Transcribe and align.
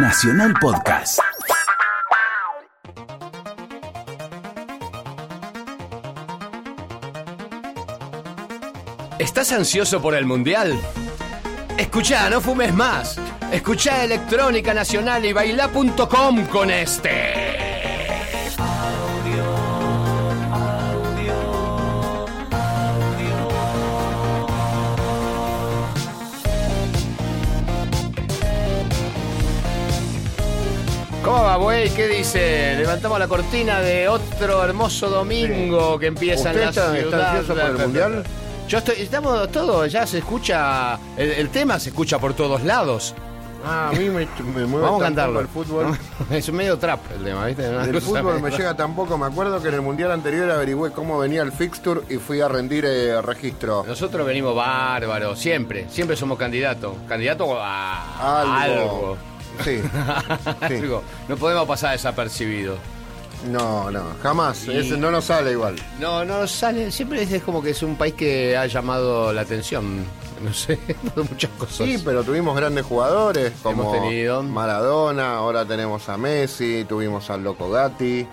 Nacional 0.00 0.54
Podcast. 0.60 1.18
¿Estás 9.18 9.52
ansioso 9.52 10.00
por 10.00 10.14
el 10.14 10.24
Mundial? 10.24 10.78
Escucha, 11.76 12.30
no 12.30 12.40
fumes 12.40 12.72
más. 12.74 13.18
Escucha 13.50 14.04
Electrónica 14.04 14.72
Nacional 14.72 15.24
y 15.24 15.32
baila.com 15.32 16.46
con 16.46 16.70
este. 16.70 17.47
¿Cómo 31.38 31.50
va, 31.50 31.56
güey? 31.56 31.88
¿Qué 31.90 32.08
dice? 32.08 32.74
Levantamos 32.76 33.16
la 33.16 33.28
cortina 33.28 33.78
de 33.80 34.08
otro 34.08 34.64
hermoso 34.64 35.08
domingo 35.08 35.96
que 35.96 36.06
empieza 36.06 36.50
en 36.50 36.60
la 36.62 36.68
¿Usted 36.70 36.82
está, 36.82 36.98
está 36.98 37.08
ciudad. 37.10 37.30
ansioso 37.36 37.60
por 37.60 37.70
el 37.70 37.78
mundial? 37.78 38.24
Yo 38.66 38.78
estoy, 38.78 38.96
estamos 38.98 39.52
todos, 39.52 39.92
ya 39.92 40.04
se 40.04 40.18
escucha, 40.18 40.94
el, 41.16 41.30
el 41.30 41.48
tema 41.50 41.78
se 41.78 41.90
escucha 41.90 42.18
por 42.18 42.34
todos 42.34 42.64
lados. 42.64 43.14
Ah, 43.64 43.90
a 43.90 43.92
mí 43.92 44.08
me, 44.08 44.26
me 44.52 44.66
mueve 44.66 44.84
Vamos 44.86 45.00
a 45.00 45.04
tan 45.04 45.14
cantarlo. 45.14 45.42
poco 45.42 45.60
el 45.60 45.66
fútbol. 45.66 45.98
Es 46.36 46.52
medio 46.52 46.76
trap 46.76 47.00
el 47.16 47.22
tema, 47.24 47.46
¿viste? 47.46 47.68
Una 47.68 47.86
cosa 47.86 48.00
fútbol 48.00 48.34
me 48.34 48.40
medio- 48.42 48.56
llega 48.58 48.74
tampoco. 48.76 49.16
Me 49.16 49.26
acuerdo 49.26 49.62
que 49.62 49.68
en 49.68 49.74
el 49.74 49.80
mundial 49.82 50.10
anterior 50.10 50.50
averigüé 50.50 50.90
cómo 50.90 51.18
venía 51.20 51.42
el 51.42 51.52
fixture 51.52 52.00
y 52.10 52.16
fui 52.16 52.40
a 52.40 52.48
rendir 52.48 52.84
eh, 52.84 53.22
registro. 53.22 53.84
Nosotros 53.86 54.26
venimos 54.26 54.56
bárbaros, 54.56 55.38
siempre, 55.38 55.86
siempre 55.88 56.16
somos 56.16 56.36
candidatos. 56.36 56.94
Candidatos 57.08 57.48
a 57.60 58.40
Algo. 58.42 58.54
algo. 58.54 59.18
Sí. 59.64 59.80
No 61.28 61.36
podemos 61.36 61.66
pasar 61.66 61.92
desapercibidos. 61.92 62.78
No, 63.50 63.90
no, 63.90 64.02
jamás. 64.22 64.66
Y- 64.66 64.90
no 64.98 65.10
nos 65.10 65.26
sale 65.26 65.52
igual. 65.52 65.76
No, 66.00 66.24
no 66.24 66.46
sale, 66.48 66.90
siempre 66.90 67.22
es 67.22 67.42
como 67.42 67.62
que 67.62 67.70
es 67.70 67.82
un 67.82 67.96
país 67.96 68.14
que 68.14 68.56
ha 68.56 68.66
llamado 68.66 69.32
la 69.32 69.42
atención, 69.42 70.04
no 70.42 70.52
sé, 70.52 70.76
por 71.14 71.28
muchas 71.30 71.50
cosas. 71.52 71.86
Sí, 71.86 72.02
pero 72.04 72.24
tuvimos 72.24 72.56
grandes 72.56 72.84
jugadores 72.84 73.52
como 73.62 73.82
Hemos 73.82 74.00
tenido. 74.02 74.42
Maradona, 74.42 75.34
ahora 75.36 75.64
tenemos 75.64 76.08
a 76.08 76.16
Messi, 76.16 76.84
tuvimos 76.88 77.30
al 77.30 77.44
Loco 77.44 77.70
Gatti. 77.70 78.26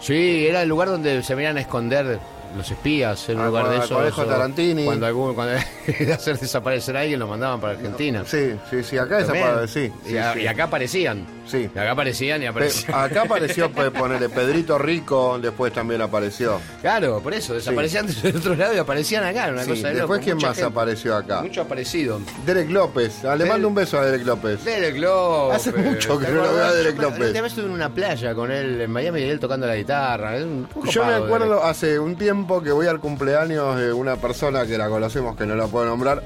Sí, 0.00 0.46
era 0.46 0.62
el 0.62 0.68
lugar 0.68 0.88
donde 0.88 1.22
se 1.22 1.34
venían 1.34 1.56
a 1.56 1.60
esconder 1.60 2.18
los 2.56 2.70
espías, 2.70 3.26
era 3.30 3.38
un 3.38 3.44
Ah, 3.44 3.48
lugar 3.48 3.68
de 3.70 3.78
eso. 3.78 3.94
Conejo 3.94 4.24
Tarantini. 4.26 4.84
Cuando 4.84 5.06
algún, 5.06 5.34
cuando 5.34 5.54
hacer 6.14 6.38
desaparecer 6.38 6.96
a 6.96 7.00
alguien 7.00 7.18
lo 7.20 7.26
mandaban 7.26 7.60
para 7.60 7.74
Argentina. 7.74 8.22
Sí, 8.26 8.52
sí, 8.70 8.82
sí, 8.82 8.98
acá 8.98 9.18
desapareció. 9.18 9.66
Sí, 9.68 9.92
sí, 10.06 10.12
y, 10.14 10.16
a- 10.16 10.32
sí. 10.34 10.40
y 10.40 10.46
acá 10.46 10.64
aparecían. 10.64 11.26
Sí. 11.46 11.68
Y 11.74 11.78
acá 11.78 11.90
aparecían 11.92 12.40
y 12.40 12.44
Pe- 12.44 12.48
aparecían. 12.50 12.94
acá 12.98 13.22
apareció, 13.22 13.70
pues, 13.74 13.90
ponerle 13.90 14.28
Pedrito 14.28 14.78
Rico, 14.78 15.38
después 15.40 15.72
también 15.72 16.00
apareció. 16.00 16.60
Claro, 16.80 17.20
por 17.20 17.34
eso, 17.34 17.54
desaparecían 17.54 18.06
de 18.06 18.28
otro 18.30 18.54
lado 18.54 18.74
y 18.74 18.78
aparecían 18.78 19.24
acá, 19.24 19.48
una 19.50 19.64
cosa 19.66 19.88
de 19.88 19.94
Después, 19.94 20.18
loco, 20.18 20.24
¿quién 20.24 20.34
mucha 20.36 20.46
más 20.48 20.56
gente. 20.56 20.70
apareció 20.70 21.16
acá? 21.16 21.42
Mucho 21.42 21.62
aparecido. 21.62 22.20
Derek 22.46 22.70
López. 22.70 23.24
Ah, 23.24 23.36
le 23.36 23.44
mando 23.44 23.68
un 23.68 23.74
beso 23.74 23.98
a 23.98 24.04
Derek 24.06 24.24
López. 24.26 24.64
Derek 24.64 24.96
López. 24.98 25.56
Hace 25.56 25.72
mucho 25.72 26.18
que 26.18 26.26
¿Te 26.26 26.32
no 26.32 26.42
lo 26.42 26.54
veo 26.54 26.64
a? 26.64 26.72
Derek 26.72 26.98
López. 26.98 27.32
Vez 27.32 27.44
estuve 27.44 27.64
en 27.66 27.70
una 27.72 27.88
playa 27.92 28.34
con 28.34 28.50
él 28.50 28.80
en 28.80 28.90
Miami 28.90 29.20
y 29.20 29.24
él 29.24 29.40
tocando 29.40 29.66
la 29.66 29.76
guitarra. 29.76 30.36
un- 30.36 30.68
Yo 30.90 31.04
me 31.04 31.14
acuerdo 31.14 31.48
Derek. 31.48 31.64
hace 31.64 31.98
un 31.98 32.16
tiempo 32.16 32.62
que 32.62 32.70
voy 32.70 32.86
al 32.86 33.00
cumpleaños 33.00 33.76
de 33.78 33.92
una 33.92 34.16
persona 34.16 34.64
que 34.64 34.78
la 34.78 34.88
conocemos, 34.88 35.36
que 35.36 35.44
no 35.46 35.54
la 35.56 35.66
puedo 35.72 35.86
nombrar. 35.86 36.22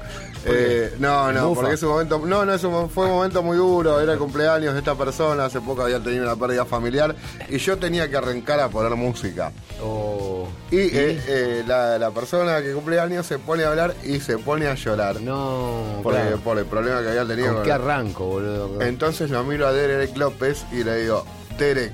Eh, 0.49 0.93
no, 0.99 1.29
no, 1.33 1.53
porque 1.53 1.73
es 1.73 1.83
un 1.83 1.89
momento, 1.89 2.19
no, 2.23 2.45
no, 2.45 2.53
es 2.53 2.63
un- 2.63 2.89
fue 2.89 3.05
un 3.05 3.11
momento 3.11 3.43
muy 3.43 3.57
duro. 3.57 3.99
Era 3.99 4.13
el 4.13 4.19
cumpleaños 4.19 4.73
de 4.73 4.79
esta 4.79 4.95
persona, 4.95 5.45
hace 5.45 5.59
poco 5.59 5.81
había 5.81 5.99
tenido 6.01 6.23
una 6.23 6.35
pérdida 6.37 6.63
familiar 6.63 7.15
y 7.49 7.57
yo 7.57 7.77
tenía 7.77 8.09
que 8.09 8.15
arrancar 8.15 8.59
a 8.61 8.69
poner 8.69 8.95
música. 8.95 9.51
Oh, 9.83 10.47
Y 10.71 10.77
eh, 10.77 11.21
eh, 11.27 11.63
la, 11.67 11.97
la 11.97 12.11
persona 12.11 12.61
que 12.61 12.71
cumple 12.71 12.99
años 12.99 13.25
se 13.25 13.39
pone 13.39 13.63
a 13.63 13.69
hablar 13.69 13.93
y 14.05 14.19
se 14.21 14.37
pone 14.37 14.67
a 14.67 14.75
llorar 14.75 15.19
no, 15.21 15.99
por, 16.03 16.13
claro. 16.13 16.35
el, 16.35 16.39
por 16.41 16.57
el 16.59 16.65
problema 16.65 17.01
que 17.01 17.09
había 17.09 17.25
tenido. 17.25 17.47
¿Con 17.47 17.55
con 17.57 17.63
qué 17.65 17.71
arranco, 17.73 18.25
boludo? 18.25 18.81
Entonces 18.81 19.29
lo 19.31 19.43
miro 19.43 19.67
a 19.67 19.73
Derek 19.73 20.15
López 20.15 20.63
y 20.71 20.83
le 20.83 21.01
digo, 21.01 21.25
Derek, 21.57 21.91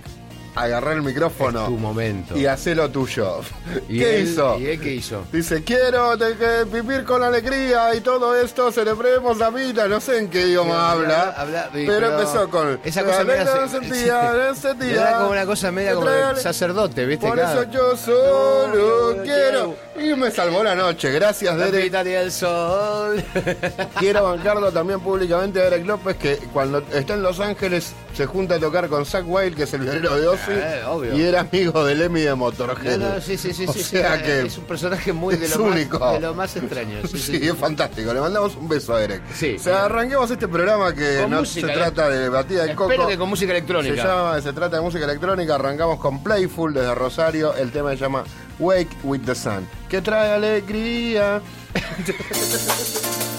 agarrá 0.56 0.94
el 0.94 1.02
micrófono 1.02 1.66
tu 1.66 1.78
momento. 1.78 2.38
y 2.38 2.46
hacé 2.46 2.76
lo 2.76 2.90
tuyo. 2.90 3.40
¿Y 3.90 4.00
¿Qué 4.00 4.18
él- 4.20 4.28
hizo? 4.28 4.60
¿Y 4.60 4.68
él 4.68 4.80
qué 4.80 4.94
hizo? 4.96 5.24
Dice, 5.32 5.64
quiero 5.64 6.16
vivir 6.72 7.04
con 7.04 7.24
alegría 7.24 7.94
y 7.96 8.02
todo 8.02 8.36
esto, 8.36 8.72
celebremos 8.72 9.38
la 9.38 9.50
vida. 9.50 9.88
No 9.88 10.00
sé 10.00 10.18
en 10.20 10.30
qué 10.30 10.48
idioma 10.48 10.92
habla, 10.92 11.22
habla- 11.38 11.42
habla- 11.42 11.70
pero, 11.74 11.88
pero 11.94 12.12
empezó 12.20 12.50
con... 12.50 12.80
esa 12.84 13.04
cosa 13.04 13.24
media 13.24 13.44
"No 13.46 13.68
se- 13.68 13.80
sentía, 13.80 14.56
sentía". 14.56 15.18
Como 15.18 15.32
una 15.32 15.46
cosa 15.46 15.72
media 15.72 15.94
como 15.96 16.08
trae- 16.08 16.36
sacerdote, 16.38 17.06
¿viste? 17.06 17.28
Por 17.28 17.38
Claro. 17.38 17.62
eso 17.62 17.72
yo 17.72 17.98
solo 17.98 19.14
No, 19.16 19.24
quiero... 19.24 19.76
Y 19.96 20.16
me 20.16 20.32
salvó 20.32 20.64
la 20.64 20.74
noche, 20.74 21.12
gracias 21.12 21.56
La 21.56 21.66
Derek. 21.66 21.84
pita 21.86 22.04
del 22.04 22.32
sol. 22.32 23.24
Quiero 24.00 24.24
bancarlo 24.24 24.72
también 24.72 25.00
públicamente 25.00 25.62
a 25.62 25.66
Derek 25.66 25.86
López, 25.86 26.18
que 26.18 26.38
cuando 26.52 26.80
está 26.92 27.14
en 27.14 27.22
Los 27.22 27.40
Ángeles 27.40 27.94
se 28.16 28.26
junta 28.26 28.56
a 28.56 28.60
tocar 28.60 28.90
con 28.90 29.06
Zach 29.06 29.24
Wild, 29.26 29.56
que 29.56 29.64
es 29.64 29.74
el 29.74 29.82
violero 29.82 30.16
de 30.20 30.28
Ozzy, 30.28 30.52
Eh, 30.52 30.82
obvio. 30.88 31.16
y 31.16 31.22
era 31.22 31.42
amigo 31.42 31.86
del 31.86 32.02
Emmy 32.02 32.22
de 32.22 32.34
Motorhead. 32.34 32.98
No, 32.98 33.10
no, 33.16 33.22
sí, 33.22 33.38
sí, 33.38 33.54
sí, 33.54 33.66
O 33.68 33.74
sí, 33.74 33.80
sí, 33.84 33.86
sea 33.98 34.16
eh, 34.16 34.24
que 34.24 34.42
es 34.48 34.58
un 34.58 34.64
personaje 34.66 35.14
muy 35.14 35.36
de 35.36 35.48
lo, 35.50 35.64
único. 35.64 36.00
Más, 36.00 36.14
de 36.14 36.20
lo 36.22 36.34
más 36.34 36.56
extraño. 36.56 36.98
Sí, 37.08 37.18
Sí, 37.20 37.38
sí. 37.40 37.48
es 37.48 37.56
fantástico. 37.56 38.14
Le 38.14 38.20
mandamos 38.20 38.56
un 38.56 38.68
beso 38.68 38.96
a 38.96 39.00
Derek. 39.00 39.22
Sí. 39.36 39.56
O 39.60 39.64
sea, 39.64 39.86
arranquemos 39.86 40.30
este 40.32 40.48
programa 40.48 40.94
que 40.96 41.20
Con 41.22 41.30
no 41.32 41.40
música, 41.40 41.68
se 41.68 41.74
¿eh? 41.74 41.76
trata 41.78 42.10
de 42.10 42.30
batida 42.30 42.64
de 42.66 42.76
coco. 42.76 42.92
Espero 42.92 43.08
que 43.08 43.18
con 43.18 43.30
música 43.30 43.52
se, 43.52 43.58
electrónica. 43.60 44.04
llama, 44.04 44.42
se 44.42 44.54
trata 44.54 44.78
de 44.78 44.82
música 44.82 45.06
electrónica. 45.06 45.56
Arrancamos 45.56 46.00
con 46.00 46.24
Playful 46.24 46.74
desde 46.74 46.96
Rosario. 46.96 47.54
El 47.56 47.72
tema 47.72 47.92
se 47.92 47.98
llama 47.98 48.24
Wake 48.60 48.96
with 49.04 49.26
the 49.26 49.36
Sun. 49.36 49.68
Que 49.90 50.02
trae 50.02 50.32
alegría. 50.34 51.42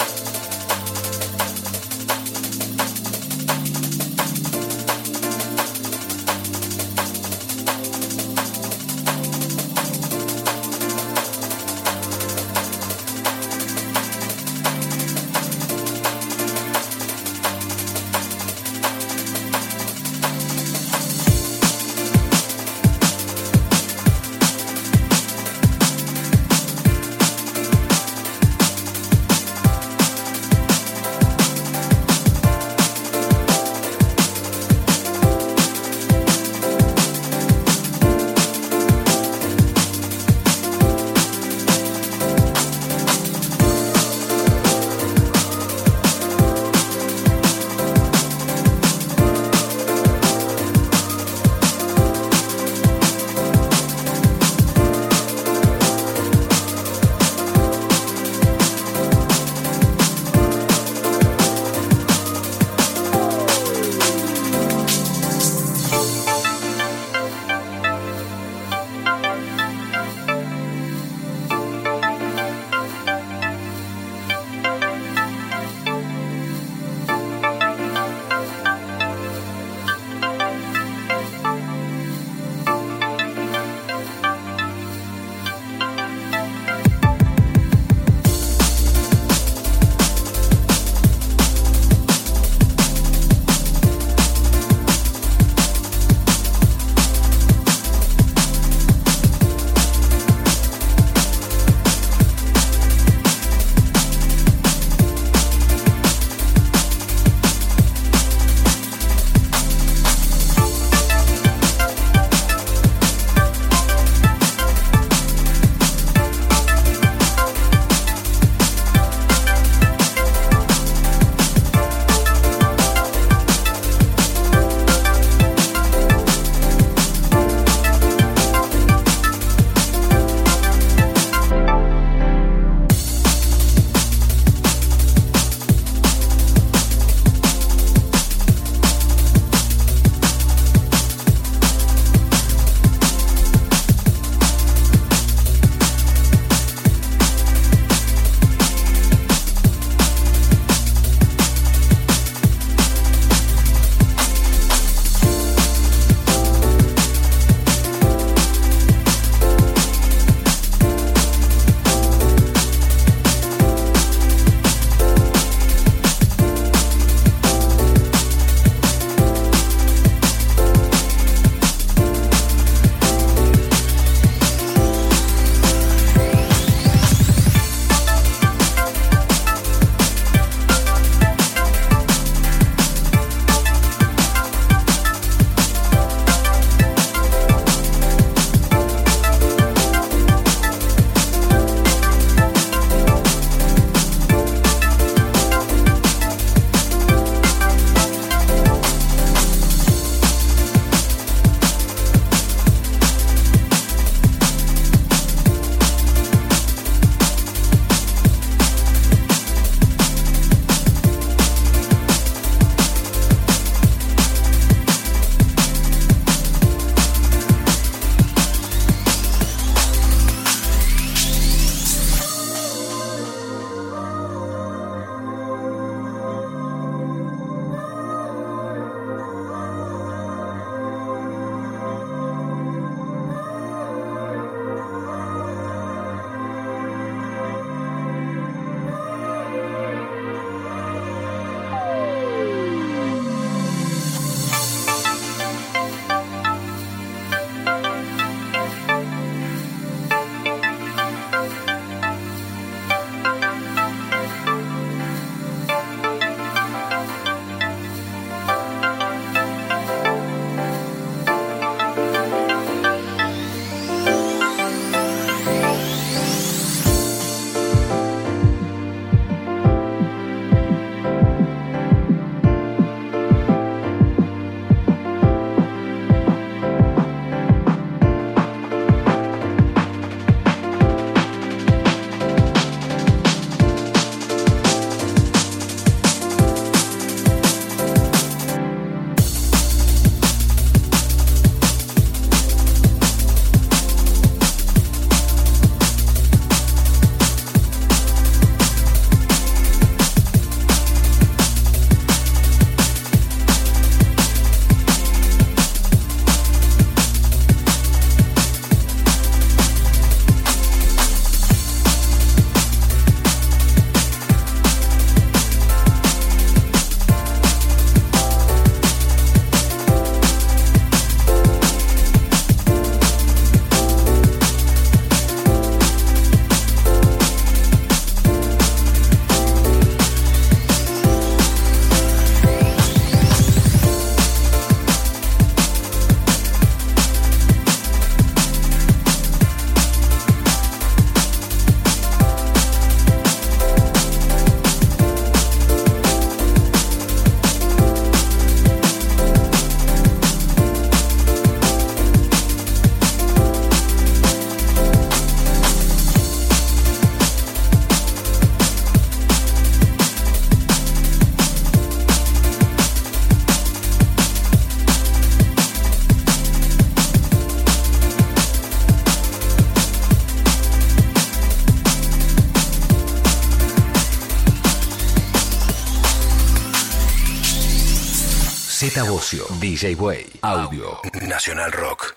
Z 379.04 379.10
Bocio, 379.10 379.46
DJ 379.60 379.96
Way, 379.96 380.40
Audio, 380.40 380.98
Nacional 381.28 381.70
Rock. 381.72 382.13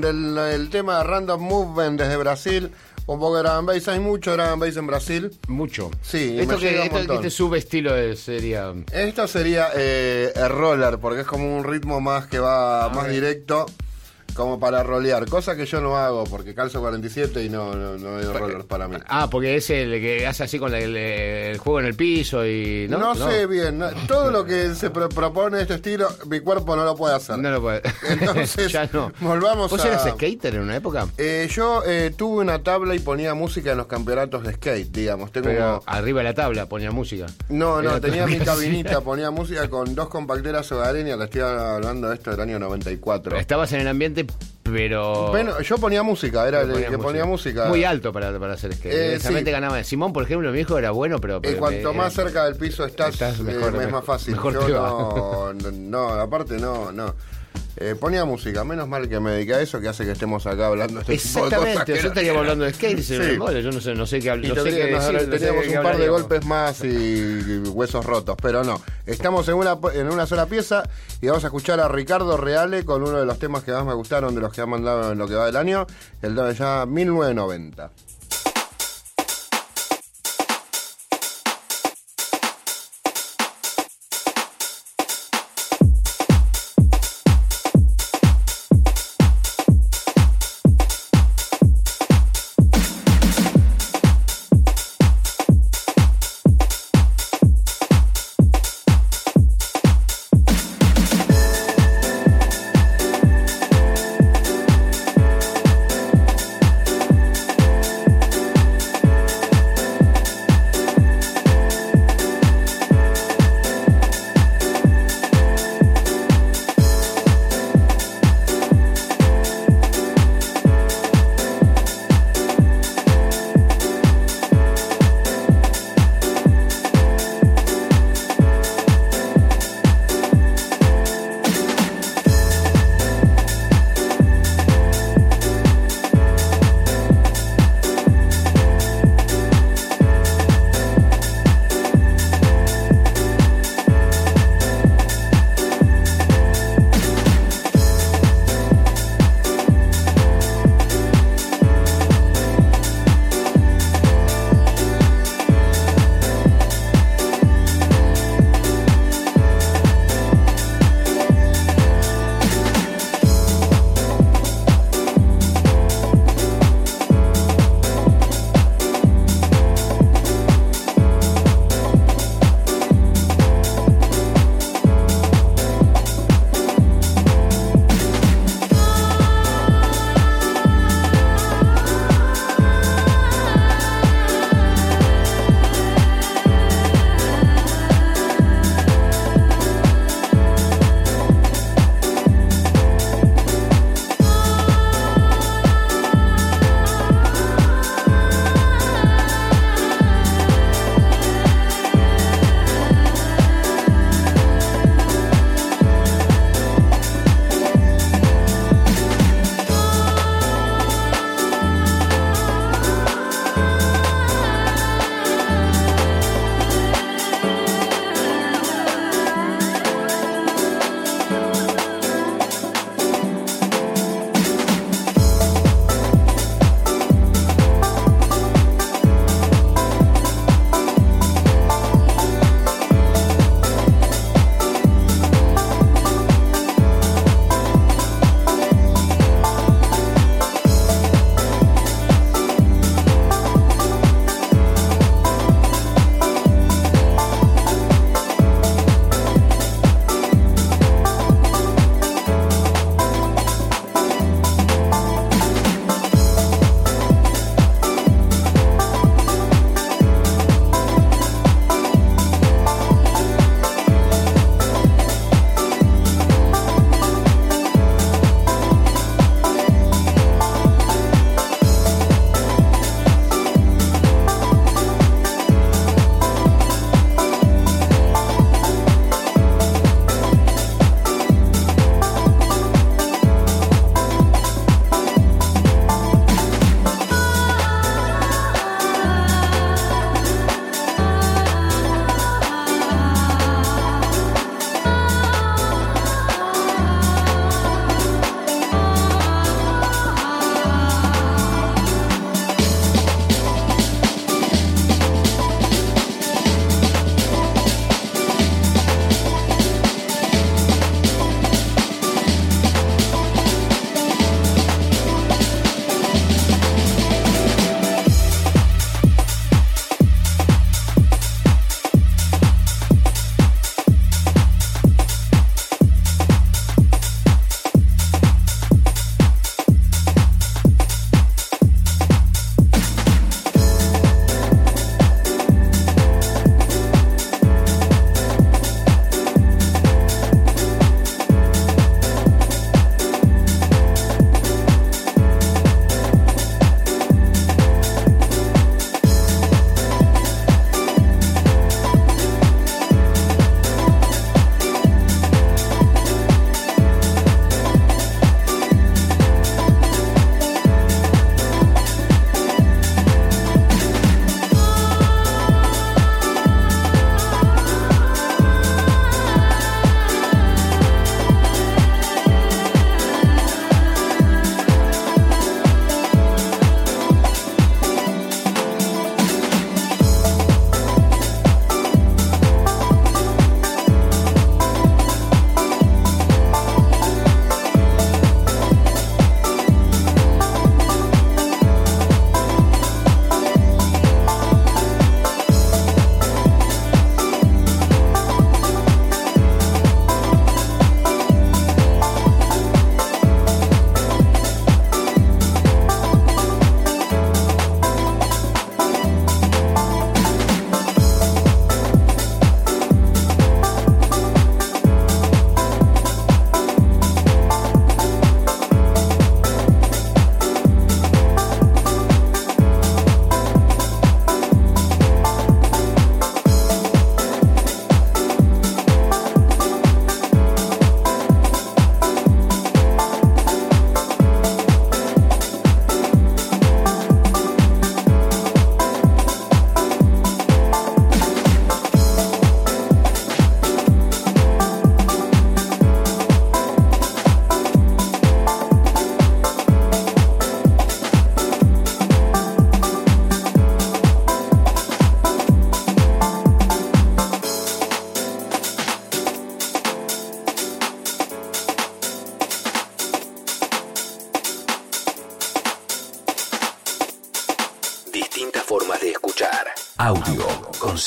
Around, 0.00 0.04
el, 0.04 0.38
el 0.38 0.70
tema 0.70 0.98
de 0.98 1.04
Random 1.04 1.40
Movement 1.42 2.00
desde 2.00 2.16
Brasil. 2.16 2.70
Un 3.04 3.18
poco 3.18 3.36
de 3.36 3.42
Dragon 3.42 3.66
Bass, 3.66 3.88
hay 3.88 3.98
mucho 3.98 4.32
Dragon 4.32 4.60
Bass 4.60 4.76
en 4.76 4.86
Brasil. 4.86 5.30
Mucho. 5.48 5.90
Sí, 6.02 6.36
esto 6.38 6.56
que, 6.56 6.84
esto- 6.84 7.14
este 7.14 7.30
subestilo 7.30 7.92
de- 7.94 8.16
sería. 8.16 8.72
Esto 8.92 9.26
sería 9.26 9.68
eh, 9.74 10.32
el 10.36 10.48
roller, 10.48 10.98
porque 10.98 11.22
es 11.22 11.26
como 11.26 11.56
un 11.56 11.64
ritmo 11.64 12.00
más 12.00 12.26
que 12.28 12.38
va 12.38 12.88
más 12.90 13.08
directo, 13.08 13.66
como 14.34 14.58
para 14.60 14.82
rolear. 14.82 15.26
Cosa 15.28 15.56
que 15.56 15.66
yo 15.66 15.80
no 15.80 15.96
hago, 15.96 16.24
porque 16.24 16.54
calzo 16.54 16.80
47 16.80 17.44
y 17.44 17.48
no, 17.48 17.74
no, 17.74 17.96
no 17.98 18.16
hay 18.16 18.24
roller 18.24 18.64
para 18.64 18.88
mí. 18.88 18.96
Ah, 19.06 19.28
porque 19.30 19.56
es 19.56 19.68
el 19.70 20.00
que 20.00 20.26
hace 20.26 20.44
así 20.44 20.58
con 20.58 20.74
el, 20.74 20.96
el 20.96 21.58
juego 21.58 21.80
en 21.80 21.86
el 21.86 21.94
piso 21.94 22.46
y. 22.46 22.86
No, 22.88 22.98
No, 22.98 23.14
sé 23.14 23.46
bien, 23.46 23.78
no- 23.78 23.90
todo 24.06 24.30
lo 24.30 24.44
que 24.44 24.74
se 24.74 24.90
pro- 24.90 25.08
propone 25.08 25.60
este 25.62 25.74
estilo, 25.74 26.08
mi 26.26 26.40
cuerpo 26.40 26.76
no 26.76 26.84
lo 26.84 26.96
puede 26.96 27.14
hacer. 27.14 27.38
No 27.38 27.50
lo 27.50 27.60
puede. 27.60 27.82
Entonces, 28.08 28.70
ya 28.72 28.88
no. 28.92 29.12
volvamos 29.20 29.70
¿Vos 29.70 29.84
a- 29.84 29.88
eras 29.88 30.08
skater 30.08 30.54
en 30.54 30.62
una 30.62 30.76
época? 30.76 31.06
Eh, 31.18 31.48
yo 31.50 31.82
eh, 31.86 32.12
tuve 32.16 32.40
una 32.42 32.62
tabla 32.62 32.94
y 32.94 32.98
ponía 32.98 33.34
música 33.34 33.72
en 33.72 33.78
los 33.78 33.86
campeonatos 33.86 34.42
de 34.44 34.54
skate, 34.54 34.90
digamos. 34.90 35.32
Tengo 35.32 35.48
Pero 35.48 35.80
como- 35.80 35.82
arriba 35.86 36.20
de 36.20 36.24
la 36.24 36.34
tabla 36.34 36.66
ponía 36.66 36.90
música. 36.90 37.26
No, 37.48 37.82
no, 37.82 38.00
tenía 38.00 38.26
mi 38.26 38.38
cabinita, 38.44 39.00
ponía 39.00 39.30
música 39.30 39.68
con 39.68 39.94
dos 39.94 40.08
compacteras 40.08 40.70
hogareñas, 40.72 41.18
le 41.18 41.24
estoy 41.24 41.40
hablando 41.42 42.08
de 42.08 42.14
esto 42.14 42.30
del 42.30 42.40
año 42.40 42.58
94. 42.58 43.36
Estabas 43.36 43.72
en 43.72 43.80
el 43.80 43.88
ambiente, 43.88 44.21
pero. 44.62 45.28
Bueno, 45.28 45.60
yo 45.60 45.78
ponía 45.78 46.02
música, 46.02 46.46
era 46.46 46.62
el 46.62 46.86
que 46.86 46.98
ponía 46.98 47.24
música. 47.24 47.66
Muy 47.66 47.84
alto 47.84 48.12
para, 48.12 48.38
para 48.38 48.54
hacer 48.54 48.74
skate. 48.74 48.92
Eh, 48.94 49.20
sí. 49.20 49.42
ganaba. 49.44 49.82
Simón, 49.84 50.12
por 50.12 50.24
ejemplo, 50.24 50.50
mi 50.52 50.60
hijo 50.60 50.78
era 50.78 50.90
bueno, 50.90 51.18
pero. 51.20 51.40
Y 51.44 51.54
cuanto 51.54 51.90
eh, 51.90 51.94
más 51.94 52.12
cerca 52.12 52.44
del 52.44 52.56
piso 52.56 52.84
estás, 52.84 53.14
estás 53.14 53.40
eh, 53.40 53.42
mejor, 53.42 53.68
es 53.68 53.72
mejor- 53.74 53.92
más 53.92 54.04
fácil. 54.04 54.34
mejor 54.34 54.68
Yo 54.68 55.52
no, 55.54 55.70
no, 55.72 56.08
aparte 56.20 56.58
no, 56.58 56.92
no. 56.92 57.14
Eh, 57.78 57.94
ponía 57.98 58.24
música, 58.26 58.64
menos 58.64 58.86
mal 58.86 59.08
que 59.08 59.18
me 59.18 59.30
dediqué 59.30 59.54
a 59.54 59.60
eso 59.62 59.80
que 59.80 59.88
hace 59.88 60.04
que 60.04 60.12
estemos 60.12 60.46
acá 60.46 60.66
hablando 60.66 61.00
de 61.00 61.14
este 61.14 61.16
tipo 61.16 61.46
de 61.46 61.56
cosas. 61.56 61.66
Exactamente, 61.66 61.78
nosotros 61.92 62.02
no- 62.04 62.08
estaríamos 62.08 62.40
hablando 62.40 62.64
de 62.66 62.74
skate 62.74 62.98
Sí. 63.02 63.62
yo 63.62 63.70
no 63.72 63.80
sé, 63.80 63.94
no 63.94 64.06
sé 64.06 64.20
qué 64.20 64.30
habl- 64.32 64.44
Y 64.44 64.48
no 64.48 64.54
sé 64.62 64.70
qué 64.70 64.90
nos- 64.92 65.06
decir, 65.06 65.14
no 65.14 65.20
sé 65.32 65.38
teníamos 65.38 65.64
qué 65.66 65.76
un 65.78 65.82
par 65.82 65.96
de 65.96 66.08
golpes 66.08 66.44
más 66.44 66.84
y, 66.84 66.88
y 66.88 67.58
huesos 67.68 68.04
rotos, 68.04 68.36
pero 68.42 68.62
no. 68.62 68.80
Estamos 69.06 69.48
en 69.48 69.54
una, 69.54 69.78
en 69.94 70.10
una 70.10 70.26
sola 70.26 70.46
pieza 70.46 70.82
y 71.22 71.28
vamos 71.28 71.44
a 71.44 71.46
escuchar 71.46 71.80
a 71.80 71.88
Ricardo 71.88 72.36
Reale 72.36 72.84
con 72.84 73.02
uno 73.02 73.18
de 73.18 73.24
los 73.26 73.38
temas 73.38 73.64
que 73.64 73.72
más 73.72 73.86
me 73.86 73.94
gustaron 73.94 74.34
de 74.34 74.42
los 74.42 74.52
que 74.52 74.60
han 74.60 74.68
mandado 74.68 75.12
en 75.12 75.18
lo 75.18 75.26
que 75.26 75.34
va 75.34 75.46
del 75.46 75.56
año, 75.56 75.86
el 76.20 76.34
de 76.34 76.54
ya 76.54 76.84
1990. 76.86 77.90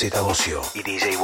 Z 0.09 0.61
y 0.75 0.83
DJ 0.83 1.14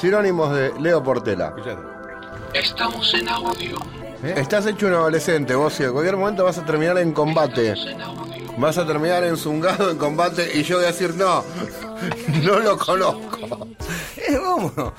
sinónimos 0.00 0.54
de 0.54 0.72
Leo 0.80 1.02
Portela. 1.02 1.54
Estamos 2.54 3.12
en 3.14 3.28
audio. 3.28 3.76
Estás 4.22 4.66
hecho 4.66 4.86
un 4.86 4.94
adolescente, 4.94 5.54
vos 5.54 5.78
y 5.80 5.84
en 5.84 5.92
cualquier 5.92 6.16
momento 6.16 6.44
vas 6.44 6.58
a 6.58 6.64
terminar 6.64 6.98
en 6.98 7.12
combate. 7.12 7.74
Vas 8.56 8.76
a 8.78 8.86
terminar 8.86 9.22
en 9.22 9.36
zungado 9.36 9.90
en 9.90 9.98
combate 9.98 10.50
y 10.58 10.62
yo 10.64 10.76
voy 10.76 10.84
a 10.84 10.88
decir 10.88 11.14
no, 11.14 11.44
no 12.42 12.58
lo 12.58 12.76
conozco. 12.76 13.68
Eh, 14.16 14.36
¿Cómo? 14.44 14.92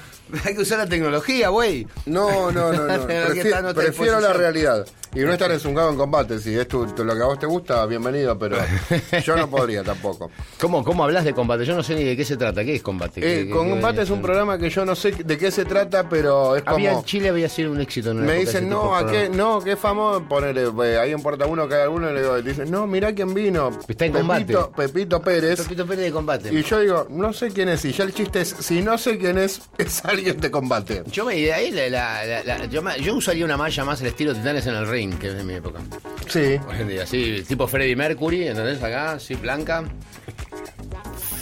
Hay 0.46 0.56
que 0.56 0.62
usar 0.62 0.78
la 0.78 0.86
tecnología, 0.88 1.50
güey. 1.50 1.86
No, 2.06 2.52
no, 2.52 2.72
no, 2.72 2.84
no. 2.86 2.94
Prefi- 3.08 3.74
prefiero 3.74 4.20
la 4.22 4.32
realidad. 4.32 4.86
Y 5.14 5.20
no 5.22 5.34
estar 5.34 5.52
enzungado 5.52 5.90
en 5.90 5.98
combate. 5.98 6.40
Si 6.40 6.56
es 6.58 6.68
tu- 6.68 6.86
tu- 6.94 7.04
lo 7.04 7.16
que 7.16 7.22
a 7.22 7.26
vos 7.26 7.40
te 7.40 7.48
gusta, 7.48 7.86
bienvenido, 7.88 8.38
pero 8.40 8.58
yo 9.26 9.36
no 9.36 9.50
podría 9.50 9.84
tampoco. 9.84 10.32
¿Cómo, 10.60 10.84
¿Cómo 10.84 11.06
hablas 11.06 11.24
de 11.24 11.34
combate? 11.34 11.64
Yo 11.64 11.74
no 11.74 11.84
sé 11.84 11.96
ni 11.96 12.04
de 12.04 12.18
qué 12.18 12.26
se 12.26 12.36
trata. 12.36 12.66
¿Qué 12.66 12.76
es 12.76 12.84
combate? 12.84 13.22
Eh, 13.22 13.46
¿Qué- 13.46 13.50
combate 13.50 13.98
qué- 13.98 14.02
es 14.04 14.10
un 14.10 14.22
programa 14.22 14.58
que 14.58 14.70
yo 14.70 14.84
no 14.84 14.94
sé 14.94 15.12
de 15.12 15.38
qué 15.38 15.52
se 15.52 15.64
trata, 15.64 16.10
pero 16.10 16.58
es 16.58 16.64
Había 16.66 16.90
como... 16.90 17.00
en 17.02 17.06
Chile 17.06 17.30
había 17.30 17.48
sido 17.48 17.72
un 17.72 17.80
éxito 17.80 18.12
en 18.12 18.18
una 18.18 18.26
Me 18.28 18.36
dicen, 18.40 18.68
no, 18.70 18.94
¿a 18.96 19.10
qué? 19.10 19.30
No, 19.30 19.62
qué 19.64 19.78
famoso. 19.78 20.24
Ponele, 20.28 20.64
eh, 20.84 20.98
ahí 21.00 21.12
en 21.12 21.22
Puerta 21.22 21.46
Uno 21.46 21.68
que 21.70 21.76
hay 21.76 21.82
alguno 21.84 22.10
y 22.12 22.14
le 22.14 22.22
digo, 22.22 22.42
dicen, 22.42 22.70
no, 22.70 22.86
mirá 22.88 23.14
quién 23.16 23.34
vino. 23.34 23.70
Está 23.88 24.06
en 24.06 24.12
Pepito, 24.12 24.20
combate. 24.20 24.74
Pepito 24.76 25.22
Pérez. 25.22 25.62
Pepito 25.62 25.86
Pérez 25.88 26.04
de 26.06 26.12
combate. 26.12 26.54
Y 26.54 26.62
yo 26.64 26.80
digo, 26.82 27.08
no 27.10 27.32
sé 27.32 27.52
quién 27.52 27.70
es. 27.70 27.86
Y 27.86 27.94
ya 27.94 28.04
el 28.04 28.14
chiste 28.14 28.42
es, 28.42 28.50
si 28.60 28.82
no 28.82 28.98
sé 28.98 29.18
quién 29.18 29.38
es, 29.38 29.62
es 29.78 30.04
alguien 30.04 30.42
de 30.42 30.52
combate. 30.52 31.04
Yo 31.10 31.24
me 31.26 31.36
de 31.36 31.54
ahí 31.54 31.72
la, 31.72 31.88
la- 31.90 32.26
la- 32.44 32.58
la- 32.58 32.98
yo, 32.98 33.16
usaría 33.16 33.46
una 33.46 33.56
malla 33.56 33.86
más 33.86 34.02
al 34.02 34.08
estilo 34.08 34.34
Titanes 34.34 34.68
en 34.68 34.76
el 34.76 34.88
Ring, 34.90 35.18
que 35.18 35.28
es 35.30 35.36
de 35.36 35.44
mi 35.46 35.54
época. 35.54 35.80
Sí. 36.28 36.60
Hoy 36.68 36.82
en 36.82 36.88
día, 36.90 37.04
así, 37.04 37.44
tipo 37.48 37.66
Freddie 37.66 37.96
Mercury, 37.96 38.48
¿entendés? 38.50 38.84
Acá, 38.84 39.14
así, 39.14 39.36
blanca. 39.36 39.86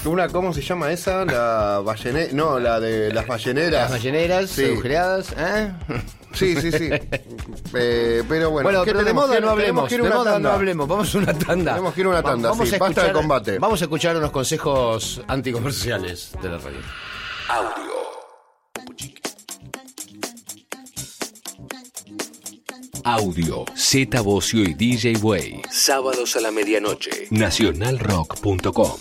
Una, 0.06 0.30
¿cómo 0.30 0.54
se 0.54 0.62
llama 0.62 0.92
esa? 0.92 1.26
La 1.26 1.82
ballenera. 1.84 2.30
No, 2.34 2.60
la 2.60 2.80
de 2.80 3.12
las 3.14 3.28
balleneras. 3.28 3.82
Las 3.82 3.92
balleneras, 3.92 4.50
Sí. 4.50 4.66
agujereadas, 4.66 5.34
¿eh? 5.38 5.72
Sí, 6.34 6.56
sí, 6.62 6.72
sí. 6.72 6.90
Eh, 7.74 8.24
pero 8.30 8.50
bueno, 8.52 8.68
Bueno, 8.68 8.84
¿qué 8.86 8.92
pero 8.94 9.04
de 9.04 9.14
moda 9.14 9.40
no 9.40 9.50
hablemos, 9.50 9.90
que 9.90 9.96
ir 9.96 10.02
de 10.02 10.08
una 10.08 10.16
moda 10.18 10.40
no 10.40 10.52
hablemos, 10.52 10.88
vamos 10.88 11.14
a 11.14 11.18
una 11.18 11.34
tanda. 11.34 11.72
Tenemos 11.74 11.94
que 11.94 12.02
ir 12.02 12.08
a 12.08 12.10
una 12.10 12.24
tanda, 12.24 12.54
sí, 12.66 12.76
a 12.76 12.78
basta 12.78 13.04
de 13.06 13.12
combate. 13.14 13.60
Vamos 13.60 13.82
a 13.82 13.86
escuchar 13.86 14.16
unos 14.16 14.32
consejos 14.32 15.22
anticomerciales 15.28 16.32
de 16.42 16.50
la 16.50 16.58
radio. 16.58 16.78
Audio. 17.50 17.97
Audio. 23.08 23.64
Z 23.74 24.20
Bocio 24.22 24.64
y 24.64 24.74
DJ 24.74 25.16
Way. 25.22 25.62
Sábados 25.72 26.36
a 26.36 26.42
la 26.42 26.52
medianoche. 26.52 27.28
Nacionalrock.com. 27.30 28.98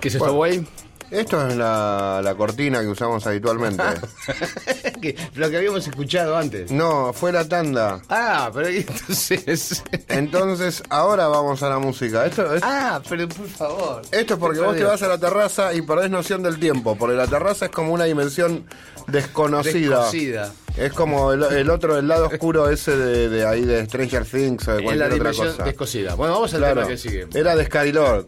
¿Qué 0.00 0.08
es 0.08 0.14
esto, 0.14 0.32
güey? 0.32 0.64
Esto 1.12 1.46
es 1.46 1.56
la, 1.56 2.20
la 2.24 2.34
cortina 2.34 2.80
que 2.80 2.88
usamos 2.88 3.26
habitualmente. 3.26 3.82
Que- 5.02 5.16
Lo 5.34 5.50
que 5.50 5.56
habíamos 5.56 5.86
escuchado 5.86 6.36
antes. 6.36 6.70
No, 6.70 7.12
fue 7.12 7.32
la 7.32 7.46
tanda. 7.48 8.00
Ah, 8.08 8.50
pero 8.54 8.68
entonces. 8.68 9.82
Entonces, 10.08 10.82
ahora 10.90 11.26
vamos 11.28 11.62
a 11.62 11.68
la 11.68 11.78
música. 11.78 12.24
Esto 12.24 12.54
es, 12.54 12.62
Ah, 12.64 13.00
pero 13.08 13.28
por 13.28 13.48
favor. 13.48 14.02
esto 14.12 14.34
es 14.34 14.40
porque 14.40 14.60
vos 14.60 14.76
te 14.76 14.84
vas 14.84 15.02
a 15.02 15.08
la 15.08 15.18
terraza 15.18 15.74
y 15.74 15.82
perdés 15.82 16.10
noción 16.10 16.42
del 16.44 16.58
tiempo, 16.60 16.96
porque 16.96 17.16
la 17.16 17.26
terraza 17.26 17.64
es 17.66 17.70
como 17.72 17.92
una 17.92 18.04
dimensión 18.04 18.64
desconocida. 19.08 19.96
Descosida. 19.98 20.52
Es 20.76 20.92
como 20.92 21.32
el, 21.32 21.42
el 21.42 21.68
otro, 21.70 21.98
el 21.98 22.08
lado 22.08 22.26
oscuro 22.28 22.70
ese 22.70 22.96
de, 22.96 23.28
de 23.28 23.44
ahí 23.46 23.62
de 23.64 23.84
Stranger 23.86 24.24
Things 24.24 24.66
o 24.68 24.72
de 24.72 24.78
En 24.78 24.84
la 24.84 24.84
cualquier 24.84 25.04
otra 25.04 25.16
dimensión 25.18 25.48
cosa. 25.48 25.64
descosida. 25.64 26.14
Bueno, 26.14 26.34
vamos 26.34 26.54
al 26.54 26.60
Claro, 26.60 26.74
tema 26.76 26.88
que 26.88 26.96
sigue. 26.96 27.26
era 27.34 27.56
de 27.56 27.66
Scarilor. 27.66 28.26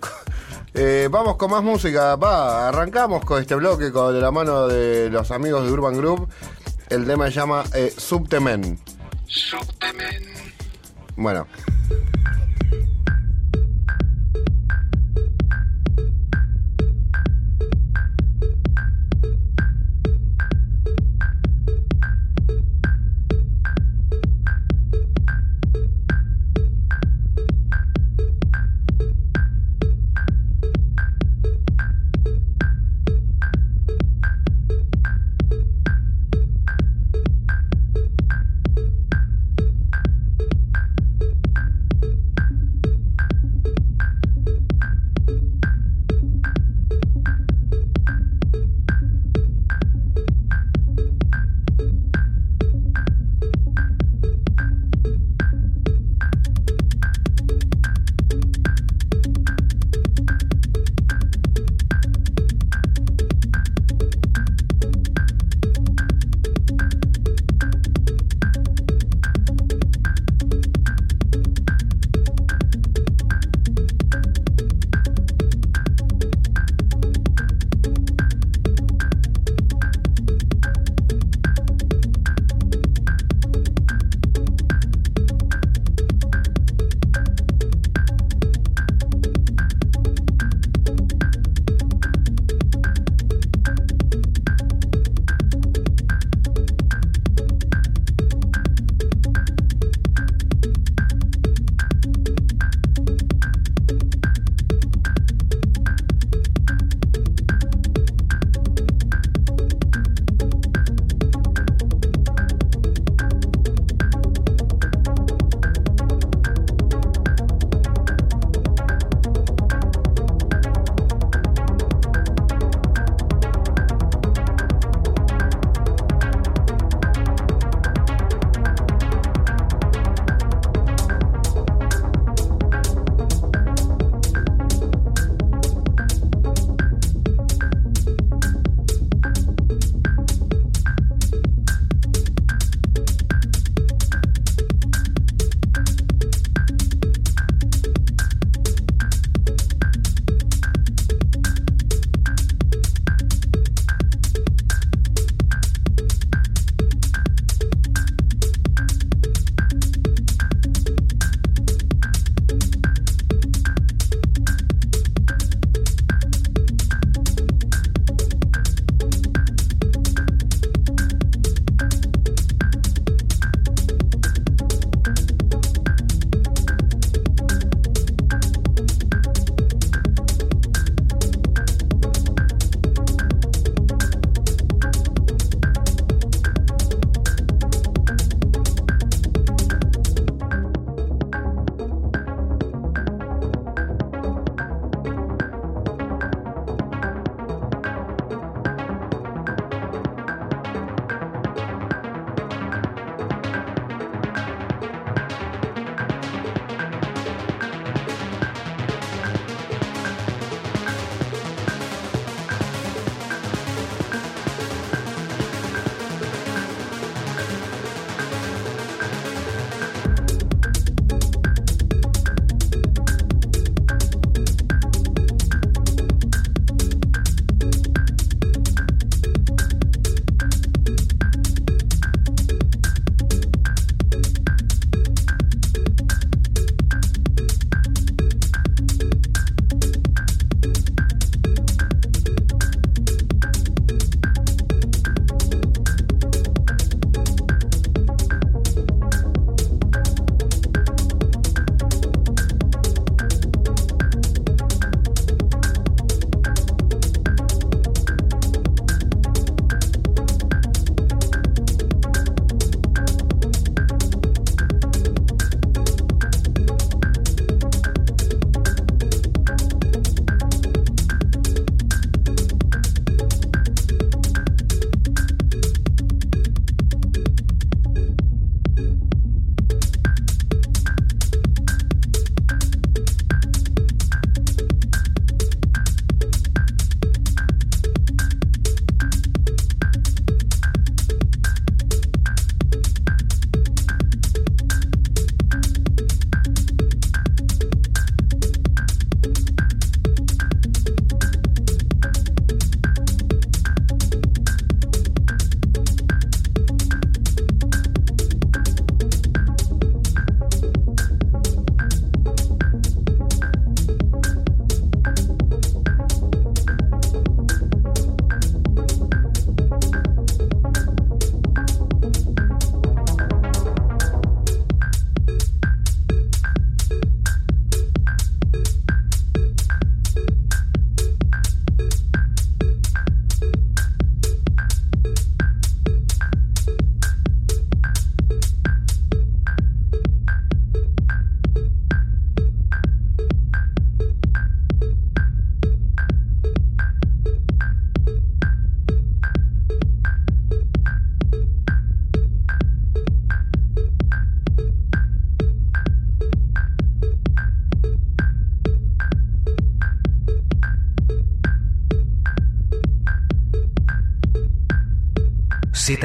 Eh, 0.76 1.08
vamos 1.08 1.36
con 1.36 1.52
más 1.52 1.62
música, 1.62 2.16
va, 2.16 2.68
arrancamos 2.68 3.24
con 3.24 3.40
este 3.40 3.54
bloque 3.54 3.92
con, 3.92 4.12
de 4.12 4.20
la 4.20 4.32
mano 4.32 4.66
de 4.66 5.08
los 5.08 5.30
amigos 5.30 5.64
de 5.64 5.70
Urban 5.70 5.96
Group. 5.96 6.28
El 6.90 7.06
tema 7.06 7.26
se 7.26 7.32
llama 7.32 7.62
eh, 7.74 7.94
Subtemen. 7.96 8.80
Bueno. 11.16 11.46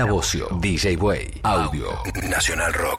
Bocio, 0.05 0.47
DJ 0.59 0.95
Way, 0.97 1.41
Audio, 1.43 2.01
Nacional 2.23 2.73
Rock. 2.73 2.98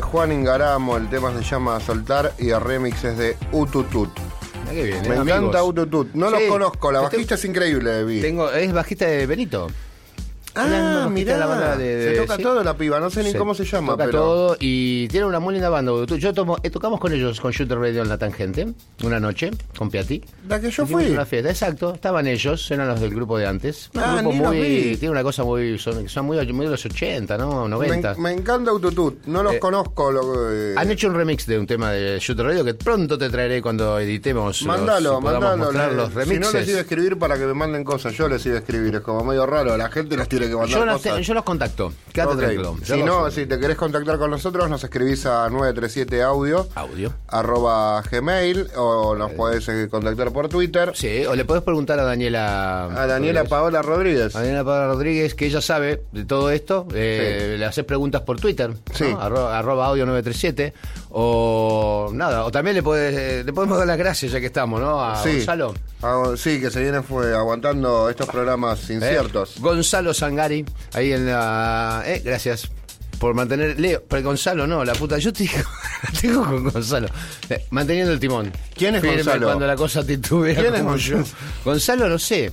Juan 0.00 0.32
Ingaramo, 0.32 0.96
el 0.96 1.08
tema 1.08 1.32
se 1.36 1.42
llama 1.42 1.80
Soltar 1.80 2.32
y 2.38 2.50
el 2.50 2.60
remix 2.60 3.04
es 3.04 3.16
de 3.16 3.36
Ututut. 3.52 4.10
Me 4.66 4.80
¿eh, 4.80 5.02
encanta 5.04 5.64
Ututut. 5.64 6.12
No 6.14 6.30
los 6.30 6.42
conozco, 6.42 6.92
la 6.92 7.00
bajista 7.00 7.34
es 7.34 7.44
increíble, 7.44 8.04
vi. 8.04 8.20
Tengo, 8.20 8.50
es 8.50 8.72
bajista 8.72 9.06
de 9.06 9.26
Benito. 9.26 9.68
Ah, 10.54 10.99
mira, 11.10 11.36
la 11.36 11.46
banda 11.46 11.76
de, 11.76 12.14
se 12.14 12.20
toca 12.20 12.38
todo 12.38 12.62
la 12.62 12.76
piba, 12.76 13.00
no 13.00 13.10
sé 13.10 13.22
ni 13.22 13.34
cómo 13.34 13.54
se 13.54 13.64
llama, 13.64 13.92
toca 13.92 14.10
todo 14.10 14.56
y 14.58 15.08
tiene 15.08 15.26
una 15.26 15.40
muy 15.40 15.54
linda 15.54 15.68
banda. 15.68 15.92
Yo 16.06 16.34
tomo, 16.34 16.58
eh, 16.62 16.70
tocamos 16.70 17.00
con 17.00 17.12
ellos 17.12 17.40
con 17.40 17.52
Shooter 17.52 17.78
Radio 17.78 18.02
en 18.02 18.08
la 18.08 18.18
tangente 18.18 18.74
una 19.02 19.20
noche 19.20 19.50
con 19.76 19.90
Piatti. 19.90 20.22
La 20.48 20.60
que 20.60 20.70
yo 20.70 20.86
fui. 20.86 21.10
Una 21.10 21.24
fiesta, 21.26 21.50
exacto. 21.50 21.94
Estaban 21.94 22.26
ellos, 22.26 22.70
eran 22.70 22.88
los 22.88 23.00
del 23.00 23.14
grupo 23.14 23.38
de 23.38 23.46
antes. 23.46 23.90
Un 23.94 24.00
ah, 24.00 24.16
grupo 24.20 24.32
muy, 24.32 24.96
tiene 24.98 25.10
una 25.10 25.22
cosa 25.22 25.44
muy, 25.44 25.78
son, 25.78 26.08
son 26.08 26.26
muy, 26.26 26.52
muy, 26.52 26.66
de 26.66 26.72
los 26.72 26.84
80, 26.84 27.36
¿no? 27.38 27.68
90. 27.68 28.14
Me, 28.14 28.32
encanta 28.32 28.70
Autotut, 28.70 29.26
no 29.26 29.42
los 29.42 29.54
eh, 29.54 29.58
conozco. 29.58 30.10
Lo, 30.10 30.52
eh. 30.52 30.74
Han 30.76 30.90
hecho 30.90 31.08
un 31.08 31.14
remix 31.14 31.46
de 31.46 31.58
un 31.58 31.66
tema 31.66 31.92
de 31.92 32.18
Shooter 32.18 32.46
Radio 32.46 32.64
que 32.64 32.74
pronto 32.74 33.18
te 33.18 33.28
traeré 33.30 33.62
cuando 33.62 33.98
editemos. 33.98 34.62
Mándalo, 34.62 35.20
mándalo. 35.20 35.72
Los 35.90 36.14
remixes. 36.14 36.46
Si 36.46 36.52
no 36.52 36.58
les 36.58 36.68
iba 36.68 36.78
a 36.78 36.82
escribir 36.82 37.18
para 37.18 37.38
que 37.38 37.46
me 37.46 37.54
manden 37.54 37.84
cosas, 37.84 38.12
yo 38.14 38.28
les 38.28 38.44
iba 38.46 38.56
a 38.56 38.58
escribir. 38.58 38.96
Es 38.96 39.00
como 39.00 39.24
medio 39.24 39.46
raro, 39.46 39.76
la 39.76 39.90
gente 39.90 40.16
les 40.16 40.28
tiene 40.28 40.48
que 40.48 40.56
mandar 40.56 40.70
yo 40.70 40.84
yo 41.20 41.34
los 41.34 41.44
contacto. 41.44 41.92
Quédate 42.12 42.36
tranquilo. 42.36 42.76
Si 42.82 43.02
no, 43.02 43.30
si 43.30 43.46
te 43.46 43.58
querés 43.58 43.76
contactar 43.76 44.18
con 44.18 44.30
nosotros, 44.30 44.68
nos 44.68 44.82
escribís 44.82 45.26
a 45.26 45.48
937 45.48 46.22
audio. 46.22 46.68
Audio. 46.74 47.12
Arroba 47.28 48.02
gmail 48.02 48.68
o 48.76 49.14
nos 49.14 49.32
podés 49.32 49.68
eh, 49.68 49.88
contactar 49.90 50.32
por 50.32 50.48
Twitter. 50.48 50.92
Sí, 50.94 51.24
o 51.26 51.34
le 51.34 51.44
podés 51.44 51.62
preguntar 51.62 51.98
a 51.98 52.04
Daniela. 52.04 52.84
A 52.84 53.06
Daniela 53.06 53.44
Paola 53.44 53.82
Rodríguez. 53.82 54.34
A 54.34 54.40
Daniela 54.40 54.64
Paola 54.64 54.86
Rodríguez, 54.88 55.34
que 55.34 55.46
ella 55.46 55.60
sabe 55.60 56.02
de 56.12 56.24
todo 56.24 56.50
esto. 56.50 56.86
Eh, 56.94 57.56
le 57.58 57.64
haces 57.64 57.84
preguntas 57.84 58.22
por 58.22 58.40
Twitter. 58.40 58.72
Sí. 58.94 59.06
Arroba, 59.18 59.86
audio 59.86 60.06
937. 60.06 60.72
O 61.12 62.10
nada, 62.12 62.44
o 62.44 62.52
también 62.52 62.76
le, 62.76 62.82
podés, 62.82 63.44
le 63.44 63.52
podemos 63.52 63.78
dar 63.78 63.86
las 63.86 63.98
gracias 63.98 64.30
ya 64.30 64.38
que 64.38 64.46
estamos, 64.46 64.80
¿no? 64.80 65.02
A 65.02 65.20
Gonzalo. 65.22 65.74
sí, 66.36 66.60
que 66.60 66.70
se 66.70 66.80
viene 66.82 67.02
fue 67.02 67.34
aguantando 67.34 68.08
estos 68.08 68.28
programas 68.28 68.88
inciertos. 68.90 69.56
Eh, 69.56 69.60
Gonzalo 69.60 70.14
Sangari, 70.14 70.64
ahí 70.92 71.12
en 71.12 71.26
la. 71.26 72.04
Eh, 72.06 72.22
gracias 72.24 72.70
por 73.18 73.34
mantener. 73.34 73.80
Leo, 73.80 74.04
pero 74.08 74.22
Gonzalo 74.22 74.68
no, 74.68 74.84
la 74.84 74.92
puta. 74.94 75.18
Yo 75.18 75.32
te 75.32 75.50
digo, 76.22 76.44
con 76.44 76.70
Gonzalo. 76.70 77.08
Eh, 77.48 77.66
manteniendo 77.70 78.12
el 78.12 78.20
timón. 78.20 78.52
¿Quién 78.74 78.94
es 78.94 79.02
Gonzalo? 79.02 79.46
Cuando 79.46 79.66
la 79.66 79.76
cosa 79.76 80.04
titubea. 80.04 80.54
¿Quién 80.54 80.74
es 80.76 80.82
Gonzalo? 80.82 81.24
Gonzalo, 81.64 82.08
no 82.08 82.18
sé. 82.20 82.52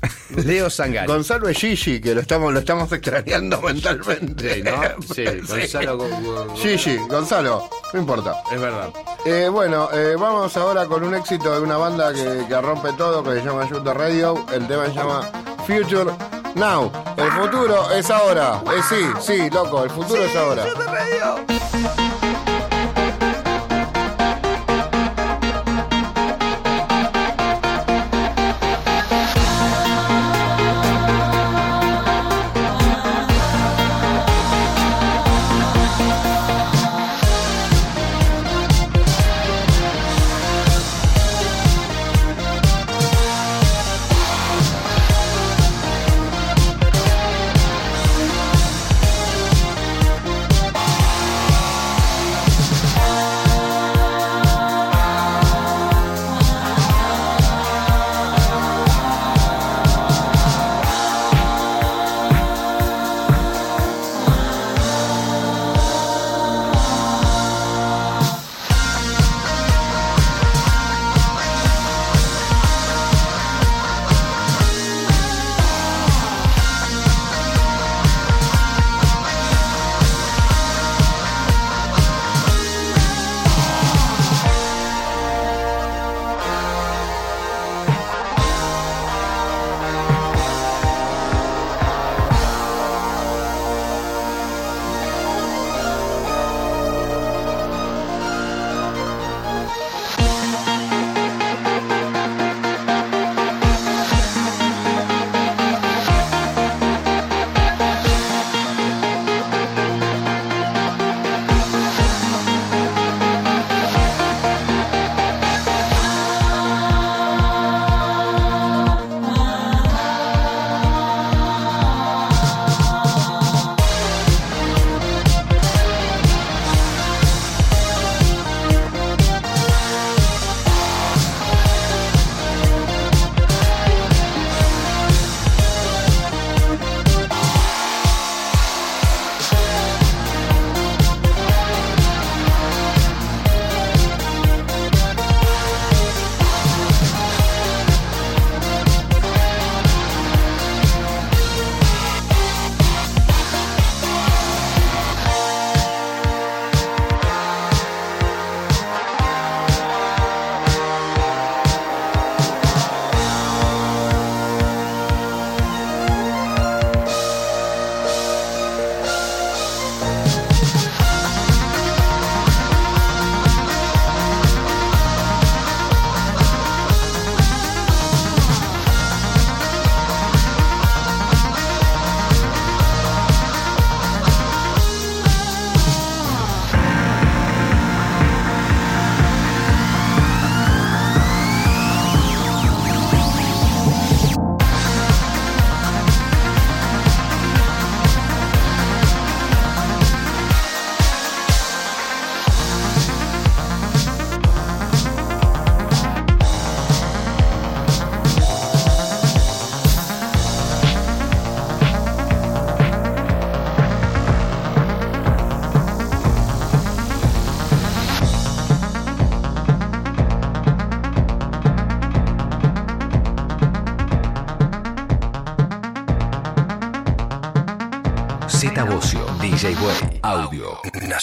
Leo 0.44 0.70
Sangari. 0.70 1.06
Gonzalo 1.06 1.48
es 1.48 1.58
Gigi, 1.58 2.00
que 2.00 2.14
lo 2.14 2.20
estamos, 2.20 2.52
lo 2.52 2.60
estamos 2.60 2.90
extrañando 2.92 3.60
mentalmente. 3.62 4.54
Sí, 4.54 4.62
¿no? 4.62 4.80
Sí, 5.14 5.24
Gonzalo. 5.46 6.54
Gigi, 6.56 6.96
Gonzalo, 7.08 7.70
no 7.92 8.00
importa. 8.00 8.42
Es 8.52 8.60
verdad. 8.60 8.90
Eh, 9.24 9.48
bueno, 9.50 9.88
eh, 9.92 10.16
vamos 10.18 10.56
ahora 10.56 10.86
con 10.86 11.02
un 11.04 11.14
éxito 11.14 11.52
de 11.54 11.60
una 11.60 11.76
banda 11.76 12.12
que, 12.12 12.46
que 12.48 12.60
rompe 12.60 12.92
todo, 12.92 13.22
que 13.22 13.40
se 13.40 13.44
llama 13.44 13.66
Shoot 13.68 13.86
Radio. 13.86 14.44
El 14.52 14.66
tema 14.66 14.86
se 14.86 14.94
llama 14.94 15.30
Future 15.66 16.12
Now. 16.54 16.90
El 17.16 17.30
futuro 17.32 17.90
es 17.92 18.10
ahora. 18.10 18.62
Eh, 18.66 18.80
sí, 18.88 19.06
sí, 19.20 19.50
loco, 19.50 19.84
el 19.84 19.90
futuro 19.90 20.22
es 20.22 20.36
ahora. 20.36 20.64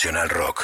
Nacional 0.06 0.30
Rock. 0.30 0.55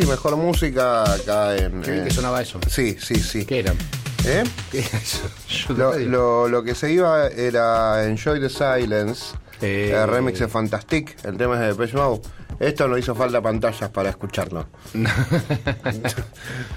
Y 0.00 0.06
mejor 0.06 0.36
música 0.36 1.02
acá 1.12 1.56
en. 1.56 1.82
Qué 1.82 1.90
bien 1.92 2.04
eh, 2.04 2.08
que 2.08 2.14
sonaba 2.14 2.40
eso. 2.42 2.60
Sí, 2.68 2.96
sí, 3.00 3.16
sí. 3.16 3.44
¿Qué 3.44 3.60
era? 3.60 3.72
¿Eh? 4.24 4.44
¿Qué 4.70 4.80
era 4.80 4.98
eso? 4.98 5.28
Lo, 5.74 5.98
lo- 5.98 6.48
lo 6.48 6.62
que 6.62 6.74
se 6.74 6.92
iba 6.92 7.28
era 7.28 8.04
Enjoy 8.04 8.40
the 8.40 8.48
Silence, 8.48 9.34
Eh. 9.60 9.92
el 9.94 10.08
remix 10.08 10.38
de 10.40 10.48
Fantastic, 10.48 11.16
el 11.24 11.36
tema 11.36 11.54
es 11.54 11.60
de 11.60 11.66
Depeche 11.68 11.96
Mode. 11.96 12.20
Esto 12.60 12.88
no 12.88 12.98
hizo 12.98 13.14
falta 13.14 13.40
pantallas 13.40 13.88
para 13.90 14.10
escucharlo. 14.10 14.66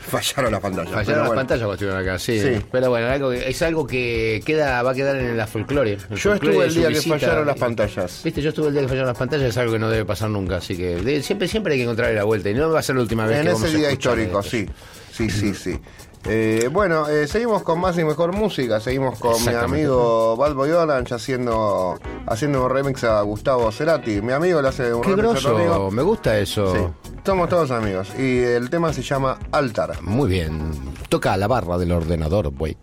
Fallaron 0.09 0.51
las 0.51 0.61
pantallas. 0.61 0.91
Fallaron 0.93 1.17
las 1.19 1.27
bueno. 1.27 1.39
pantallas 1.41 1.59
cuando 1.65 1.73
estuvieron 1.73 2.01
acá, 2.01 2.19
sí. 2.19 2.39
Sí. 2.39 2.61
Pero 2.71 2.89
bueno, 2.89 3.07
algo 3.07 3.31
que- 3.31 3.49
es 3.49 3.61
algo 3.61 3.87
que 3.87 4.41
queda, 4.45 4.81
va 4.83 4.91
a 4.91 4.93
quedar 4.93 5.15
en 5.15 5.35
la 5.37 5.47
folclore. 5.47 5.93
El 5.93 5.99
Yo 6.17 6.31
folclore 6.31 6.37
estuve 6.37 6.65
el 6.65 6.73
día 6.73 6.89
que 6.89 7.01
fallaron 7.09 7.47
las 7.47 7.57
pantallas. 7.57 8.21
Viste, 8.23 8.41
yo 8.41 8.49
estuve 8.49 8.67
el 8.67 8.73
día 8.73 8.81
que 8.83 8.87
fallaron 8.89 9.07
las 9.07 9.17
pantallas, 9.17 9.49
es 9.49 9.57
algo 9.57 9.73
que 9.73 9.79
no 9.79 9.89
debe 9.89 10.05
pasar 10.05 10.29
nunca, 10.29 10.57
así 10.57 10.75
que 10.77 10.97
de- 10.97 11.23
siempre, 11.23 11.47
siempre 11.47 11.73
hay 11.73 11.79
que 11.79 11.83
encontrar 11.83 12.13
la 12.13 12.23
vuelta 12.25 12.49
y 12.49 12.53
no 12.53 12.69
va 12.69 12.79
a 12.79 12.83
ser 12.83 12.95
la 12.95 13.01
última 13.01 13.25
vez 13.25 13.37
En 13.39 13.43
que 13.47 13.53
vamos 13.53 13.67
ese 13.67 13.77
día 13.77 13.91
histórico, 13.91 14.39
esto. 14.39 14.51
sí. 14.51 14.67
Sí, 15.11 15.29
sí, 15.29 15.53
sí. 15.53 15.79
Eh, 16.25 16.69
bueno, 16.71 17.07
eh, 17.07 17.27
seguimos 17.27 17.63
con 17.63 17.79
más 17.79 17.97
y 17.97 18.03
mejor 18.03 18.31
música. 18.33 18.79
Seguimos 18.79 19.17
con 19.19 19.33
mi 19.43 19.53
amigo 19.53 20.35
Bad 20.37 20.53
Boy 20.53 20.69
Orange 20.71 21.15
haciendo, 21.15 21.97
haciendo 22.27 22.63
un 22.65 22.69
remix 22.69 23.03
a 23.03 23.21
Gustavo 23.21 23.71
Cerati. 23.71 24.21
Mi 24.21 24.31
amigo 24.33 24.61
le 24.61 24.67
hace 24.67 24.93
un 24.93 25.01
Qué 25.01 25.15
remix 25.15 25.45
a 25.45 25.49
amigo. 25.49 25.91
me 25.91 26.03
gusta 26.03 26.37
eso. 26.37 26.73
Sí. 26.75 26.81
Somos 27.25 27.49
todos 27.49 27.71
amigos. 27.71 28.09
Y 28.17 28.39
el 28.39 28.69
tema 28.69 28.93
se 28.93 29.01
llama 29.01 29.37
Altar. 29.51 30.01
Muy 30.01 30.29
bien. 30.29 30.71
Toca 31.09 31.35
la 31.37 31.47
barra 31.47 31.77
del 31.77 31.91
ordenador, 31.91 32.49
güey. 32.49 32.77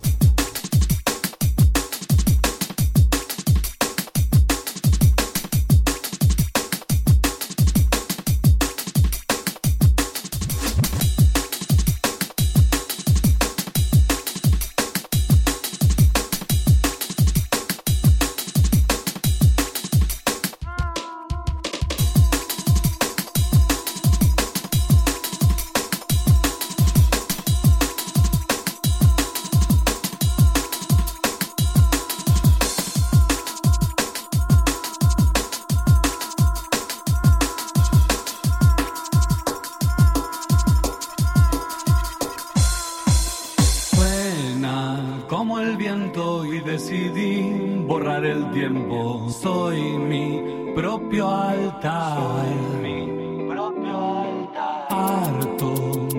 Como 45.28 45.60
el 45.60 45.76
viento 45.76 46.44
y 46.44 46.60
decidí 46.60 47.84
borrar 47.86 48.24
el 48.24 48.50
tiempo. 48.50 49.28
Soy 49.28 49.80
mi 49.80 50.72
propio 50.74 51.28
altar. 51.28 52.46
mi 52.82 53.46
propio 53.46 54.20
altar. 54.20 54.86
Harto 54.88 55.74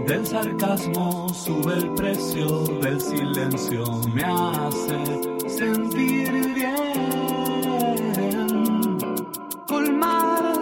del 0.05 0.25
sarcasmo, 0.25 1.27
sube 1.29 1.73
el 1.73 1.93
precio 1.95 2.63
del 2.81 3.01
silencio. 3.01 3.83
Me 4.13 4.23
hace 4.23 5.49
sentir 5.49 6.53
bien. 6.53 6.77
Colmar 9.67 10.53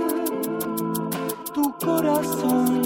tu 1.53 1.73
corazón. 1.79 2.76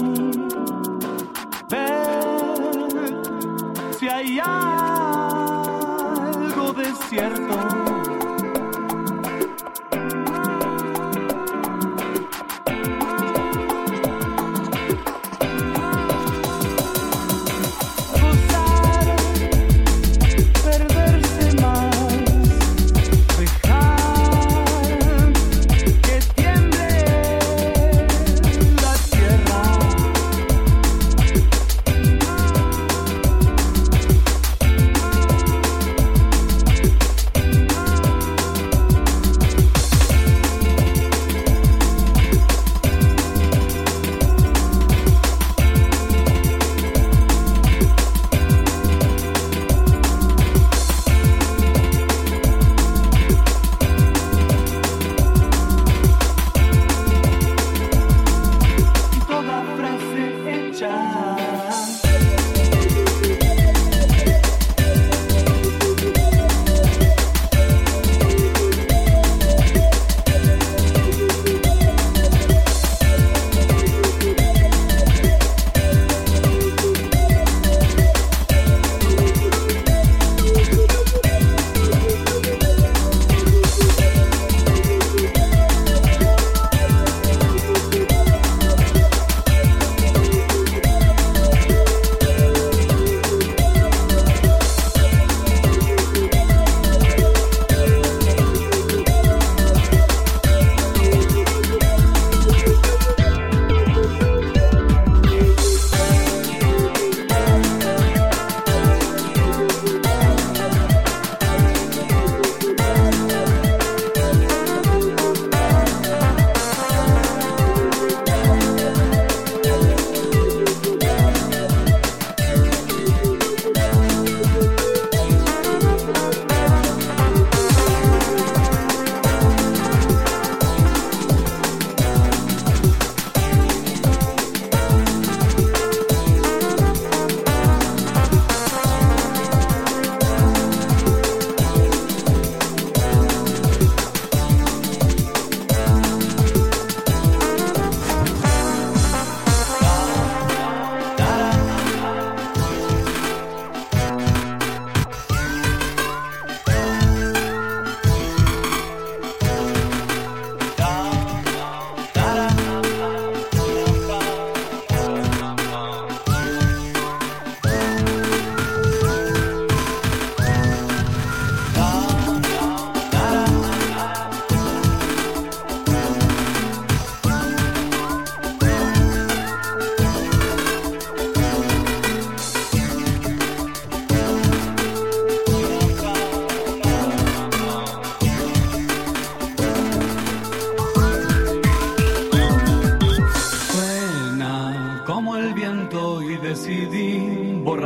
Desierto. 7.12 7.91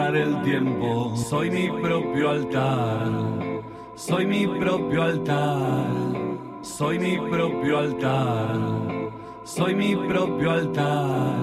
El 0.04 0.42
tiempo. 0.42 1.16
Soy 1.16 1.50
mi 1.50 1.68
propio 1.68 2.30
altar. 2.30 3.62
Soy 3.94 4.26
mi 4.26 4.46
propio 4.46 5.02
altar. 5.02 5.86
Soy 6.60 6.98
mi 6.98 7.16
propio 7.16 7.78
altar. 7.78 8.60
Soy 9.44 9.74
mi 9.74 9.96
propio 9.96 10.50
altar. 10.50 11.36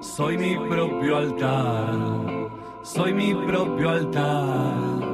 Soy 0.00 0.36
mi 0.36 0.56
propio 0.68 1.16
altar. 1.16 2.50
Soy 2.82 3.12
mi 3.12 3.34
propio 3.34 3.90
altar. 3.90 5.05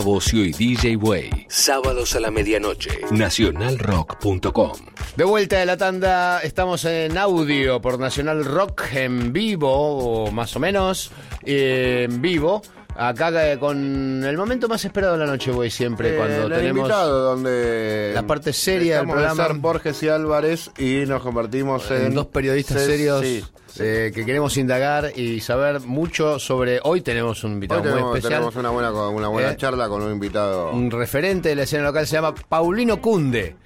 Bocio 0.00 0.44
y 0.44 0.52
DJ 0.52 0.96
Way. 0.96 1.46
Sábados 1.48 2.14
a 2.14 2.20
la 2.20 2.30
medianoche. 2.30 2.90
Nacionalrock.com. 3.10 4.72
De 5.16 5.24
vuelta 5.24 5.58
de 5.58 5.66
la 5.66 5.76
tanda, 5.76 6.40
estamos 6.42 6.84
en 6.84 7.16
audio 7.18 7.80
por 7.80 7.98
Nacional 7.98 8.44
Rock 8.44 8.82
en 8.94 9.32
vivo, 9.32 10.24
o 10.26 10.30
más 10.30 10.54
o 10.56 10.60
menos, 10.60 11.10
eh, 11.44 12.06
en 12.08 12.20
vivo. 12.22 12.62
Acá 12.96 13.52
eh, 13.52 13.58
con 13.58 14.24
el 14.24 14.36
momento 14.36 14.68
más 14.68 14.84
esperado 14.84 15.12
de 15.16 15.20
la 15.24 15.26
noche, 15.30 15.52
voy 15.52 15.70
siempre, 15.70 16.14
Eh, 16.14 16.16
cuando 16.16 16.42
el 16.46 16.52
tenemos... 16.52 16.78
invitado, 16.80 17.22
donde 17.22 18.10
la 18.12 18.26
parte 18.26 18.52
seria 18.52 18.98
del 18.98 19.06
programa. 19.08 19.48
Borges 19.54 20.02
y 20.02 20.08
Álvarez 20.08 20.70
y 20.78 21.04
nos 21.06 21.22
convertimos 21.22 21.88
en, 21.92 22.06
en 22.06 22.14
dos 22.14 22.26
periodistas 22.26 22.82
serios 22.82 23.22
sí. 23.24 23.44
Eh, 23.80 24.12
que 24.14 24.24
queremos 24.24 24.56
indagar 24.56 25.12
y 25.16 25.40
saber 25.40 25.80
mucho 25.80 26.38
sobre... 26.38 26.80
Hoy 26.82 27.00
tenemos 27.00 27.44
un 27.44 27.52
invitado 27.52 27.80
Hoy 27.80 27.86
muy 27.86 27.92
tenemos, 27.94 28.16
especial. 28.16 28.32
tenemos 28.40 28.56
una 28.56 28.70
buena, 28.70 28.90
una 28.92 29.28
buena 29.28 29.50
Eh, 29.52 29.56
charla 29.56 29.88
con 29.88 30.02
un 30.02 30.12
invitado. 30.12 30.70
Un 30.72 30.90
referente 30.90 31.48
de 31.50 31.56
la 31.56 31.62
escena 31.62 31.84
local 31.84 32.06
se 32.06 32.14
llama 32.16 32.34
Paulino 32.34 33.00
Cunde. 33.00 33.56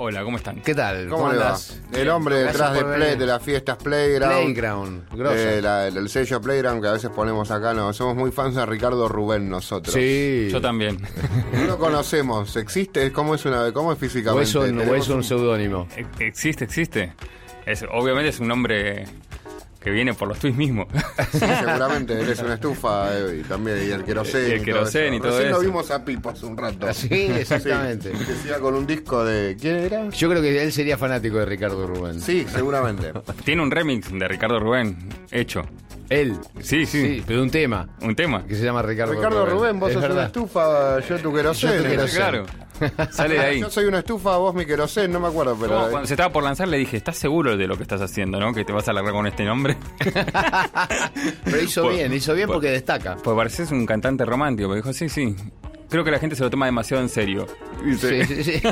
Hola, 0.00 0.22
¿cómo 0.22 0.36
están? 0.36 0.60
¿Qué 0.62 0.76
tal? 0.76 1.08
¿Cómo, 1.08 1.24
va? 1.24 1.30
andás? 1.32 1.80
El 1.92 2.08
hombre 2.10 2.42
Gracias 2.44 2.72
detrás 2.72 2.88
de, 2.88 2.96
Play, 2.96 3.16
de 3.16 3.26
las 3.26 3.42
fiestas 3.42 3.76
Playground. 3.78 4.32
Playground, 4.44 5.08
grosso. 5.12 5.34
Eh, 5.36 5.60
la- 5.60 5.88
el 5.88 6.08
sello 6.08 6.40
Playground 6.40 6.80
que 6.80 6.86
a 6.88 6.92
veces 6.92 7.10
ponemos 7.10 7.50
acá. 7.50 7.74
No, 7.74 7.92
somos 7.92 8.14
muy 8.14 8.30
fans 8.30 8.54
de 8.54 8.64
Ricardo 8.64 9.08
Rubén 9.08 9.48
nosotros. 9.50 9.92
Sí. 9.92 10.48
Yo 10.52 10.60
también. 10.60 10.98
No 11.52 11.64
lo 11.64 11.78
conocemos. 11.78 12.54
¿Existe? 12.54 13.10
¿Cómo 13.10 13.34
es, 13.34 13.44
una, 13.44 13.72
cómo 13.72 13.90
es 13.90 13.96
O 13.96 14.00
físicamente? 14.00 14.44
es 14.48 14.54
un, 14.54 14.78
o 14.78 14.94
es 14.94 15.08
un 15.08 15.24
seudónimo. 15.24 15.88
Ex- 15.96 16.20
Existe, 16.20 16.64
existe. 16.64 17.12
Es, 17.66 17.84
obviamente 17.90 18.28
es 18.28 18.38
un 18.38 18.46
nombre 18.46 19.04
que 19.80 19.90
viene 19.90 20.12
por 20.14 20.28
los 20.28 20.38
tweets 20.38 20.56
mismos. 20.56 20.86
Sí, 21.32 21.38
seguramente. 21.40 22.18
Él 22.18 22.28
es 22.28 22.38
una 22.40 22.54
estufa 22.54 23.16
eh, 23.16 23.40
y 23.40 23.42
también. 23.48 23.78
Y 23.86 23.90
el 23.90 24.02
querosén. 24.04 24.48
Y 24.48 24.52
el 24.54 24.64
querosén 24.64 25.14
y 25.14 25.18
todo 25.20 25.32
Recién 25.32 25.50
lo 25.50 25.56
eso. 25.58 25.66
vimos 25.66 25.90
a 25.90 26.04
Pipo 26.04 26.30
hace 26.30 26.46
un 26.46 26.56
rato. 26.56 26.92
Sí, 26.94 27.08
exactamente. 27.12 28.12
Sí, 28.16 28.24
que 28.24 28.34
siga 28.34 28.58
con 28.60 28.74
un 28.74 28.86
disco 28.86 29.24
de. 29.24 29.56
¿Quién 29.60 29.76
era? 29.76 30.08
Yo 30.10 30.28
creo 30.30 30.40
que 30.40 30.62
él 30.62 30.72
sería 30.72 30.96
fanático 30.96 31.36
de 31.38 31.44
Ricardo 31.46 31.86
Rubén. 31.86 32.20
Sí, 32.20 32.46
seguramente. 32.50 33.12
Tiene 33.44 33.62
un 33.62 33.70
remix 33.70 34.10
de 34.10 34.26
Ricardo 34.28 34.58
Rubén 34.58 34.96
hecho. 35.30 35.62
Él. 36.10 36.36
Sí, 36.60 36.86
sí. 36.86 37.22
pero 37.26 37.40
de 37.40 37.44
un 37.44 37.50
tema 37.50 37.88
Un 38.00 38.16
tema. 38.16 38.44
que 38.46 38.54
se 38.54 38.64
llama 38.64 38.82
Ricardo, 38.82 39.12
Ricardo 39.14 39.44
Rubén, 39.46 39.78
vos 39.78 39.90
Es 39.90 39.96
sos 40.00 40.10
una 40.10 40.24
estufa, 40.24 41.00
yo 41.00 41.18
tu 41.18 41.32
querosén. 41.34 41.82
Claro. 42.14 42.46
Sale 43.10 43.34
de 43.34 43.40
ahí. 43.40 43.60
Yo 43.60 43.68
soy 43.70 43.86
una 43.86 43.98
estufa, 43.98 44.36
vos 44.36 44.54
mi 44.54 44.64
querosén, 44.64 45.10
no 45.10 45.18
me 45.18 45.26
acuerdo, 45.28 45.56
pero. 45.60 45.74
Como 45.74 45.88
Cuando 45.90 46.06
se 46.06 46.14
estaba 46.14 46.32
por 46.32 46.44
lanzar 46.44 46.68
le 46.68 46.76
dije, 46.78 46.96
¿estás 46.96 47.16
seguro 47.16 47.56
de 47.56 47.66
lo 47.66 47.76
que 47.76 47.82
estás 47.82 48.00
haciendo, 48.00 48.38
no? 48.38 48.54
Que 48.54 48.64
te 48.64 48.72
vas 48.72 48.88
a 48.88 48.92
largar 48.92 49.12
con 49.12 49.26
este 49.26 49.44
nombre. 49.44 49.76
Pero 51.44 51.60
hizo 51.60 51.82
Por- 51.82 51.92
bien, 51.94 52.12
hizo 52.12 52.34
bien 52.34 52.46
por- 52.46 52.56
porque 52.56 52.70
destaca. 52.70 53.16
Pues 53.22 53.36
pareces 53.36 53.70
un 53.72 53.84
cantante 53.86 54.24
romántico. 54.24 54.68
Me 54.68 54.76
dijo, 54.76 54.92
sí, 54.92 55.08
sí. 55.08 55.34
Creo 55.88 56.04
que 56.04 56.10
la 56.10 56.18
gente 56.18 56.36
se 56.36 56.42
lo 56.42 56.50
toma 56.50 56.66
demasiado 56.66 57.02
en 57.02 57.08
serio. 57.08 57.46
Sí, 57.98 58.24
sí, 58.24 58.44
sí. 58.44 58.62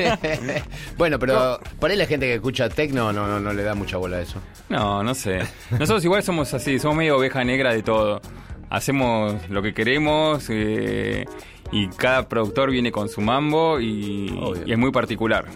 bueno, 0.98 1.18
pero 1.18 1.58
por 1.78 1.90
ahí 1.90 1.96
la 1.96 2.06
gente 2.06 2.26
que 2.26 2.34
escucha 2.34 2.68
tecno 2.68 3.12
no, 3.12 3.26
no, 3.26 3.40
no 3.40 3.52
le 3.52 3.62
da 3.62 3.74
mucha 3.74 3.96
bola 3.96 4.18
a 4.18 4.20
eso. 4.20 4.40
No, 4.68 5.02
no 5.02 5.14
sé. 5.14 5.40
Nosotros 5.70 6.04
igual 6.04 6.22
somos 6.22 6.52
así, 6.52 6.78
somos 6.78 6.98
medio 6.98 7.16
oveja 7.16 7.42
negra 7.44 7.72
de 7.72 7.82
todo. 7.82 8.20
Hacemos 8.68 9.48
lo 9.48 9.62
que 9.62 9.72
queremos 9.72 10.46
eh, 10.50 11.24
y 11.72 11.88
cada 11.88 12.28
productor 12.28 12.70
viene 12.70 12.92
con 12.92 13.08
su 13.08 13.20
mambo 13.20 13.80
y 13.80 14.32
es 14.66 14.76
muy 14.76 14.90
particular. 14.90 15.46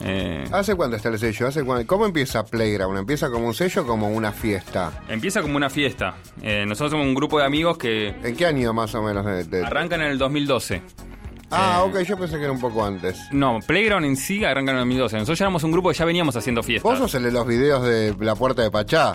Eh, 0.00 0.44
¿Hace 0.52 0.74
cuánto 0.74 0.96
está 0.96 1.08
el 1.08 1.18
sello? 1.18 1.46
¿Hace 1.48 1.64
cuánto? 1.64 1.86
¿Cómo 1.86 2.04
empieza 2.06 2.44
Playground? 2.44 2.98
¿Empieza 2.98 3.30
como 3.30 3.46
un 3.46 3.54
sello 3.54 3.82
o 3.82 3.86
como 3.86 4.08
una 4.08 4.32
fiesta? 4.32 4.92
empieza 5.08 5.40
como 5.42 5.56
una 5.56 5.70
fiesta. 5.70 6.16
Eh, 6.42 6.64
nosotros 6.66 6.90
somos 6.92 7.06
un 7.06 7.14
grupo 7.14 7.38
de 7.38 7.46
amigos 7.46 7.78
que 7.78 8.08
¿En 8.08 8.36
qué 8.36 8.46
año 8.46 8.72
más 8.72 8.94
o 8.94 9.02
menos? 9.02 9.24
de- 9.24 9.44
de- 9.44 9.64
arrancan 9.64 10.02
en 10.02 10.08
el 10.08 10.18
2012. 10.18 10.82
Ah, 11.50 11.84
ok, 11.84 12.00
yo 12.00 12.16
pensé 12.18 12.36
que 12.38 12.42
era 12.42 12.52
un 12.52 12.60
poco 12.60 12.84
antes. 12.84 13.16
No, 13.30 13.60
Playground 13.64 14.04
en 14.04 14.16
sí 14.16 14.44
arranca 14.44 14.72
en 14.72 14.78
el 14.78 14.82
2012. 14.82 15.16
Nosotros 15.16 15.38
ya 15.38 15.44
éramos 15.44 15.62
un 15.62 15.70
grupo 15.72 15.90
que 15.90 15.94
ya 15.96 16.04
veníamos 16.04 16.34
haciendo 16.36 16.60
Vos 16.60 16.66
fiestas. 16.66 16.98
sos 16.98 17.14
el 17.14 17.22
de 17.22 17.30
los 17.32 17.46
videos 17.46 17.84
de 17.84 18.14
la 18.18 18.34
puerta 18.34 18.62
de 18.62 18.70
Pachá. 18.70 19.12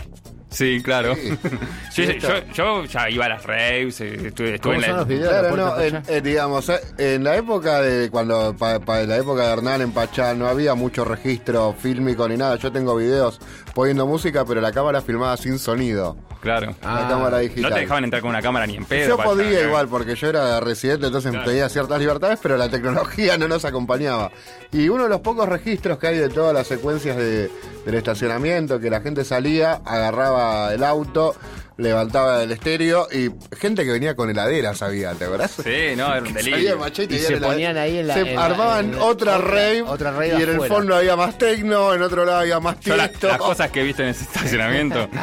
Sí, 0.52 0.82
claro. 0.84 1.16
Sí. 1.16 1.32
Sí, 1.91 2.06
Sí, 2.06 2.20
yo, 2.20 2.30
yo 2.54 2.86
ya 2.86 3.10
iba 3.10 3.26
a 3.26 3.30
las 3.30 3.43
raves, 3.45 3.99
eh, 3.99 4.14
estuve, 4.28 4.56
estuve 4.56 4.60
¿Cómo 4.60 4.74
en 4.76 4.82
son 4.82 4.91
la... 4.91 4.97
los 4.97 5.08
videos? 5.08 5.30
Claro, 5.30 5.58
no, 5.58 5.82
en, 5.82 6.04
eh, 6.08 6.22
digamos, 6.22 6.70
eh, 6.70 6.80
en 6.97 7.24
la 7.24 7.36
época 7.36 7.82
de 7.82 8.10
cuando, 8.10 8.56
para 8.56 9.04
la 9.06 9.18
época 9.18 9.47
de 9.47 9.54
Hernán 9.54 9.82
en 9.82 9.91
Pachá, 9.91 10.34
no 10.34 10.47
había 10.47 10.74
mucho 10.74 11.04
registro 11.04 11.74
fílmico 11.78 12.28
ni 12.30 12.38
nada. 12.38 12.56
Yo 12.58 12.72
tengo 12.72 12.95
videos 12.95 13.39
poniendo 13.74 14.05
música, 14.07 14.43
pero 14.45 14.61
la 14.61 14.72
cámara 14.72 15.01
filmaba 15.01 15.38
sin 15.38 15.59
sonido. 15.59 16.17
Claro. 16.41 16.76
Ah, 16.82 17.01
la 17.03 17.07
cámara 17.07 17.38
digital. 17.38 17.69
No 17.69 17.76
te 17.76 17.82
dejaban 17.82 18.03
entrar 18.03 18.22
con 18.22 18.32
una 18.32 18.41
cámara 18.41 18.65
ni 18.65 18.76
en 18.76 18.86
pedo. 18.86 19.09
Yo 19.09 19.17
podía 19.24 19.61
igual, 19.67 19.88
porque 19.88 20.15
yo 20.15 20.28
era 20.28 20.59
residente, 20.59 21.05
entonces 21.05 21.32
Claro. 21.32 21.45
tenía 21.47 21.69
ciertas 21.69 21.99
libertades, 21.99 22.39
pero 22.41 22.57
la 22.57 22.67
tecnología 22.69 23.38
no 23.38 23.47
nos 23.47 23.63
acompañaba. 23.63 24.32
Y 24.72 24.89
uno 24.89 25.03
de 25.03 25.09
los 25.09 25.22
pocos 25.22 25.47
registros 25.47 25.99
que 25.99 26.07
hay 26.07 26.17
de 26.17 26.30
todas 26.30 26.53
las 26.53 26.65
secuencias 26.67 27.15
de- 27.15 27.51
del 27.86 27.95
estacionamiento, 27.95 28.80
que 28.80 28.89
la 28.89 29.01
gente 29.01 29.24
salía, 29.24 29.82
agarraba 29.86 30.74
el 30.74 30.84
auto, 30.84 31.36
levantaba 31.82 32.43
el 32.43 32.51
estéreo 32.51 33.07
y 33.11 33.29
gente 33.57 33.84
que 33.86 33.91
venía 33.91 34.15
con 34.15 34.29
heladeras 34.29 34.82
había, 34.82 35.13
¿te 35.13 35.25
acordás? 35.25 35.51
Sí, 35.51 35.95
no, 35.97 36.13
era 36.13 36.21
un 36.21 36.34
delirio. 36.34 36.77
Machete 36.77 37.15
Y 37.15 37.19
se 37.19 37.27
heladera. 37.27 37.47
ponían 37.47 37.77
ahí 37.77 37.97
en 37.97 38.07
la- 38.07 38.13
Se 38.13 38.19
en 38.21 38.36
la- 38.36 38.45
armaban 38.45 38.86
en 38.86 38.91
la- 38.97 39.03
otra, 39.03 39.38
otra- 39.38 39.47
rave. 39.47 39.82
otra 39.84 40.11
rave 40.11 40.27
y 40.39 40.43
en 40.43 40.49
el 40.49 40.61
fondo 40.67 40.95
había 40.95 41.15
más 41.15 41.38
tecno, 41.38 41.93
en 41.93 42.01
otro 42.01 42.25
lado 42.25 42.39
había 42.39 42.59
más 42.59 42.75
la- 42.88 43.07
tiesto. 43.07 43.27
las 43.27 43.38
cosas 43.38 43.69
que 43.71 43.82
he 43.82 43.84
visto 43.84 44.03
en 44.03 44.09
ese 44.09 44.23
estacionamiento. 44.23 45.07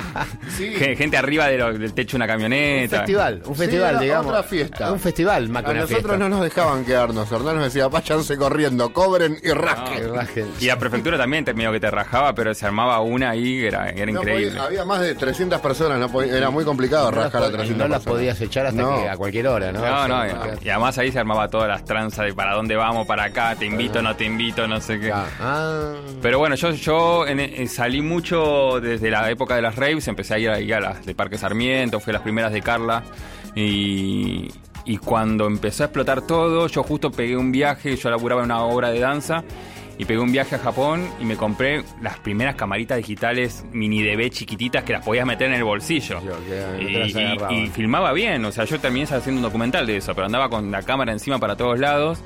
Sí. 0.56 0.72
Gen- 0.74 0.96
Gente 0.96 1.16
arriba 1.16 1.46
de 1.46 1.58
lo- 1.58 1.72
del 1.72 1.92
techo 1.94 2.12
de 2.12 2.16
una 2.16 2.24
Un 2.24 2.30
camioneta. 2.30 2.96
festival, 2.98 3.42
un 3.46 3.54
festival, 3.54 4.00
digamos. 4.00 4.26
otra 4.26 4.42
fiesta. 4.42 4.92
Un 4.92 4.98
festival, 5.00 5.48
más 5.48 5.62
que 5.62 5.68
A 5.68 5.70
una 5.72 5.80
nosotros 5.82 6.02
fiesta. 6.04 6.18
no 6.18 6.28
nos 6.28 6.42
dejaban 6.42 6.84
quedarnos. 6.84 7.30
Hernán 7.30 7.56
nos 7.56 7.64
decía, 7.66 7.86
váyanse 7.88 8.36
corriendo, 8.36 8.92
cobren 8.92 9.38
y 9.42 9.50
rasquen. 9.50 10.48
Y 10.60 10.66
la 10.66 10.78
prefectura 10.78 11.16
también 11.16 11.44
terminó 11.44 11.70
que 11.72 11.78
te 11.80 11.90
rajaba, 11.90 12.34
pero 12.34 12.54
se 12.54 12.66
armaba 12.66 13.00
una 13.00 13.30
ahí 13.30 13.64
era, 13.64 13.90
era 13.90 14.10
No 14.10 14.20
increíble. 14.20 14.48
podía- 14.50 14.64
había 14.64 14.84
más 14.84 15.00
de 15.00 15.14
300 15.14 15.60
personas, 15.60 15.98
no 15.98 16.10
podía- 16.10 16.36
era 16.36 16.47
muy 16.50 16.64
complicado 16.64 17.10
No 17.10 17.16
las 17.16 17.24
rascar 17.32 17.42
a 17.42 17.46
po- 17.46 17.52
300 17.52 17.88
no 17.88 17.94
las 17.94 18.04
podías 18.04 18.40
echar 18.40 18.66
hasta 18.66 18.80
No. 18.82 18.98
que 19.02 19.08
a 19.08 19.16
cualquier 19.16 19.46
hora, 19.48 19.72
¿no? 19.72 19.80
No, 19.80 20.08
no, 20.08 20.22
sea, 20.22 20.56
y, 20.62 20.66
y 20.66 20.70
además 20.70 20.98
ahí 20.98 21.12
se 21.12 21.18
armaba 21.18 21.48
todas 21.48 21.68
las 21.68 21.84
tranzas 21.84 22.26
de 22.26 22.34
para 22.34 22.54
dónde 22.54 22.76
vamos, 22.76 23.06
para 23.06 23.24
acá, 23.24 23.54
te 23.56 23.66
invito, 23.66 24.00
no 24.02 24.14
te 24.16 24.24
invito, 24.24 24.66
no 24.66 24.80
sé 24.80 24.98
qué. 25.00 25.12
Ah, 25.12 25.92
Pero 26.22 26.38
bueno, 26.38 26.54
yo, 26.56 26.70
yo 26.70 27.26
en- 27.26 27.40
en- 27.40 27.68
salí 27.68 28.00
mucho 28.02 28.80
desde 28.80 29.10
la 29.10 29.30
época 29.30 29.54
de 29.56 29.62
las 29.62 29.76
raves, 29.76 30.06
empecé 30.08 30.34
a 30.34 30.38
ir 30.38 30.72
a 30.74 30.80
las 30.80 31.04
de 31.06 31.14
Parque 31.14 31.38
Sarmiento, 31.38 32.00
fui 32.00 32.10
a 32.10 32.14
las 32.14 32.22
primeras 32.22 32.52
de 32.52 32.62
Carla 32.62 33.02
y, 33.54 34.48
y 34.84 34.96
cuando 34.98 35.46
empezó 35.46 35.82
a 35.82 35.86
explotar 35.86 36.22
todo, 36.22 36.66
yo 36.68 36.82
justo 36.82 37.10
pegué 37.10 37.36
un 37.36 37.52
viaje, 37.52 37.96
yo 37.96 38.10
laburaba 38.10 38.40
en 38.42 38.46
una 38.46 38.62
obra 38.62 38.90
de 38.90 39.00
danza 39.00 39.42
y 39.98 40.04
pegué 40.04 40.20
un 40.20 40.30
viaje 40.30 40.54
a 40.54 40.58
Japón 40.58 41.08
y 41.20 41.24
me 41.24 41.36
compré 41.36 41.82
las 42.00 42.18
primeras 42.20 42.54
camaritas 42.54 42.96
digitales 42.96 43.64
mini 43.72 44.02
DV 44.02 44.30
chiquititas 44.30 44.84
que 44.84 44.92
las 44.92 45.04
podías 45.04 45.26
meter 45.26 45.48
en 45.48 45.54
el 45.54 45.64
bolsillo. 45.64 46.20
Yo, 46.22 47.50
y 47.50 47.66
filmaba 47.68 48.12
bien, 48.12 48.44
o 48.44 48.52
sea, 48.52 48.64
yo 48.64 48.78
terminé 48.78 49.04
haciendo 49.04 49.40
un 49.40 49.42
documental 49.42 49.86
de 49.86 49.96
eso, 49.96 50.14
pero 50.14 50.26
andaba 50.26 50.48
con 50.48 50.70
la 50.70 50.82
cámara 50.82 51.12
encima 51.12 51.38
para 51.38 51.56
todos 51.56 51.78
lados. 51.80 52.22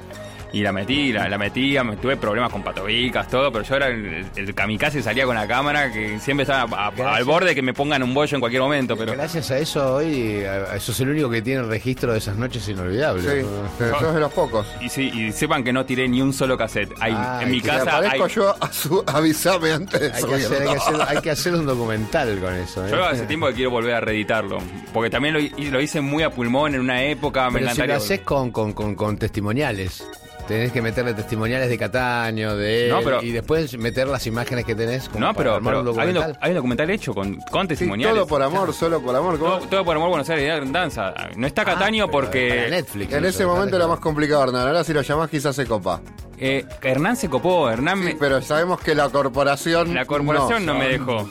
Y 0.55 0.61
la 0.61 0.71
metí, 0.71 1.13
la, 1.15 1.29
la 1.31 1.39
metía, 1.39 1.83
me 1.83 1.97
tuve 1.97 2.17
problemas 2.19 2.53
con 2.53 2.63
patobicas, 2.63 3.27
todo, 3.29 3.51
pero 3.51 3.65
yo 3.65 3.77
era 3.77 3.87
el, 3.89 4.27
el 4.37 4.55
kamikaze 4.55 4.99
y 4.99 5.03
salía 5.03 5.25
con 5.25 5.35
la 5.35 5.47
cámara 5.49 5.91
que 5.91 6.19
siempre 6.19 6.43
estaba 6.43 6.61
a- 6.79 6.89
a- 6.89 6.91
Gracias. 6.91 7.17
al 7.17 7.25
borde 7.25 7.47
de 7.49 7.55
que 7.55 7.63
me 7.63 7.73
pongan 7.73 8.03
un 8.03 8.13
bollo 8.13 8.35
en 8.37 8.41
cualquier 8.41 8.61
momento, 8.63 8.95
pero 8.97 9.13
Gracias 9.15 9.51
a 9.51 9.59
eso 9.59 9.95
hoy, 9.95 10.45
a- 10.45 10.77
eso 10.77 10.93
es 10.93 11.01
el 11.01 11.09
único 11.09 11.31
que 11.31 11.41
tiene 11.41 11.63
registro 11.63 12.13
de 12.13 12.19
esas 12.19 12.37
noches 12.37 12.69
inolvidables. 12.69 13.25
Sí, 13.25 13.87
sos 13.99 14.15
de 14.15 14.21
los 14.21 14.31
pocos. 14.33 14.67
y 14.83 14.91
sí, 14.91 15.11
y 15.15 15.33
sepan 15.33 15.65
que 15.65 15.73
no 15.73 15.87
tiré 15.87 16.07
ni 16.07 16.21
un 16.21 16.35
solo 16.35 16.59
cassette. 16.59 16.93
Hay, 17.01 17.15
Ay, 17.17 17.45
en 17.47 17.51
mi 17.51 17.61
casa 17.63 17.99
hay, 17.99 18.21
yo, 18.29 18.55
a 18.61 18.71
su- 18.73 19.03
avísame 19.07 19.73
antes 19.73 20.01
de 20.01 20.13
Hay 20.13 20.23
que, 20.25 20.35
hacer, 20.35 20.63
hay, 20.63 20.69
que 20.69 20.75
hacer, 20.77 20.97
hay 21.09 21.19
que 21.23 21.31
hacer 21.31 21.55
un 21.55 21.65
documental 21.65 22.39
con 22.41 22.55
eso. 22.55 22.87
¿eh? 22.87 22.91
yo 22.91 23.03
hace 23.07 23.25
tiempo 23.27 23.47
que 23.47 23.55
quiero 23.55 23.71
volver 23.71 23.95
a 23.95 24.01
reeditarlo, 24.01 24.59
porque 24.93 25.09
también 25.09 25.33
lo, 25.33 25.41
hi- 25.41 25.71
lo 25.71 25.81
hice 25.81 26.03
muy 26.03 26.23
a 26.23 26.29
pulmón 26.31 26.75
en 26.75 26.81
una 26.83 27.03
época, 27.05 27.49
me 27.49 27.61
Pero 27.61 27.75
si 27.75 27.83
lo 27.87 27.95
haces 27.95 28.21
con, 28.21 28.51
con, 28.51 28.75
con, 28.75 28.95
con 28.95 29.17
testimoniales. 29.17 30.07
Tenés 30.49 30.73
que 30.73 30.83
meterle 30.83 31.15
testimoniales 31.15 31.69
de 31.69 31.79
Cataño, 31.79 32.57
de 32.57 32.87
él, 32.87 32.91
No, 32.91 33.01
pero- 33.03 33.23
y 33.23 33.31
después 33.31 33.79
meter 33.79 34.09
las 34.09 34.27
imágenes 34.27 34.65
que 34.65 34.75
tenés. 34.75 35.09
como 35.09 35.21
no, 35.21 35.27
para 35.29 35.37
pero, 35.39 35.55
armar 35.55 35.75
pero 35.75 35.93
un 35.93 36.01
hay, 36.01 36.09
un, 36.09 36.15
doc- 36.15 36.21
documental. 36.23 36.39
hay 36.43 36.51
un 36.51 36.57
documental 36.57 36.91
hecho 36.91 37.15
con, 37.15 37.35
con 37.37 37.63
Sí, 37.63 37.69
testimoniales. 37.69 38.17
todo 38.17 38.27
por 38.27 38.43
amor, 38.43 38.75
solo 38.75 39.01
por 39.01 39.15
amor. 39.17 39.39
todo, 39.39 39.59
todo 39.61 39.85
por 39.85 39.97
amor 39.97 40.09
Buenos 40.11 40.29
Aires 40.31 40.61
danza. 40.73 41.15
No 41.37 41.47
está 41.47 41.65
Cataño 41.65 42.05
Ah, 42.05 42.07
pero 42.11 42.21
porque 42.27 42.49
para 42.49 42.69
Netflix. 42.71 43.13
En 43.13 43.25
ese 43.25 43.47
momento 43.47 43.77
era 43.77 43.87
más 43.87 44.01
complicado, 44.01 44.43
Hernán. 44.45 44.67
Ahora 44.67 44.85
si 44.85 44.93
lo 44.93 45.03
llamás 45.03 45.31
quizás 45.31 45.55
se 45.57 45.65
copa. 45.67 46.01
eh, 46.39 46.65
Hernán 46.83 47.17
se 47.17 47.29
copó, 47.29 47.71
Hernán 47.71 48.01
me- 48.01 48.11
Sí, 48.13 48.17
pero 48.19 48.43
sabemos 48.43 48.81
que 48.81 48.95
la 48.97 49.09
corporación... 49.11 49.95
La 49.95 50.05
corporación 50.07 50.67
no, 50.67 50.75
me 50.75 50.89
dejó. 50.89 51.29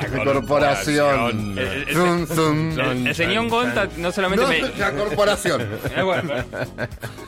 La 0.00 0.24
corporación. 0.24 1.56
El- 1.56 1.58
el- 1.58 1.88
el- 1.88 1.94
Zum, 1.94 2.26
zum. 2.26 2.78
El, 2.80 3.06
el 3.08 3.14
señor 3.14 3.48
Gonta 3.48 3.88
no 3.96 4.12
solamente 4.12 4.44
No, 4.44 4.48
me. 4.50 4.78
la 4.78 4.92
corporación. 4.92 5.62
Eh, 5.96 6.02
bueno, 6.04 6.32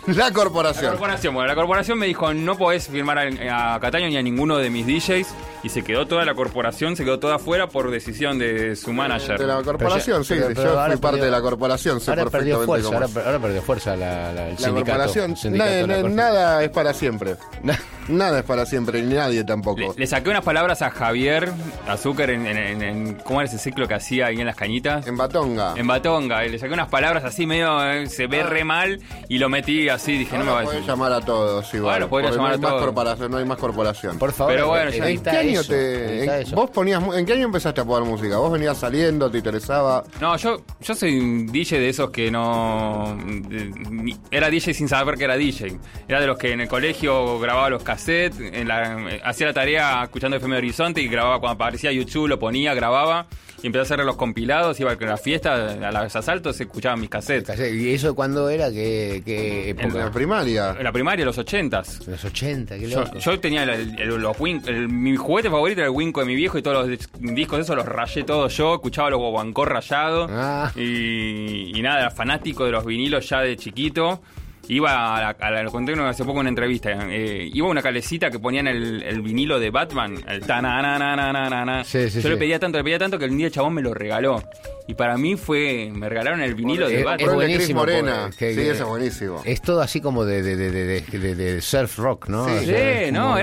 La 0.06 0.14
la 0.14 0.30
corporación. 0.32 0.90
corporación, 0.92 1.34
bueno, 1.34 1.48
la 1.48 1.54
corporación 1.54 1.98
me 1.98 2.06
dijo 2.06 2.32
no 2.34 2.56
podés 2.56 2.88
firmar 2.88 3.18
a, 3.18 3.74
a 3.74 3.80
Cataño 3.80 4.08
ni 4.08 4.16
a 4.16 4.22
ninguno 4.22 4.58
de 4.58 4.70
mis 4.70 4.86
DJs 4.86 5.26
y 5.62 5.68
se 5.70 5.82
quedó 5.82 6.06
toda 6.06 6.24
la 6.24 6.34
corporación, 6.34 6.94
se 6.96 7.04
quedó 7.04 7.18
toda 7.18 7.36
afuera 7.36 7.68
por 7.68 7.90
decisión 7.90 8.38
de 8.38 8.76
su 8.76 8.92
manager. 8.92 9.38
De 9.38 9.46
la 9.46 9.62
corporación, 9.62 10.24
sí. 10.24 10.34
pero- 10.34 10.48
pero 10.48 10.62
yo 10.74 10.86
fui 10.86 10.96
parte 10.96 11.00
perdió- 11.18 11.24
de 11.24 11.30
la 11.30 11.40
corporación, 11.40 12.00
sé 12.00 12.10
Ahora 12.10 12.24
perdió 12.26 12.58
perfectamente 12.60 12.66
fuerza, 12.66 12.84
cómo 12.86 12.96
ahora, 12.96 13.06
es. 13.06 13.12
per- 13.14 13.24
ahora 13.26 13.38
perdió 13.38 13.62
fuerza 13.62 13.96
la, 13.96 14.32
la- 14.32 14.48
el 14.48 14.54
La 14.54 14.58
sindicato. 14.58 14.74
corporación, 14.84 15.36
sindicato 15.36 15.86
na- 15.86 16.02
nada 16.08 16.62
es 16.64 16.70
para 16.70 16.92
siempre. 16.94 17.36
Nada 18.06 18.40
es 18.40 18.44
para 18.44 18.66
siempre, 18.66 19.00
ni 19.02 19.14
nadie 19.14 19.44
tampoco. 19.44 19.80
Le, 19.80 19.88
le 19.96 20.06
saqué 20.06 20.28
unas 20.28 20.44
palabras 20.44 20.82
a 20.82 20.90
Javier 20.90 21.50
Azúcar 21.88 22.28
en, 22.28 22.43
en- 22.46 22.56
en- 22.58 22.82
en- 22.82 23.14
¿cómo 23.16 23.40
era 23.40 23.48
ese 23.48 23.58
ciclo 23.58 23.86
que 23.88 23.94
hacía 23.94 24.26
ahí 24.26 24.40
en 24.40 24.46
las 24.46 24.56
cañitas? 24.56 25.06
En 25.06 25.16
Batonga. 25.16 25.74
En 25.76 25.86
Batonga, 25.86 26.44
y 26.44 26.50
le 26.50 26.58
saqué 26.58 26.72
unas 26.74 26.88
palabras 26.88 27.24
así 27.24 27.46
medio, 27.46 27.84
eh, 27.90 28.06
se 28.08 28.26
ve 28.26 28.42
re 28.42 28.64
mal 28.64 29.00
y 29.28 29.38
lo 29.38 29.48
metí 29.48 29.88
así, 29.88 30.18
dije, 30.18 30.36
no 30.38 30.44
me 30.44 30.50
va 30.52 30.60
a 30.60 30.62
podés 30.64 30.76
decir. 30.80 30.90
llamar 30.90 31.12
a 31.12 31.20
todos 31.20 31.72
igual. 31.74 31.94
Bueno, 31.94 32.08
podría 32.08 32.30
porque 32.30 32.36
llamar 32.42 32.50
no 32.50 32.54
hay 32.54 32.58
a 32.58 32.62
más 32.62 32.70
todos. 32.70 32.84
corporación, 32.84 33.30
no 33.30 33.36
hay 33.38 33.44
más 33.44 33.58
corporación. 33.58 34.18
Por 34.18 34.32
favor, 34.32 34.52
Pero 34.54 34.68
bueno, 34.68 34.90
ya- 34.90 35.08
¿En 35.08 35.22
qué 35.22 35.30
año 35.30 35.60
eso, 35.60 35.72
te 35.72 36.18
edita 36.18 36.36
en- 36.36 36.42
eso. 36.46 36.56
vos 36.56 36.70
ponías 36.70 37.00
mu- 37.02 37.14
en 37.14 37.24
qué 37.26 37.32
año 37.34 37.44
empezaste 37.46 37.80
a 37.80 37.84
poner 37.84 38.08
música? 38.08 38.36
¿Vos 38.38 38.52
venías 38.52 38.76
saliendo, 38.78 39.30
te 39.30 39.38
interesaba? 39.38 40.04
No, 40.20 40.36
yo, 40.36 40.56
yo 40.80 40.94
soy 40.94 41.18
un 41.18 41.46
DJ 41.46 41.78
de 41.78 41.88
esos 41.88 42.10
que 42.10 42.30
no. 42.30 43.16
de- 43.48 43.70
ni- 43.90 44.16
era 44.30 44.48
DJ 44.50 44.74
sin 44.74 44.88
saber 44.88 45.16
que 45.16 45.24
era 45.24 45.36
DJ. 45.36 45.78
Era 46.08 46.20
de 46.20 46.26
los 46.26 46.38
que 46.38 46.52
en 46.52 46.60
el 46.60 46.68
colegio 46.68 47.38
grababa 47.38 47.70
los 47.70 47.82
cassettes, 47.82 48.38
en 48.40 48.68
la- 48.68 48.98
eh, 49.10 49.20
hacía 49.24 49.46
la 49.48 49.52
tarea 49.52 50.02
escuchando 50.04 50.36
FM 50.36 50.56
Horizonte 50.56 51.00
y 51.00 51.08
grababa 51.08 51.40
cuando 51.40 51.54
aparecía 51.62 51.92
YouTube, 51.92 52.28
lo 52.34 52.38
ponía, 52.38 52.74
grababa 52.74 53.26
y 53.62 53.66
empecé 53.68 53.80
a 53.80 53.82
hacer 53.94 54.04
los 54.04 54.16
compilados. 54.16 54.78
Iba 54.80 54.92
a 54.92 54.96
la 55.04 55.16
fiesta, 55.16 55.54
a 55.88 55.92
los 56.04 56.14
asaltos, 56.16 56.56
se 56.56 56.64
escuchaban 56.64 57.00
mis 57.00 57.08
cassettes. 57.08 57.58
¿Y 57.72 57.94
eso 57.94 58.14
cuándo 58.14 58.48
era? 58.50 58.70
¿Qué, 58.70 59.22
qué 59.24 59.70
En 59.70 59.80
época? 59.80 60.04
la 60.04 60.10
primaria. 60.10 60.74
En 60.76 60.84
la 60.84 60.92
primaria, 60.92 61.24
los 61.24 61.38
ochentas. 61.38 62.06
Los 62.06 62.22
80, 62.24 62.78
qué 62.78 62.88
Yo, 62.88 63.00
loco. 63.00 63.18
yo 63.18 63.40
tenía 63.40 63.62
el- 63.62 63.98
el- 63.98 64.08
los 64.20 64.36
Win- 64.38 64.62
el- 64.66 64.88
mi 64.88 65.16
juguete 65.16 65.48
favorito 65.48 65.80
era 65.80 65.88
el 65.88 65.94
Winco 65.96 66.20
de 66.20 66.26
mi 66.26 66.34
viejo 66.34 66.58
y 66.58 66.62
todos 66.62 66.86
los 66.88 66.98
discos 67.20 67.58
de 67.58 67.62
esos 67.62 67.76
los 67.76 67.86
rayé 67.86 68.22
todos 68.24 68.54
yo, 68.56 68.74
escuchaba 68.74 69.08
los 69.10 69.18
Guaguancó 69.20 69.64
rayados 69.64 70.30
Ah. 70.32 70.70
y, 70.76 71.78
y 71.78 71.82
nada, 71.82 72.00
era 72.00 72.10
fanático 72.10 72.64
de 72.66 72.72
los 72.72 72.84
vinilos 72.84 73.28
ya 73.28 73.40
de 73.40 73.56
chiquito. 73.56 74.20
Iba 74.68 75.16
a 75.16 75.20
la, 75.20 75.28
a 75.30 75.50
la- 75.50 75.64
conté 75.70 75.92
hace 75.92 76.24
poco 76.24 76.36
en 76.38 76.40
una 76.40 76.48
entrevista. 76.50 76.90
eh, 77.10 77.48
iba 77.52 77.66
a 77.66 77.70
una 77.70 77.82
calecita 77.82 78.30
que 78.30 78.38
ponían 78.38 78.66
el, 78.66 79.02
el 79.02 79.20
vinilo 79.20 79.58
de 79.60 79.70
Batman, 79.70 80.14
el 80.28 80.40
tanananananana. 80.40 81.84
Sí, 81.84 82.08
sí, 82.10 82.20
Yo 82.20 82.28
le 82.30 82.36
pedía 82.36 82.58
tanto, 82.58 82.78
le 82.78 82.84
pedía 82.84 82.98
tanto 82.98 83.18
que 83.18 83.26
el 83.26 83.36
día 83.36 83.46
el 83.46 83.52
chabón 83.52 83.74
me 83.74 83.82
lo 83.82 83.92
regaló. 83.94 84.42
Y 84.86 84.92
para 84.94 85.16
mí 85.16 85.36
fue, 85.36 85.90
me 85.94 86.10
regalaron 86.10 86.42
el 86.42 86.54
vinilo 86.54 86.86
de 86.88 86.98
Es- 86.98 87.04
Batman. 87.04 87.26
Cris 87.26 87.34
buenísimo, 87.34 87.80
Morena. 87.80 88.30
sí, 88.36 88.44
ese 88.44 88.70
es 88.70 88.84
buenísimo. 88.84 89.42
Es 89.46 89.62
todo 89.62 89.80
así 89.80 90.02
como 90.02 90.26
de, 90.26 90.42
de, 90.42 90.56
de, 90.56 90.70
de, 90.70 91.00
de- 91.00 91.34
de 91.34 91.60
surf 91.62 91.98
rock, 91.98 92.28
¿no? 92.28 92.44
Sí. 92.46 92.52
O 92.52 92.60
Sí, 92.60 92.74
es 92.74 93.12
no, 93.12 93.34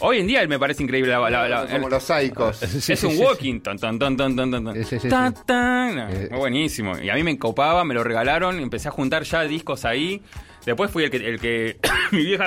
Hoy 0.00 0.18
en 0.20 0.26
día 0.26 0.46
me 0.48 0.58
parece 0.58 0.82
increíble 0.82 1.10
la, 1.12 1.28
la- 1.28 1.46
la- 1.48 1.66
Como 1.66 1.90
los 1.90 2.02
Saicos. 2.02 2.56
Sí, 2.82 2.92
es 2.94 3.00
sí, 3.00 3.06
un 3.06 3.12
sí, 3.12 3.18
walking. 3.22 3.60
Tan, 3.60 3.78
sí. 3.78 5.44
tan. 5.46 5.94
No, 5.96 6.08
Eh, 6.08 6.26
fue 6.30 6.38
buenísimo. 6.38 6.98
Y 6.98 7.10
a 7.10 7.14
mí 7.16 7.22
me 7.22 7.32
encopaba, 7.32 7.84
me 7.84 7.92
lo 7.92 8.02
regalaron, 8.02 8.58
empecé 8.58 8.88
a 8.88 8.92
juntar 8.92 9.24
ya 9.24 9.42
discos 9.42 9.84
ahí. 9.84 10.22
Después 10.64 10.90
fui 10.90 11.04
el 11.04 11.10
que, 11.10 11.16
el 11.18 11.38
que 11.40 11.76
mi 12.12 12.24
vieja, 12.24 12.46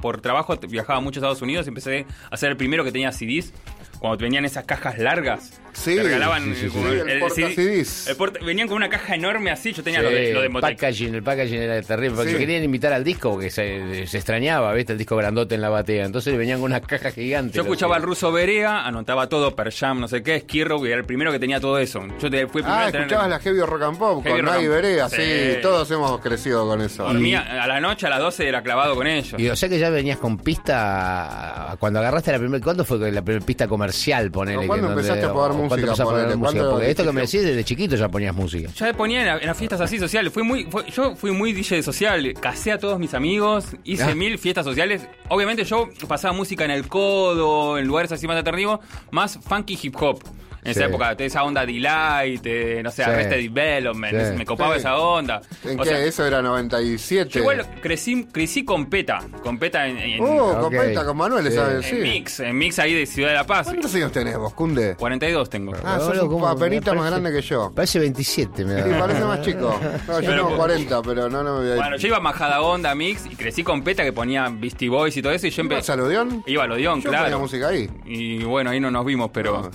por 0.00 0.20
trabajo, 0.20 0.56
viajaba 0.68 1.00
mucho 1.00 1.20
a 1.20 1.20
Estados 1.20 1.40
Unidos 1.42 1.64
y 1.66 1.68
empecé 1.70 2.06
a 2.30 2.36
ser 2.36 2.50
el 2.50 2.56
primero 2.56 2.84
que 2.84 2.92
tenía 2.92 3.12
CDs. 3.12 3.52
Cuando 4.02 4.18
venían 4.18 4.44
esas 4.44 4.64
cajas 4.64 4.98
largas, 4.98 5.60
Sí, 5.72 5.94
te 5.96 6.02
regalaban 6.02 6.42
sí, 6.42 6.54
sí, 6.54 6.66
eh, 6.66 6.68
sí. 6.68 6.76
como 6.76 6.90
Sí, 6.90 6.98
el 7.08 7.18
porta 7.20 7.34
CDs. 7.54 8.06
el 8.08 8.16
porta- 8.16 8.44
venían 8.44 8.66
con 8.68 8.76
una 8.76 8.88
caja 8.90 9.14
enorme 9.14 9.50
así, 9.52 9.72
yo 9.72 9.82
tenía 9.82 10.00
Sí, 10.00 10.04
lo 10.04 10.10
de, 10.10 10.32
lo 10.34 10.42
de 10.42 10.50
packaging, 10.50 11.14
el 11.14 11.22
packaging 11.22 11.62
era 11.62 11.80
terrible, 11.82 12.16
porque 12.16 12.32
Sí. 12.32 12.36
querían 12.38 12.64
invitar 12.64 12.92
al 12.92 13.04
disco 13.04 13.30
porque 13.30 13.48
se, 13.50 14.06
se 14.08 14.16
extrañaba, 14.18 14.74
¿viste? 14.74 14.92
El 14.92 14.98
disco 14.98 15.16
grandote 15.16 15.54
en 15.54 15.60
la 15.62 15.68
batea. 15.70 16.04
Entonces 16.04 16.36
venían 16.36 16.58
con 16.60 16.72
una 16.72 16.80
caja 16.80 17.10
gigante. 17.12 17.54
Yo 17.56 17.62
escuchaba 17.62 17.94
al 17.96 18.02
ruso 18.02 18.32
Berea, 18.32 18.84
anotaba 18.84 19.28
todo, 19.28 19.54
Per 19.54 19.72
Jam, 19.72 20.00
no 20.00 20.08
sé 20.08 20.22
qué, 20.22 20.40
Skirrow, 20.40 20.84
y 20.84 20.88
era 20.90 20.98
el 20.98 21.06
primero 21.06 21.30
que 21.32 21.38
tenía 21.38 21.60
todo 21.60 21.78
eso. 21.78 22.02
Yo 22.20 22.28
te, 22.28 22.46
fui 22.48 22.60
el 22.60 22.64
primero 22.66 22.72
Ah, 22.74 22.82
a 22.82 22.86
tener- 22.90 23.02
escuchabas 23.06 23.30
la 23.30 23.38
Heavy 23.38 23.60
Rock 23.60 23.82
and 23.82 23.98
Pop 23.98 24.24
Heavy 24.24 24.40
con 24.42 24.48
and- 24.54 24.68
Berea, 24.68 25.08
sí. 25.08 25.16
Sí. 25.22 25.56
Todos 25.62 25.88
hemos 25.92 26.20
crecido 26.20 26.66
con 26.66 26.80
eso. 26.82 27.04
Dormía 27.04 27.62
a 27.62 27.66
la 27.68 27.80
noche, 27.80 28.06
a 28.08 28.10
las 28.10 28.18
12 28.18 28.48
era 28.48 28.62
clavado 28.62 28.96
con 28.96 29.06
ellos. 29.06 29.40
Y 29.40 29.48
o 29.48 29.54
sea 29.56 29.68
que 29.68 29.78
ya 29.78 29.90
venías 29.90 30.18
con 30.18 30.36
pista 30.38 31.76
cuando 31.78 32.00
agarraste 32.00 32.32
la 32.32 32.38
primera. 32.38 32.62
¿Cuándo 32.62 32.84
fue 32.84 32.98
la 33.12 33.22
primera 33.22 33.46
pista 33.46 33.68
comercial? 33.68 33.91
Ponele, 34.30 34.62
No, 34.62 34.66
¿cuándo 34.66 34.88
que- 34.88 34.92
empezaste 34.94 35.24
a 35.24 35.32
poner 35.32 35.50
o 35.50 35.54
¿cuándo 35.54 35.62
música, 35.62 35.74
empezaste 35.80 36.02
a 36.02 36.04
poner 36.06 36.38
ponele? 36.38 36.70
Porque 36.70 36.90
esto 36.90 37.04
que 37.04 37.12
me 37.12 37.20
decís, 37.22 37.42
desde 37.42 37.64
chiquito 37.64 37.96
ya 37.96 38.08
ponías 38.08 38.34
música. 38.34 38.70
Ya 38.76 38.92
ponía 38.94 39.20
en, 39.20 39.26
la- 39.26 39.38
en 39.38 39.46
las 39.46 39.56
fiestas 39.56 39.80
así 39.80 39.98
sociales. 39.98 40.32
Fui 40.32 40.42
muy, 40.42 40.64
fue- 40.70 40.84
yo 40.90 41.14
fui 41.16 41.30
muy 41.32 41.52
DJ 41.52 41.82
social. 41.82 42.32
Casé 42.40 42.72
a 42.72 42.78
todos 42.78 42.98
mis 42.98 43.14
amigos. 43.14 43.66
Hice 43.84 44.04
Ah. 44.04 44.14
mil 44.14 44.38
fiestas 44.38 44.64
sociales. 44.64 45.06
Obviamente 45.28 45.64
yo 45.64 45.88
pasaba 46.08 46.34
música 46.34 46.64
en 46.64 46.70
el 46.70 46.88
codo, 46.88 47.78
en 47.78 47.86
lugares 47.86 48.12
así 48.12 48.26
más 48.26 48.36
atractivos. 48.36 48.80
Más 49.10 49.38
funky 49.42 49.78
hip 49.82 49.96
hop. 50.00 50.22
En 50.64 50.70
esa 50.70 50.84
época, 50.84 51.14
de 51.16 51.26
esa 51.26 51.42
onda 51.42 51.66
Delight, 51.66 52.40
eh, 52.44 52.80
no 52.84 52.90
sé, 52.92 53.02
Sí. 53.02 53.10
Arrested 53.10 53.50
Development, 53.50 54.16
Sí. 54.30 54.36
me 54.38 54.44
copaba 54.46 54.74
Sí. 54.74 54.78
esa 54.80 54.96
onda. 54.96 55.40
¿En 55.64 55.78
O 55.80 55.82
qué? 55.82 55.88
sea, 55.88 56.04
Eso 56.04 56.24
era 56.24 56.40
97. 56.40 57.30
yo 57.30 57.40
igual 57.40 57.66
crecí, 57.80 58.26
crecí 58.30 58.64
con 58.64 58.86
PETA, 58.86 59.18
con 59.42 59.58
PETA 59.58 59.88
en, 59.88 59.98
en- 59.98 60.20
Oh, 60.22 60.52
Ok. 60.52 60.60
con 60.60 60.70
Penta, 60.70 61.04
con 61.04 61.16
Manuel, 61.16 61.46
Sí. 61.46 61.52
esa 61.52 61.72
en 61.72 61.82
sí. 61.82 61.94
Mix, 61.96 62.40
en 62.40 62.56
Mix 62.56 62.78
ahí 62.78 62.94
de 62.94 63.06
Ciudad 63.06 63.30
de 63.30 63.34
la 63.34 63.44
Paz. 63.46 63.66
¿Cuántos 63.66 63.92
años 63.96 64.12
tenés 64.12 64.38
vos, 64.38 64.54
Cunde? 64.54 64.94
42 64.96 65.50
tengo. 65.50 65.72
Ah, 65.84 65.96
sos 65.98 66.08
Boludo, 66.08 66.24
un 66.26 66.30
¿cómo? 66.30 66.44
paperita 66.46 66.92
Me 66.92 66.98
más 67.00 67.10
parece- 67.10 67.22
grande 67.22 67.40
que 67.40 67.46
yo. 67.48 67.72
Parece 67.74 67.98
27, 67.98 68.64
me 68.64 68.74
da. 68.74 68.84
Sí, 68.84 68.90
parece 68.98 69.20
más 69.24 69.40
chico. 69.42 69.80
No, 70.06 70.20
yo 70.20 70.30
Pero- 70.30 70.46
tengo 70.46 70.56
40, 70.56 71.02
pero 71.02 71.28
no, 71.28 71.42
no 71.42 71.54
me 71.58 71.60
voy 71.64 71.72
a 71.72 71.74
Bueno, 71.82 71.96
yo 71.96 72.06
iba 72.08 72.16
a 72.18 72.20
Majada 72.20 72.60
Onda, 72.60 72.94
Mix, 72.94 73.26
y 73.26 73.34
crecí 73.34 73.62
con 73.64 73.82
PETA 73.82 74.04
que 74.04 74.12
ponía 74.12 74.48
Beastie 74.48 74.88
Boys 74.88 75.16
y 75.16 75.22
todo 75.22 75.32
eso, 75.32 75.46
y 75.46 75.50
yo 75.50 75.62
¿Ibas 75.62 75.72
empecé... 75.72 75.92
al 75.92 76.00
Odeón? 76.00 76.44
Iba 76.46 76.64
al 76.64 76.72
Odeón, 76.72 77.00
Yo 77.00 77.06
ponía 77.06 77.20
claro. 77.20 77.40
música 77.40 77.68
ahí. 77.68 77.88
Y 78.06 78.44
bueno, 78.44 78.70
ahí 78.70 78.78
no 78.78 78.90
nos 78.92 79.04
vimos, 79.04 79.30
pero... 79.32 79.70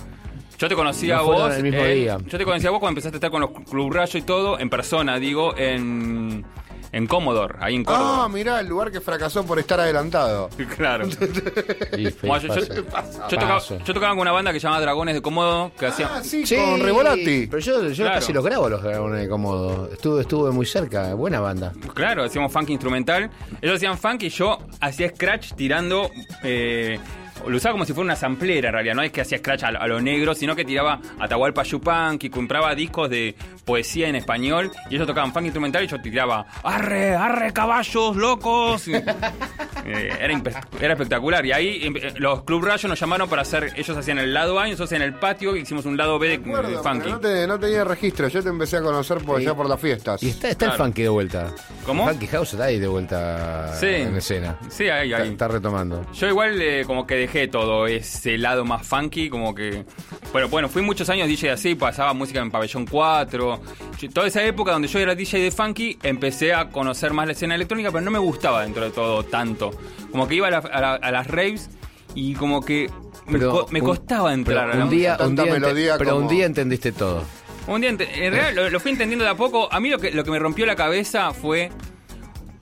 Yo 0.58 0.68
te 0.68 0.74
conocí 0.74 1.10
a 1.10 1.20
vos. 1.20 1.54
el 1.54 1.62
mismo 1.62 1.80
en- 1.80 1.94
día. 1.94 2.18
Yo 2.26 2.36
te 2.38 2.44
conocí 2.44 2.66
a 2.66 2.70
vos 2.70 2.80
cuando 2.80 2.98
empezaste 2.98 3.16
a 3.16 3.18
estar 3.18 3.30
con 3.30 3.40
los 3.40 3.50
Club 3.70 3.92
Rayo 3.92 4.18
y 4.18 4.22
todo, 4.22 4.58
en 4.58 4.68
persona, 4.70 5.18
digo, 5.18 5.56
en. 5.56 6.44
En 6.90 7.06
Commodore, 7.06 7.56
ahí 7.60 7.74
en 7.74 7.84
Córdoba. 7.84 8.24
Ah, 8.24 8.28
mirá, 8.30 8.60
el 8.60 8.66
lugar 8.66 8.90
que 8.90 9.02
fracasó 9.02 9.44
por 9.44 9.58
estar 9.58 9.78
adelantado. 9.78 10.48
claro. 10.76 11.06
Bueno, 12.22 12.54
yo, 12.54 12.74
yo- 12.74 12.84
pasa. 12.86 13.28
yo 13.28 13.36
tocaba, 13.36 13.54
Paso. 13.54 13.78
yo 13.84 13.92
tocaba 13.94 14.12
con 14.12 14.20
una 14.20 14.32
banda 14.32 14.52
que 14.54 14.58
se 14.60 14.64
llamaba 14.64 14.80
Dragones 14.82 15.14
de 15.14 15.20
Comodo, 15.20 15.70
que 15.78 15.84
hacía. 15.86 16.08
Ah, 16.10 16.22
sí, 16.24 16.46
Sí, 16.46 16.56
con 16.56 16.80
Revolati. 16.80 17.46
Pero 17.46 17.58
yo, 17.58 17.88
yo 17.88 18.04
Claro. 18.04 18.20
casi 18.20 18.32
los 18.32 18.42
grabo 18.42 18.68
los 18.70 18.82
dragones 18.82 19.20
de 19.20 19.28
cómodo. 19.28 19.90
Estuve, 19.92 20.22
estuve 20.22 20.50
muy 20.50 20.64
cerca, 20.64 21.12
buena 21.14 21.40
banda. 21.40 21.72
Claro, 21.94 22.24
hacíamos 22.24 22.50
funk 22.52 22.70
instrumental. 22.70 23.30
Ellos 23.60 23.76
hacían 23.76 23.98
funk 23.98 24.22
y 24.22 24.28
yo 24.30 24.58
hacía 24.80 25.10
scratch 25.10 25.52
tirando. 25.54 26.10
eh, 26.42 26.98
lo 27.46 27.56
usaba 27.56 27.72
como 27.72 27.84
si 27.84 27.92
fuera 27.92 28.06
una 28.06 28.16
samplera 28.16 28.68
en 28.68 28.74
realidad, 28.74 28.94
no 28.94 29.02
es 29.02 29.12
que 29.12 29.20
hacía 29.20 29.38
scratch 29.38 29.64
a, 29.64 29.68
a 29.68 29.86
lo 29.86 30.00
negro, 30.00 30.34
sino 30.34 30.56
que 30.56 30.64
tiraba 30.64 31.00
Atahualpa 31.18 31.62
Yupanqui, 31.62 32.30
compraba 32.30 32.74
discos 32.74 33.10
de 33.10 33.34
poesía 33.68 34.08
en 34.08 34.16
español 34.16 34.72
y 34.88 34.94
ellos 34.94 35.06
tocaban 35.06 35.30
funk 35.30 35.44
instrumental 35.44 35.84
y 35.84 35.88
yo 35.88 36.00
tiraba 36.00 36.46
¡Arre, 36.62 37.14
arre, 37.14 37.52
caballos, 37.52 38.16
locos! 38.16 38.88
Y, 38.88 38.94
eh, 39.84 40.10
era, 40.20 40.40
era 40.80 40.92
espectacular. 40.94 41.44
Y 41.44 41.52
ahí 41.52 41.80
eh, 41.84 42.14
los 42.16 42.44
Club 42.44 42.64
Rayo 42.64 42.88
nos 42.88 42.98
llamaron 42.98 43.28
para 43.28 43.42
hacer, 43.42 43.72
ellos 43.76 43.94
hacían 43.96 44.18
el 44.18 44.32
lado 44.32 44.58
A 44.58 44.66
y 44.66 44.70
nosotros 44.70 44.92
en 44.92 45.02
el 45.02 45.12
patio 45.14 45.54
hicimos 45.54 45.84
un 45.84 45.96
lado 45.98 46.18
B 46.18 46.28
de, 46.28 46.38
funky. 46.38 47.10
no, 47.10 47.20
te- 47.20 47.46
no 47.46 47.58
tenía 47.60 47.84
registro, 47.84 48.28
yo 48.28 48.42
te 48.42 48.48
empecé 48.48 48.78
a 48.78 48.82
conocer 48.82 49.18
por 49.18 49.38
allá 49.38 49.54
por 49.54 49.68
las 49.68 49.78
fiestas. 49.78 50.22
Y 50.22 50.30
está, 50.30 50.48
está 50.48 50.66
Claro. 50.66 50.72
el 50.84 50.86
funky 50.88 51.02
de 51.02 51.08
vuelta. 51.10 51.54
¿Cómo? 51.84 52.04
El 52.08 52.14
funky 52.14 52.26
house 52.28 52.52
está 52.54 52.64
ahí 52.64 52.78
de 52.78 52.88
vuelta 52.88 53.74
Sí. 53.78 53.86
en 53.86 54.16
escena. 54.16 54.56
Sí, 54.70 54.88
ahí, 54.88 55.10
Está, 55.12 55.22
ahí. 55.22 55.28
está 55.30 55.48
retomando. 55.48 56.06
Yo 56.12 56.26
igual 56.28 56.60
eh, 56.62 56.84
como 56.86 57.06
que 57.06 57.16
dejé 57.16 57.48
todo 57.48 57.86
ese 57.86 58.38
lado 58.38 58.64
más 58.64 58.86
funky, 58.86 59.28
como 59.28 59.54
que... 59.54 59.84
Bueno, 60.32 60.48
bueno, 60.48 60.68
fui 60.68 60.80
muchos 60.82 61.08
años 61.10 61.28
DJ 61.28 61.52
así, 61.52 61.74
pasaba 61.74 62.12
música 62.14 62.40
en 62.40 62.50
Pabellón 62.50 62.86
4. 62.86 63.57
Yo- 63.98 64.10
Toda 64.10 64.26
esa 64.26 64.42
época 64.44 64.72
donde 64.72 64.88
yo 64.88 64.98
era 64.98 65.14
DJ 65.14 65.38
de 65.40 65.50
funky, 65.50 65.98
empecé 66.02 66.52
a 66.54 66.70
conocer 66.70 67.12
más 67.12 67.26
la 67.26 67.32
escena 67.32 67.54
electrónica, 67.54 67.90
pero 67.90 68.02
no 68.04 68.10
me 68.10 68.18
gustaba 68.18 68.62
dentro 68.62 68.84
de 68.84 68.90
todo 68.90 69.22
tanto. 69.24 69.70
Como 70.10 70.26
que 70.28 70.34
iba 70.36 70.48
a, 70.48 70.50
la- 70.50 70.58
a 70.58 70.80
la- 70.80 70.94
a 70.94 71.10
las 71.10 71.26
raves 71.26 71.70
y 72.14 72.34
como 72.34 72.64
que 72.64 72.90
me, 73.26 73.38
Pero 73.38 73.50
co- 73.50 73.66
me 73.70 73.80
un- 73.80 73.86
costaba 73.86 74.32
entrar. 74.32 74.56
pero 74.66 74.72
a 74.72 74.76
la 74.76 74.84
un 74.84 74.90
día, 74.90 75.16
un 75.20 75.36
día 75.36 75.44
melodía 75.46 75.98
pero 75.98 76.16
un 76.16 76.28
día 76.28 76.46
entendiste 76.46 76.92
todo. 76.92 77.22
Un 77.66 77.80
día, 77.82 77.90
en 77.90 77.98
realidad 77.98 78.52
lo, 78.54 78.70
lo 78.70 78.80
fui 78.80 78.92
entendiendo 78.92 79.24
de 79.24 79.30
a 79.30 79.34
poco. 79.36 79.70
A 79.70 79.78
mí 79.80 79.90
lo 79.90 79.98
que, 79.98 80.10
lo 80.10 80.24
que 80.24 80.30
me 80.30 80.38
rompió 80.38 80.64
la 80.64 80.74
cabeza 80.74 81.32
fue 81.34 81.70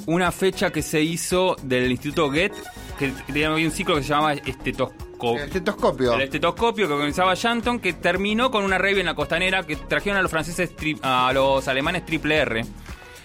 una 0.06 0.32
fecha 0.32 0.70
que 0.72 0.82
se 0.82 1.00
hizo 1.02 1.56
del 1.62 1.90
Instituto 1.92 2.30
Get, 2.30 2.52
que 2.98 3.12
tenía 3.28 3.48
había 3.52 3.66
un 3.66 3.72
ciclo 3.72 3.94
que 3.96 4.02
se 4.02 4.08
llamaba 4.08 4.34
Estetoscopio. 4.34 5.05
El 5.22 5.38
estetoscopio. 5.38 6.14
El 6.14 6.22
estetoscopio 6.22 6.86
que 6.86 6.92
organizaba 6.92 7.34
Shanton, 7.34 7.78
que 7.78 7.92
terminó 7.94 8.50
con 8.50 8.64
una 8.64 8.78
rave 8.78 9.00
en 9.00 9.06
la 9.06 9.14
costanera 9.14 9.62
que 9.62 9.76
trajeron 9.76 10.18
a 10.18 10.22
los 10.22 10.30
franceses, 10.30 10.72
a 11.02 11.30
los 11.32 11.66
alemanes 11.68 12.04
Triple 12.04 12.36
R, 12.36 12.64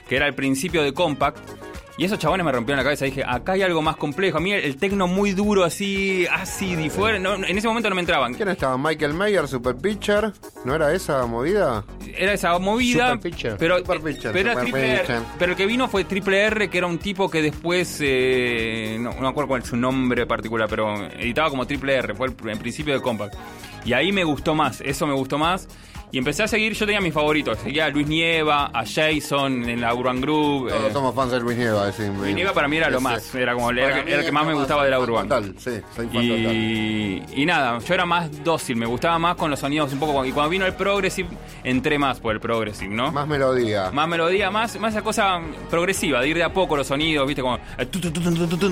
que 0.07 0.15
era 0.15 0.27
el 0.27 0.33
principio 0.33 0.83
de 0.83 0.93
Compact. 0.93 1.70
Y 2.01 2.05
esos 2.05 2.17
chabones 2.17 2.43
me 2.43 2.51
rompieron 2.51 2.77
la 2.77 2.83
cabeza. 2.83 3.05
Dije, 3.05 3.23
acá 3.23 3.51
hay 3.51 3.61
algo 3.61 3.83
más 3.83 3.95
complejo. 3.95 4.39
A 4.39 4.41
mí 4.41 4.51
el, 4.51 4.75
tecno 4.77 5.05
muy 5.05 5.33
duro, 5.33 5.63
así, 5.63 6.25
así, 6.31 6.73
y 6.73 6.89
fuera. 6.89 7.19
no, 7.19 7.37
no, 7.37 7.45
en 7.45 7.55
ese 7.55 7.67
momento 7.67 7.89
no 7.89 7.95
me 7.95 8.01
entraban. 8.01 8.33
¿Quién 8.33 8.49
estaba? 8.49 8.75
Michael 8.75 9.13
Mayer, 9.13 9.47
Super 9.47 9.75
Pitcher. 9.75 10.33
¿No 10.65 10.73
era 10.73 10.91
esa 10.93 11.23
movida? 11.27 11.85
Era 12.17 12.33
esa 12.33 12.57
movida. 12.57 13.11
Super 13.11 13.19
Pitcher. 13.19 13.55
Pero, 13.59 13.77
Super 13.77 14.01
Pitcher, 14.01 14.31
pero, 14.31 14.49
era 14.49 14.53
Super 14.53 14.63
triple 14.63 14.97
Pitcher. 14.97 15.15
R, 15.15 15.25
pero 15.37 15.51
el 15.51 15.57
que 15.59 15.65
vino 15.67 15.87
fue 15.87 16.03
Triple 16.05 16.41
R, 16.41 16.69
que 16.71 16.77
era 16.79 16.87
un 16.87 16.97
tipo 16.97 17.29
que 17.29 17.43
después. 17.43 17.99
eh, 18.01 18.97
no, 18.99 19.13
no 19.13 19.21
me 19.21 19.27
acuerdo 19.27 19.49
cuál 19.49 19.61
es 19.61 19.67
su 19.67 19.77
nombre 19.77 20.25
particular, 20.25 20.67
pero 20.67 21.05
editaba 21.11 21.51
como 21.51 21.67
Triple 21.67 21.93
R. 21.93 22.15
Fue 22.15 22.29
el, 22.29 22.49
el 22.49 22.57
principio 22.57 22.95
de 22.95 23.01
Compact. 23.01 23.35
Y 23.85 23.93
ahí 23.93 24.11
me 24.11 24.23
gustó 24.23 24.55
más. 24.55 24.81
Eso 24.81 25.05
me 25.05 25.13
gustó 25.13 25.37
más. 25.37 25.67
Y 26.13 26.17
empecé 26.17 26.43
a 26.43 26.47
seguir, 26.47 26.73
yo 26.73 26.85
tenía 26.85 26.99
mis 26.99 27.13
favoritos. 27.13 27.57
Seguía 27.59 27.85
a 27.85 27.89
Luis 27.89 28.05
Nieva, 28.05 28.65
a 28.73 28.83
Jason 28.85 29.69
en 29.69 29.79
la 29.79 29.93
Urban 29.93 30.19
Group. 30.19 30.67
Todos 30.69 30.89
eh, 30.89 30.93
somos 30.93 31.15
fans 31.15 31.31
de 31.31 31.39
Luis 31.39 31.57
Nieva. 31.57 31.87
ese- 31.87 32.09
Luis 32.11 32.35
Nieva 32.35 32.51
para 32.53 32.67
mí 32.67 32.75
era 32.77 32.89
lo 32.89 32.99
más. 32.99 33.33
Era 33.33 33.53
como 33.53 33.69
el, 33.69 33.79
era, 33.79 33.99
el 34.01 34.25
que 34.25 34.31
más 34.31 34.45
me 34.45 34.51
es 34.51 34.57
gustaba 34.57 34.83
de 34.83 34.91
la 34.91 34.99
Urban. 34.99 35.29
Total, 35.29 35.55
sí, 35.57 35.71
soy 35.95 36.07
fan. 36.07 36.23
Y, 36.23 37.23
y 37.33 37.45
nada, 37.45 37.79
yo 37.79 37.93
era 37.93 38.05
más 38.05 38.43
dócil, 38.43 38.75
me 38.75 38.85
gustaba 38.85 39.17
más 39.19 39.35
con 39.37 39.49
los 39.49 39.59
sonidos 39.59 39.93
un 39.93 39.99
poco. 39.99 40.25
Y 40.25 40.31
cuando 40.33 40.49
vino 40.49 40.65
el 40.65 40.73
Progressive, 40.73 41.29
entré 41.63 41.97
más 41.97 42.19
por 42.19 42.33
el 42.33 42.41
Progressive, 42.41 42.93
¿no? 42.93 43.11
Más 43.11 43.27
melodía. 43.27 43.89
Más 43.91 44.07
melodía, 44.09 44.51
más, 44.51 44.77
más 44.79 44.93
esa 44.93 45.03
cosa 45.03 45.39
progresiva, 45.69 46.19
de 46.19 46.27
ir 46.27 46.35
de 46.35 46.43
a 46.43 46.51
poco 46.51 46.75
los 46.75 46.87
sonidos, 46.87 47.25
viste, 47.25 47.41
como. 47.41 47.57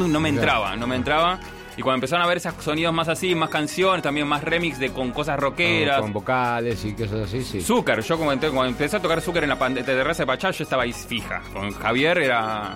no 0.08 0.20
me 0.20 0.30
entraba, 0.30 0.76
no 0.76 0.88
me 0.88 0.96
entraba. 0.98 1.40
Y 1.80 1.82
cuando 1.82 1.96
empezaron 1.96 2.26
a 2.26 2.28
ver 2.28 2.36
esos 2.36 2.54
sonidos 2.62 2.94
más 2.94 3.08
así, 3.08 3.34
más 3.36 3.48
canciones, 3.50 4.04
también 4.04 4.28
más 4.28 4.44
remix 4.44 4.78
de 4.80 4.90
con 4.92 5.12
cosas 5.12 5.40
rockeras. 5.40 6.02
Con 6.02 6.12
vocales 6.12 6.84
y 6.84 6.92
cosas 6.92 7.22
así, 7.22 7.42
sí. 7.42 7.62
Zucker, 7.62 8.02
yo 8.02 8.18
como 8.18 8.34
entré- 8.34 8.50
cuando 8.52 8.66
empecé 8.66 8.98
a 8.98 9.02
tocar 9.02 9.22
Zucker 9.22 9.44
en 9.44 9.50
la 9.50 9.58
pan- 9.58 9.74
terraza 9.76 10.24
de 10.24 10.28
Pachá, 10.28 10.52
yo 10.52 10.66
estaba 10.66 10.84
ahí 10.84 10.92
fija. 10.92 11.42
Con 11.54 11.72
Javier 11.72 12.18
era. 12.18 12.76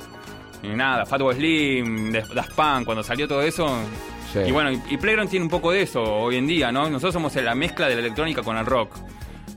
nada, 0.64 1.06
Fatboy 1.06 1.36
Slim, 1.36 2.14
Das 2.14 2.48
Punk, 2.56 2.86
cuando 2.86 3.04
salió 3.04 3.28
todo 3.28 3.42
eso. 3.42 3.68
Sí. 4.32 4.40
Y 4.48 4.52
bueno, 4.54 4.72
y, 4.72 4.82
y 4.92 4.96
Playground 4.98 5.30
tiene 5.30 5.44
un 5.44 5.50
poco 5.52 5.72
de 5.72 5.82
eso 5.82 6.02
hoy 6.02 6.38
en 6.38 6.48
día, 6.48 6.72
¿no? 6.72 6.90
Nosotros 6.90 7.12
somos 7.14 7.36
la 7.36 7.54
mezcla 7.56 7.90
de 7.90 7.96
la 7.96 8.00
electrónica 8.00 8.42
con 8.42 8.56
el 8.56 8.66
rock. 8.66 8.96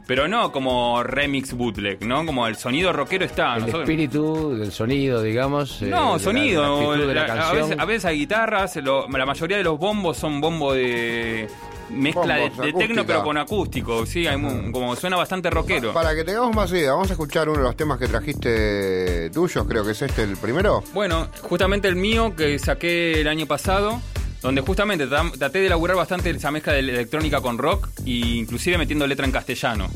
Pero 0.07 0.29
no 0.29 0.53
como 0.53 1.03
remix 1.03 1.53
bootleg, 1.53 2.05
¿no? 2.07 2.25
Como 2.25 2.47
el 2.47 2.55
sonido 2.57 2.93
rockero 2.93 3.25
está. 3.25 3.55
el 3.57 3.61
Nosotros- 3.63 3.83
espíritu 3.83 4.57
del 4.57 4.71
sonido, 4.71 5.21
digamos. 5.23 5.83
eh, 5.83 5.87
de 5.87 5.91
no, 5.91 6.13
la- 6.13 6.19
sonido. 6.21 6.63
la 6.63 6.69
actitud 6.93 7.09
de 7.09 7.15
la 7.15 7.27
La- 7.27 7.49
a, 7.49 7.53
veces, 7.53 7.77
a 7.79 7.85
veces 7.85 8.05
hay 8.05 8.19
guitarras, 8.19 8.77
lo- 8.77 9.09
la 9.09 9.27
mayoría 9.27 9.57
de 9.57 9.65
los 9.65 9.79
bombos 9.79 10.17
son 10.17 10.41
bombo 10.41 10.73
de 10.73 11.49
mezcla 11.91 12.35
de, 12.37 12.49
Bombos, 12.51 12.67
de 12.67 12.73
tecno 12.73 13.05
pero 13.07 13.23
con 13.25 13.37
acústico, 13.39 14.05
sí, 14.07 14.27
hay 14.27 14.37
mu- 14.37 14.71
como 14.73 14.95
suena 14.97 15.17
bastante 15.17 15.51
rockero. 15.51 15.93
Para 15.93 16.15
que 16.15 16.25
tengamos 16.25 16.55
más 16.55 16.71
idea, 16.73 16.93
vamos 16.93 17.09
a 17.11 17.13
escuchar 17.13 17.49
uno 17.49 17.59
de 17.59 17.65
los 17.65 17.77
temas 17.77 17.99
que 17.99 18.07
trajiste 18.09 19.31
tuyos, 19.31 19.65
creo 19.69 19.85
que 19.85 19.91
es 19.93 20.03
este 20.03 20.23
el 20.23 20.37
primero. 20.37 20.83
Bueno, 20.95 21.29
justamente 21.43 21.89
el 21.89 21.97
mío 21.97 22.35
que 22.37 22.59
saqué 22.59 23.21
el 23.21 23.29
año 23.29 23.47
pasado, 23.47 24.01
donde 24.47 24.61
justamente 24.63 25.09
tra- 25.09 25.37
traté 25.37 25.59
de 25.61 25.67
elaborar 25.67 25.97
bastante 25.97 26.31
esa 26.31 26.51
mezcla 26.51 26.73
de 26.73 26.79
electrónica 26.81 27.41
con 27.41 27.59
rock 27.59 27.89
e 28.07 28.11
inclusive 28.11 28.79
metiendo 28.79 29.07
letra 29.07 29.27
en 29.27 29.33
castellano. 29.33 29.89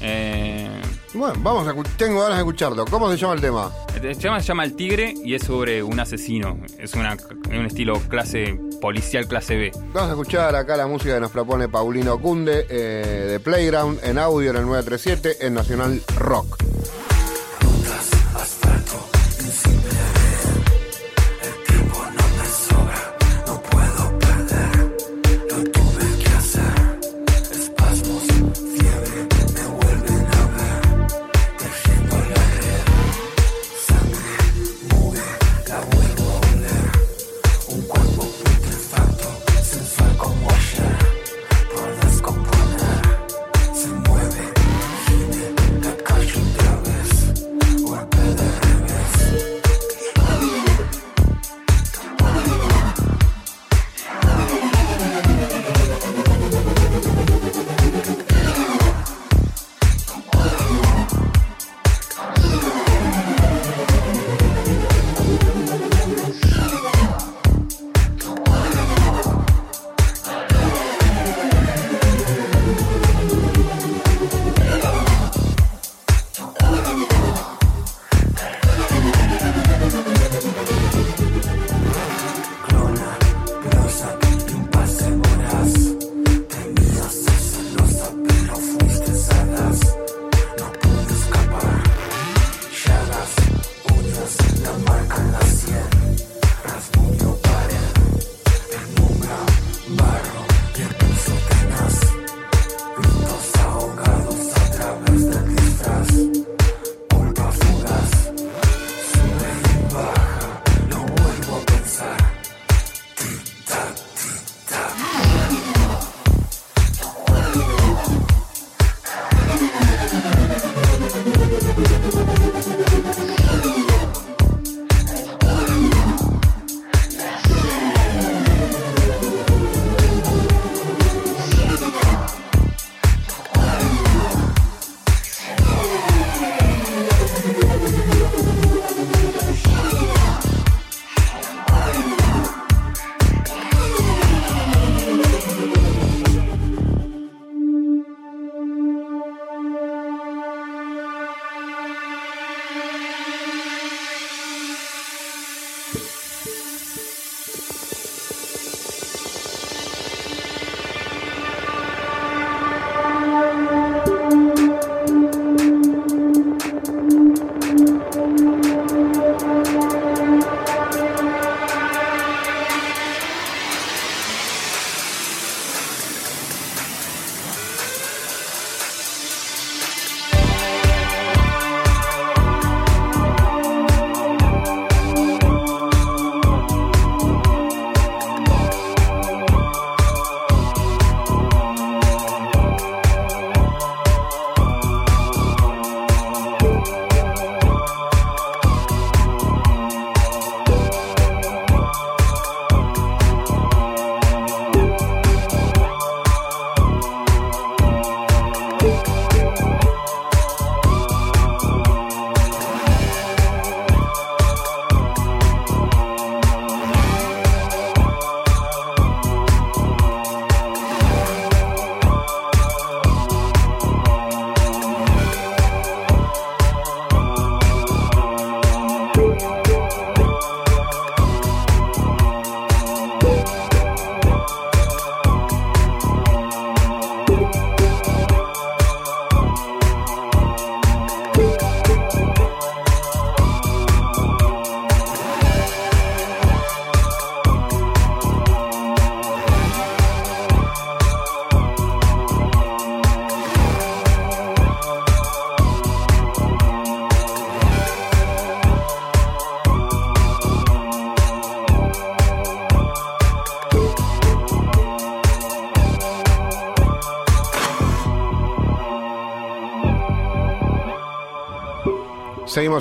Eh, 0.00 0.68
Bueno, 1.14 1.34
vamos 1.38 1.68
a 1.68 1.74
tengo 1.96 2.20
ganas 2.22 2.38
de 2.38 2.42
escucharlo. 2.42 2.84
¿Cómo 2.86 3.10
se 3.10 3.16
llama 3.16 3.34
el 3.34 3.40
tema? 3.40 3.70
el 4.02 4.16
tema 4.18 4.40
se 4.40 4.46
llama 4.48 4.64
El 4.64 4.74
Tigre 4.74 5.14
y 5.24 5.34
es 5.34 5.42
sobre 5.44 5.82
un 5.82 6.00
asesino. 6.00 6.58
Es 6.78 6.94
una, 6.94 7.16
un 7.50 7.66
estilo 7.66 8.00
clase 8.08 8.58
policial 8.80 9.28
clase 9.28 9.56
B. 9.56 9.70
Vamos 9.92 10.08
a 10.08 10.12
escuchar 10.12 10.56
acá 10.56 10.76
la 10.76 10.86
música 10.88 11.14
que 11.14 11.20
nos 11.20 11.30
propone 11.30 11.68
Paulino 11.68 12.18
Cunde 12.18 12.66
eh, 12.68 13.26
de 13.30 13.38
Playground 13.40 14.00
en 14.02 14.18
audio 14.18 14.50
en 14.50 14.56
el 14.56 14.62
937 14.66 15.46
en 15.46 15.54
Nacional 15.54 16.02
Rock. 16.16 16.56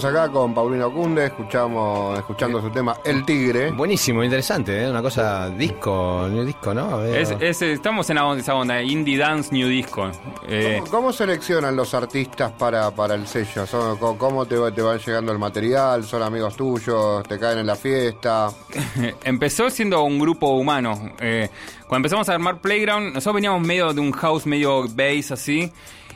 Acá 0.04 0.30
con 0.30 0.54
Paulino 0.54 0.92
Cunde, 0.92 1.26
escuchamos, 1.28 2.18
escuchando 2.18 2.60
su 2.62 2.70
tema 2.70 2.98
El 3.04 3.24
Tigre. 3.26 3.72
Buenísimo, 3.72 4.24
interesante, 4.24 4.84
¿eh? 4.84 4.90
una 4.90 5.02
cosa 5.02 5.50
disco, 5.50 6.28
new 6.30 6.44
disco, 6.44 6.74
¿no? 6.74 7.04
Es- 7.04 7.32
es- 7.40 7.62
estamos 7.62 8.10
en 8.10 8.16
la 8.16 8.26
onda- 8.26 8.42
esa 8.42 8.56
onda, 8.56 8.82
indie 8.82 9.18
dance 9.18 9.52
new 9.54 9.68
disco. 9.68 10.10
Eh, 10.48 10.78
¿Cómo, 10.80 10.92
cómo 10.92 11.14
seleccionan 11.14 11.76
los 11.76 11.94
artistas 11.94 12.52
para, 12.52 12.90
para 12.92 13.16
el 13.16 13.28
sello? 13.28 13.66
Son- 13.68 13.98
¿Cómo 13.98 14.46
te, 14.46 14.56
va- 14.58 14.72
te 14.72 14.82
van 14.82 14.98
llegando 15.00 15.32
el 15.32 15.40
material? 15.40 16.04
¿Son 16.04 16.22
amigos 16.24 16.56
tuyos? 16.56 17.24
¿Te 17.24 17.38
caen 17.38 17.60
en 17.60 17.68
la 17.68 17.76
fiesta? 17.76 18.50
empezó 19.24 19.70
siendo 19.70 20.04
un 20.04 20.20
grupo 20.20 20.48
humano. 20.56 21.12
Eh, 21.20 21.50
cuando 21.88 22.08
empezamos 22.08 22.28
a 22.30 22.34
armar 22.34 22.60
Playground, 22.60 23.14
nosotros 23.14 23.36
veníamos 23.36 23.62
medio 23.62 23.94
de 23.94 24.00
un 24.02 24.12
house 24.14 24.46
medio 24.46 24.84
bass 24.90 25.32
así. 25.32 25.72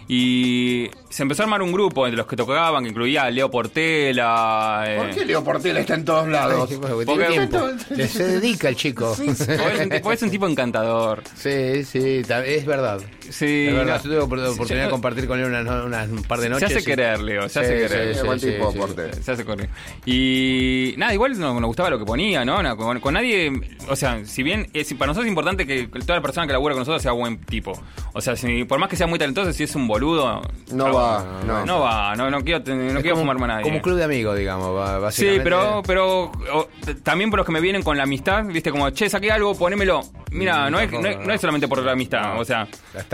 Y 0.07 0.89
se 1.09 1.23
empezó 1.23 1.41
a 1.41 1.45
armar 1.45 1.61
un 1.63 1.71
grupo 1.71 2.05
entre 2.05 2.17
los 2.17 2.27
que 2.27 2.35
tocaban, 2.35 2.83
que 2.83 2.89
incluía 2.91 3.23
a 3.23 3.31
Leo 3.31 3.49
Portela. 3.49 4.83
eh, 4.87 4.97
¿Por 4.97 5.09
qué 5.09 5.25
Leo 5.25 5.43
Portela 5.43 5.79
está 5.79 5.95
en 5.95 6.05
todos 6.05 6.27
lados? 6.27 6.69
Ay, 6.71 6.77
Porque- 6.79 7.05
tiene 7.05 7.27
tiempo. 7.47 7.67
Le- 7.95 8.07
Se 8.07 8.23
dedica 8.27 8.69
el 8.69 8.75
chico. 8.75 9.15
porque 9.17 9.31
es, 9.31 9.39
un, 9.81 9.89
porque 10.03 10.13
es 10.13 10.21
un 10.21 10.29
tipo 10.31 10.47
encantador. 10.47 11.23
Sí, 11.35 11.83
sí, 11.83 12.21
es 12.27 12.65
verdad. 12.65 13.01
Sí, 13.31 13.67
es 13.67 13.73
verdad, 13.73 13.97
no- 14.03 14.09
yo 14.09 14.25
tuve 14.25 14.37
opor- 14.37 14.53
oportunidad 14.53 14.85
de 14.85 14.91
compartir 14.91 15.27
con 15.27 15.39
él 15.39 15.45
unas, 15.45 15.85
unas- 15.85 16.09
un 16.09 16.23
par 16.23 16.39
de 16.39 16.43
Se 16.45 16.49
noches. 16.49 16.71
hace 16.71 16.79
y- 16.79 16.83
querer, 16.83 17.19
Leo, 17.21 17.43
se 17.43 17.49
Sí, 17.49 17.59
hace 17.59 17.81
sí, 17.81 17.87
querer. 17.93 18.15
sí, 18.15 18.21
buen 18.25 18.39
sí, 18.39 18.51
tipo, 18.51 18.71
sí. 18.71 18.77
Portela. 18.77 19.13
Se 19.13 19.31
hace 19.31 19.45
correr. 19.45 19.69
Y 20.05 20.93
nada, 20.97 21.13
igual 21.13 21.31
nos, 21.39 21.53
nos 21.55 21.65
gustaba 21.65 21.89
lo 21.89 21.99
que 21.99 22.05
ponía, 22.05 22.45
¿no? 22.45 22.61
No, 22.63 22.77
Con, 22.77 22.99
con 22.99 23.13
nadie, 23.13 23.51
o 23.87 23.95
sea, 23.95 24.23
si 24.25 24.43
bien 24.43 24.67
es, 24.73 24.93
para 24.93 25.07
nosotros 25.07 25.25
es 25.25 25.29
importante 25.29 25.65
que 25.67 25.87
toda 25.87 26.15
la 26.15 26.21
persona 26.21 26.47
que 26.47 26.53
labura 26.53 26.73
con 26.73 26.81
nosotros 26.81 27.01
sea 27.01 27.11
buen 27.11 27.37
tipo. 27.39 27.73
O 28.13 28.21
sea, 28.21 28.35
si, 28.35 28.63
por 28.65 28.79
más 28.79 28.89
que 28.89 28.95
sea 28.95 29.07
muy 29.07 29.19
talentoso, 29.19 29.51
si 29.53 29.63
es 29.63 29.75
un 29.75 29.87
boludo... 29.87 30.41
No 30.71 30.93
va, 30.93 31.41
no. 31.45 31.65
No 31.65 31.79
va, 31.81 32.15
no, 32.15 32.29
no 32.29 32.41
quiero, 32.43 32.59
no 32.59 33.01
quiero 33.01 33.15
como, 33.15 33.21
fumar 33.21 33.37
más 33.39 33.43
a 33.43 33.47
nadie. 33.53 33.63
como 33.63 33.75
un 33.77 33.81
club 33.81 33.97
de 33.97 34.03
amigos, 34.03 34.37
digamos, 34.37 34.73
ba- 34.75 34.95
Sí, 34.95 35.01
básicamente. 35.01 35.43
pero, 35.43 35.83
pero 35.85 36.31
o, 36.53 36.67
también 37.03 37.29
por 37.29 37.37
los 37.39 37.45
que 37.45 37.51
me 37.51 37.61
vienen 37.61 37.81
con 37.83 37.97
la 37.97 38.03
amistad, 38.03 38.45
viste, 38.45 38.71
como, 38.71 38.89
che, 38.91 39.09
saqué 39.09 39.31
algo, 39.31 39.55
ponémelo. 39.57 40.01
Mira, 40.31 40.67
Mm, 40.67 40.71
no 40.71 40.79
es, 40.79 40.91
tampoco, 40.91 41.03
no, 41.03 41.09
es, 41.21 41.27
no. 41.27 41.33
es 41.33 41.41
solamente 41.41 41.67
por 41.67 41.81
la 41.83 41.91
amistad, 41.93 42.33
No. 42.35 42.39
o 42.39 42.45
sea, 42.45 42.67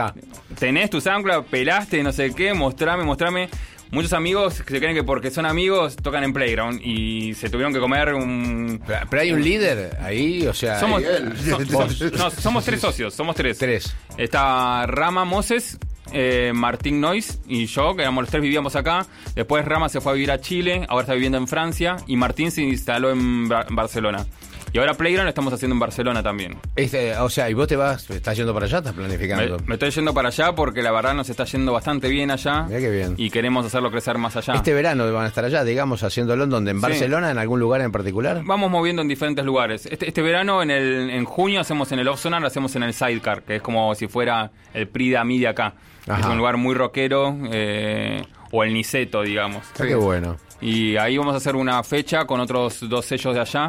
está. 0.08 0.56
tenés 0.60 0.90
tu 0.90 1.02
SoundCloud, 1.02 1.46
pelaste, 1.46 2.02
no 2.04 2.12
sé 2.12 2.34
qué, 2.34 2.54
mostrame, 2.54 3.04
mostrame. 3.04 3.50
Muchos 3.92 4.14
amigos 4.14 4.62
que 4.62 4.74
se 4.74 4.80
creen 4.80 4.96
que 4.96 5.04
porque 5.04 5.32
son 5.32 5.46
amigos 5.46 5.98
tocan 5.98 6.24
en 6.24 6.32
Playground 6.32 6.80
y 6.82 7.34
se 7.34 7.50
tuvieron 7.50 7.74
que 7.74 7.80
comer 7.82 8.14
un... 8.14 8.82
Pero, 9.10 9.22
hay 9.22 9.34
un 9.34 9.44
líder 9.44 9.98
ahí, 10.02 10.48
o 10.48 10.54
sea. 10.54 10.80
Somos, 10.80 11.04
so- 11.04 12.10
no, 12.18 12.32
somos 12.32 12.64
tres 12.64 12.80
socios, 12.80 13.14
somos 13.14 13.36
tres. 13.36 13.58
Tres. 13.58 13.94
Está 14.18 14.86
Rama 14.88 15.26
Moses, 15.26 15.78
eh, 16.14 16.54
Martín 16.56 17.02
Nois 17.02 17.40
y 17.50 17.66
yo, 17.66 17.94
que 17.94 18.04
éramos 18.04 18.22
los 18.22 18.30
tres 18.32 18.42
vivíamos 18.42 18.78
acá. 18.78 19.06
Después 19.36 19.66
Rama 19.66 19.90
se 19.90 20.00
fue 20.00 20.14
a 20.14 20.16
vivir 20.16 20.32
a 20.32 20.40
Chile, 20.40 20.86
ahora 20.88 21.02
está 21.02 21.14
viviendo 21.14 21.38
en 21.38 21.50
Francia. 21.50 21.98
Y 22.08 22.16
Martín 22.16 22.50
se 22.52 22.62
instaló 22.62 23.12
en 23.12 23.50
Ba- 23.50 23.66
Barcelona. 23.72 24.26
Y 24.74 24.78
ahora 24.80 24.94
Playground 24.94 25.26
lo 25.26 25.30
estamos 25.30 25.54
haciendo 25.54 25.74
en 25.76 25.80
Barcelona 25.80 26.24
también. 26.24 26.58
Este, 26.78 27.16
o 27.18 27.30
sea, 27.30 27.50
y 27.50 27.54
vos 27.54 27.68
te 27.68 27.76
vas, 27.76 28.10
estás 28.10 28.38
yendo 28.38 28.54
para 28.54 28.68
allá, 28.68 28.78
estás 28.78 28.94
planificando. 28.94 29.58
me 29.66 29.76
estoy 29.76 29.90
yendo 29.92 30.14
para 30.14 30.30
allá 30.30 30.56
porque 30.56 30.82
la 30.82 30.92
verdad 30.92 31.14
nos 31.14 31.30
está 31.30 31.44
yendo 31.44 31.74
bastante 31.74 32.08
bien 32.08 32.32
allá. 32.32 32.64
Mirá 32.64 32.80
qué 32.80 32.90
bien. 32.90 33.16
Y 33.18 33.30
queremos 33.32 33.66
hacerlo 33.66 33.92
crecer 33.92 34.18
más 34.18 34.38
allá. 34.38 34.54
Este 34.54 34.74
verano 34.74 35.12
van 35.12 35.26
a 35.26 35.28
estar 35.28 35.44
allá, 35.44 35.66
digamos, 35.66 36.04
haciendo 36.04 36.36
London, 36.38 36.68
en 36.70 36.78
Sí. 36.78 36.82
Barcelona, 36.82 37.32
en 37.32 37.38
algún 37.38 37.60
lugar 37.60 37.82
en 37.82 37.92
particular. 37.92 38.42
Vamos 38.46 38.72
moviendo 38.72 39.02
en 39.02 39.10
diferentes 39.10 39.44
lugares. 39.44 39.86
Este, 39.88 40.08
este 40.08 40.22
verano, 40.22 40.62
en, 40.64 40.72
el, 40.72 41.10
en 41.10 41.26
junio, 41.26 41.60
hacemos 41.60 41.92
en 41.92 42.00
el 42.00 42.08
Off 42.08 42.22
Sonar, 42.22 42.46
hacemos 42.46 42.74
en 42.78 42.84
el 42.84 42.94
Sidecar, 42.94 43.44
que 43.44 43.58
es 43.58 43.62
como 43.62 43.94
si 43.96 44.08
fuera 44.08 44.52
el 44.74 44.88
Prida 44.88 45.24
Media 45.26 45.50
acá. 45.50 45.74
Ajá. 46.08 46.20
Es 46.22 46.26
un 46.28 46.38
lugar 46.38 46.56
muy 46.56 46.76
rockero, 46.76 47.38
eh, 47.52 48.24
o 48.52 48.64
el 48.64 48.74
Niceto, 48.74 49.22
digamos. 49.22 49.66
Qué 49.76 49.96
bueno. 49.96 50.38
Y 50.62 50.96
ahí 50.98 51.18
vamos 51.18 51.34
a 51.34 51.38
hacer 51.38 51.56
una 51.56 51.84
fecha 51.84 52.26
con 52.26 52.40
otros 52.40 52.88
dos 52.88 53.06
sellos 53.06 53.34
de 53.34 53.42
allá, 53.42 53.68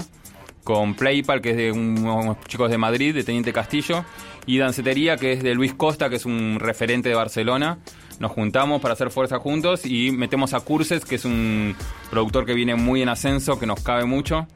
con 0.65 0.95
Playpal, 0.95 1.41
que 1.41 1.51
es 1.51 1.57
de 1.57 1.73
unos 1.73 2.39
chicos 2.47 2.71
de 2.71 2.79
Madrid, 2.79 3.15
de 3.15 3.25
Teniente 3.25 3.53
Castillo, 3.53 4.05
y 4.47 4.59
Dancetería, 4.59 5.17
que 5.17 5.33
es 5.33 5.43
de 5.43 5.55
Luis 5.55 5.75
Costa, 5.75 6.09
que 6.09 6.17
es 6.17 6.27
un 6.27 6.59
referente 6.61 7.09
de 7.09 7.15
Barcelona. 7.15 7.79
Nos 8.19 8.33
juntamos 8.33 8.81
para 8.81 8.95
hacer 8.95 9.11
fuerza 9.11 9.39
juntos 9.39 9.85
y 9.85 10.13
metemos 10.13 10.55
a 10.55 10.61
Curses, 10.61 11.05
que 11.05 11.17
es 11.17 11.25
un 11.25 11.75
productor 12.11 12.47
que 12.47 12.55
viene 12.55 12.75
muy 12.75 13.03
en 13.03 13.09
ascenso, 13.09 13.59
que 13.59 13.67
nos 13.67 13.83
cabe 13.83 14.05
mucho 14.05 14.47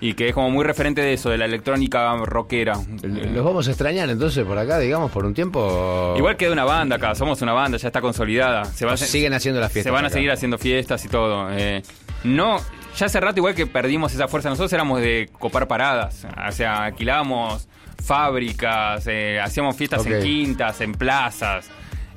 y 0.00 0.14
que 0.14 0.28
es 0.28 0.34
como 0.34 0.50
muy 0.50 0.64
referente 0.64 1.00
de 1.00 1.14
eso, 1.14 1.30
de 1.30 1.38
la 1.38 1.46
electrónica 1.46 2.14
rockera. 2.16 2.78
Los 3.02 3.44
vamos 3.44 3.66
a 3.66 3.70
extrañar 3.70 4.08
entonces 4.10 4.44
por 4.44 4.58
acá, 4.58 4.78
digamos, 4.78 5.10
por 5.10 5.24
un 5.24 5.34
tiempo. 5.34 6.14
Igual 6.16 6.36
queda 6.36 6.52
una 6.52 6.64
banda 6.64 6.96
acá, 6.96 7.14
somos 7.14 7.40
una 7.42 7.52
banda, 7.52 7.78
ya 7.78 7.88
está 7.88 8.00
consolidada. 8.00 8.64
Se 8.66 8.84
va 8.84 8.96
siguen 8.96 9.32
haciendo 9.32 9.60
las 9.60 9.72
fiestas. 9.72 9.90
se 9.90 9.94
van 9.94 10.04
a 10.04 10.10
seguir 10.10 10.30
haciendo 10.30 10.58
fiestas 10.58 11.04
y 11.04 11.08
todo. 11.08 11.48
Eh, 11.52 11.82
no, 12.24 12.58
ya 12.96 13.06
hace 13.06 13.20
rato 13.20 13.38
igual 13.40 13.54
que 13.54 13.66
perdimos 13.66 14.12
esa 14.14 14.28
fuerza. 14.28 14.48
Nosotros 14.48 14.72
éramos 14.72 15.00
de 15.00 15.28
copar 15.38 15.68
paradas. 15.68 16.26
O 16.48 16.52
sea, 16.52 16.84
alquilábamos 16.84 17.68
fábricas, 18.04 19.04
eh, 19.06 19.40
hacíamos 19.40 19.76
fiestas 19.76 20.04
en 20.06 20.22
quintas, 20.22 20.80
en 20.80 20.92
plazas, 20.92 21.68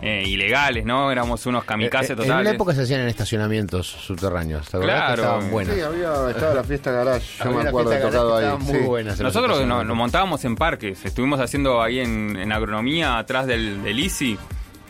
eh, 0.02 0.24
ilegales, 0.26 0.86
¿no? 0.86 1.12
Éramos 1.12 1.46
unos 1.46 1.66
kamikazes 1.66 2.12
Eh, 2.12 2.14
eh, 2.14 2.16
totales. 2.16 2.36
En 2.36 2.42
una 2.42 2.52
época 2.52 2.74
se 2.74 2.84
hacían 2.84 3.02
en 3.02 3.08
estacionamientos 3.10 3.88
subterráneos. 3.88 4.70
¿te 4.70 4.78
acordás 4.78 4.96
que 4.96 5.06
Claro. 5.16 5.22
Estaban 5.24 5.52
buenas. 5.52 5.76
Sí, 5.76 5.82
había, 5.82 6.30
estaba 6.30 6.54
la 6.54 6.64
fiesta 6.64 6.92
garage, 6.92 7.26
yo 7.38 7.44
Había 7.50 7.64
me 7.64 7.70
acuerdo 7.70 7.90
de 7.92 7.98
tocado 8.00 8.38
ahí. 8.38 8.44
estaban 8.46 8.64
muy 8.66 8.80
sí. 8.80 8.86
buenas 8.86 9.20
Nosotros 9.20 9.66
nos 9.66 9.96
montábamos 9.98 10.46
en 10.46 10.56
parques. 10.56 11.04
Estuvimos 11.04 11.40
haciendo 11.42 11.82
ahí 11.82 12.00
en, 12.00 12.38
en 12.38 12.52
agronomía, 12.52 13.18
atrás 13.18 13.46
del, 13.46 13.84
del 13.84 14.00
ICI. 14.00 14.38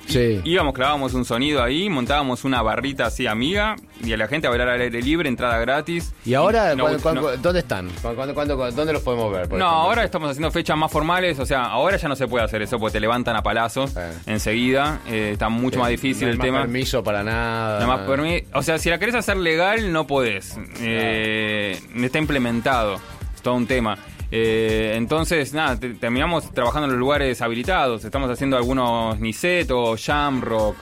Sí. 0.10 0.41
Íbamos, 0.44 0.73
clavábamos 0.73 1.14
un 1.14 1.23
sonido 1.26 1.64
ahí, 1.64 1.90
montábamos 1.90 2.44
una 2.44 2.61
barrita 2.61 3.06
así 3.06 3.27
amiga 3.27 3.76
y 4.03 4.11
a 4.14 4.18
la 4.18 4.27
gente 4.27 4.48
a 4.48 4.49
bailar 4.49 4.69
al 4.69 4.81
aire 4.81 5.02
libre, 5.02 5.30
entrada 5.30 5.57
gratis. 5.60 6.14
¿Y 6.26 6.34
ahora 6.34 6.76
no, 6.76 6.84
cuándo- 6.84 6.98
no. 6.98 7.03
cuándo- 7.03 7.38
dónde 7.38 7.60
están? 7.60 7.90
¿Cuándo- 8.02 8.34
cuándo- 8.34 8.72
¿Dónde 8.72 8.94
los 8.94 9.02
podemos 9.03 9.31
ver? 9.31 9.41
No, 9.41 9.45
ejemplo? 9.56 9.65
ahora 9.68 10.03
estamos 10.03 10.30
haciendo 10.31 10.52
fechas 10.52 10.77
más 10.77 10.91
formales, 10.91 11.38
o 11.40 11.45
sea, 11.45 11.64
ahora 11.65 11.98
ya 11.98 12.07
no 12.07 12.15
se 12.15 12.27
puede 12.27 12.44
hacer 12.45 12.61
eso 12.61 12.77
porque 12.80 12.94
te 12.94 12.99
levantan 12.99 13.36
a 13.36 13.41
palazo 13.44 13.86
Eh. 13.95 14.14
enseguida, 14.26 14.99
eh, 15.07 15.30
está 15.34 15.49
mucho 15.49 15.80
más 15.80 15.90
difícil 15.90 16.23
no 16.23 16.27
hay 16.27 16.31
el 16.34 16.38
más 16.40 16.45
tema. 16.48 16.60
permiso 16.61 17.03
para 17.03 17.23
nada. 17.23 17.86
Más 17.86 18.02
permi- 18.07 18.44
o 18.53 18.64
sea, 18.64 18.77
si 18.80 18.90
la 18.90 18.98
querés 18.99 19.15
hacer 19.15 19.38
legal, 19.38 19.91
no 19.91 20.07
podés. 20.07 20.57
Eh, 20.81 21.80
Está 22.02 22.18
implementado. 22.19 22.95
Es 23.36 23.41
todo 23.41 23.53
un 23.56 23.68
tema. 23.68 23.98
Eh, 24.31 24.93
entonces, 24.95 25.53
nada, 25.53 25.80
te- 25.80 25.95
terminamos 25.95 26.51
trabajando 26.53 26.85
en 26.85 26.91
los 26.91 26.99
lugares 26.99 27.41
habilitados. 27.41 28.03
Estamos 28.06 28.30
haciendo 28.30 28.57
algunos 28.57 29.19
Niset 29.19 29.69
o 29.72 29.95
Jamrock. 29.97 30.76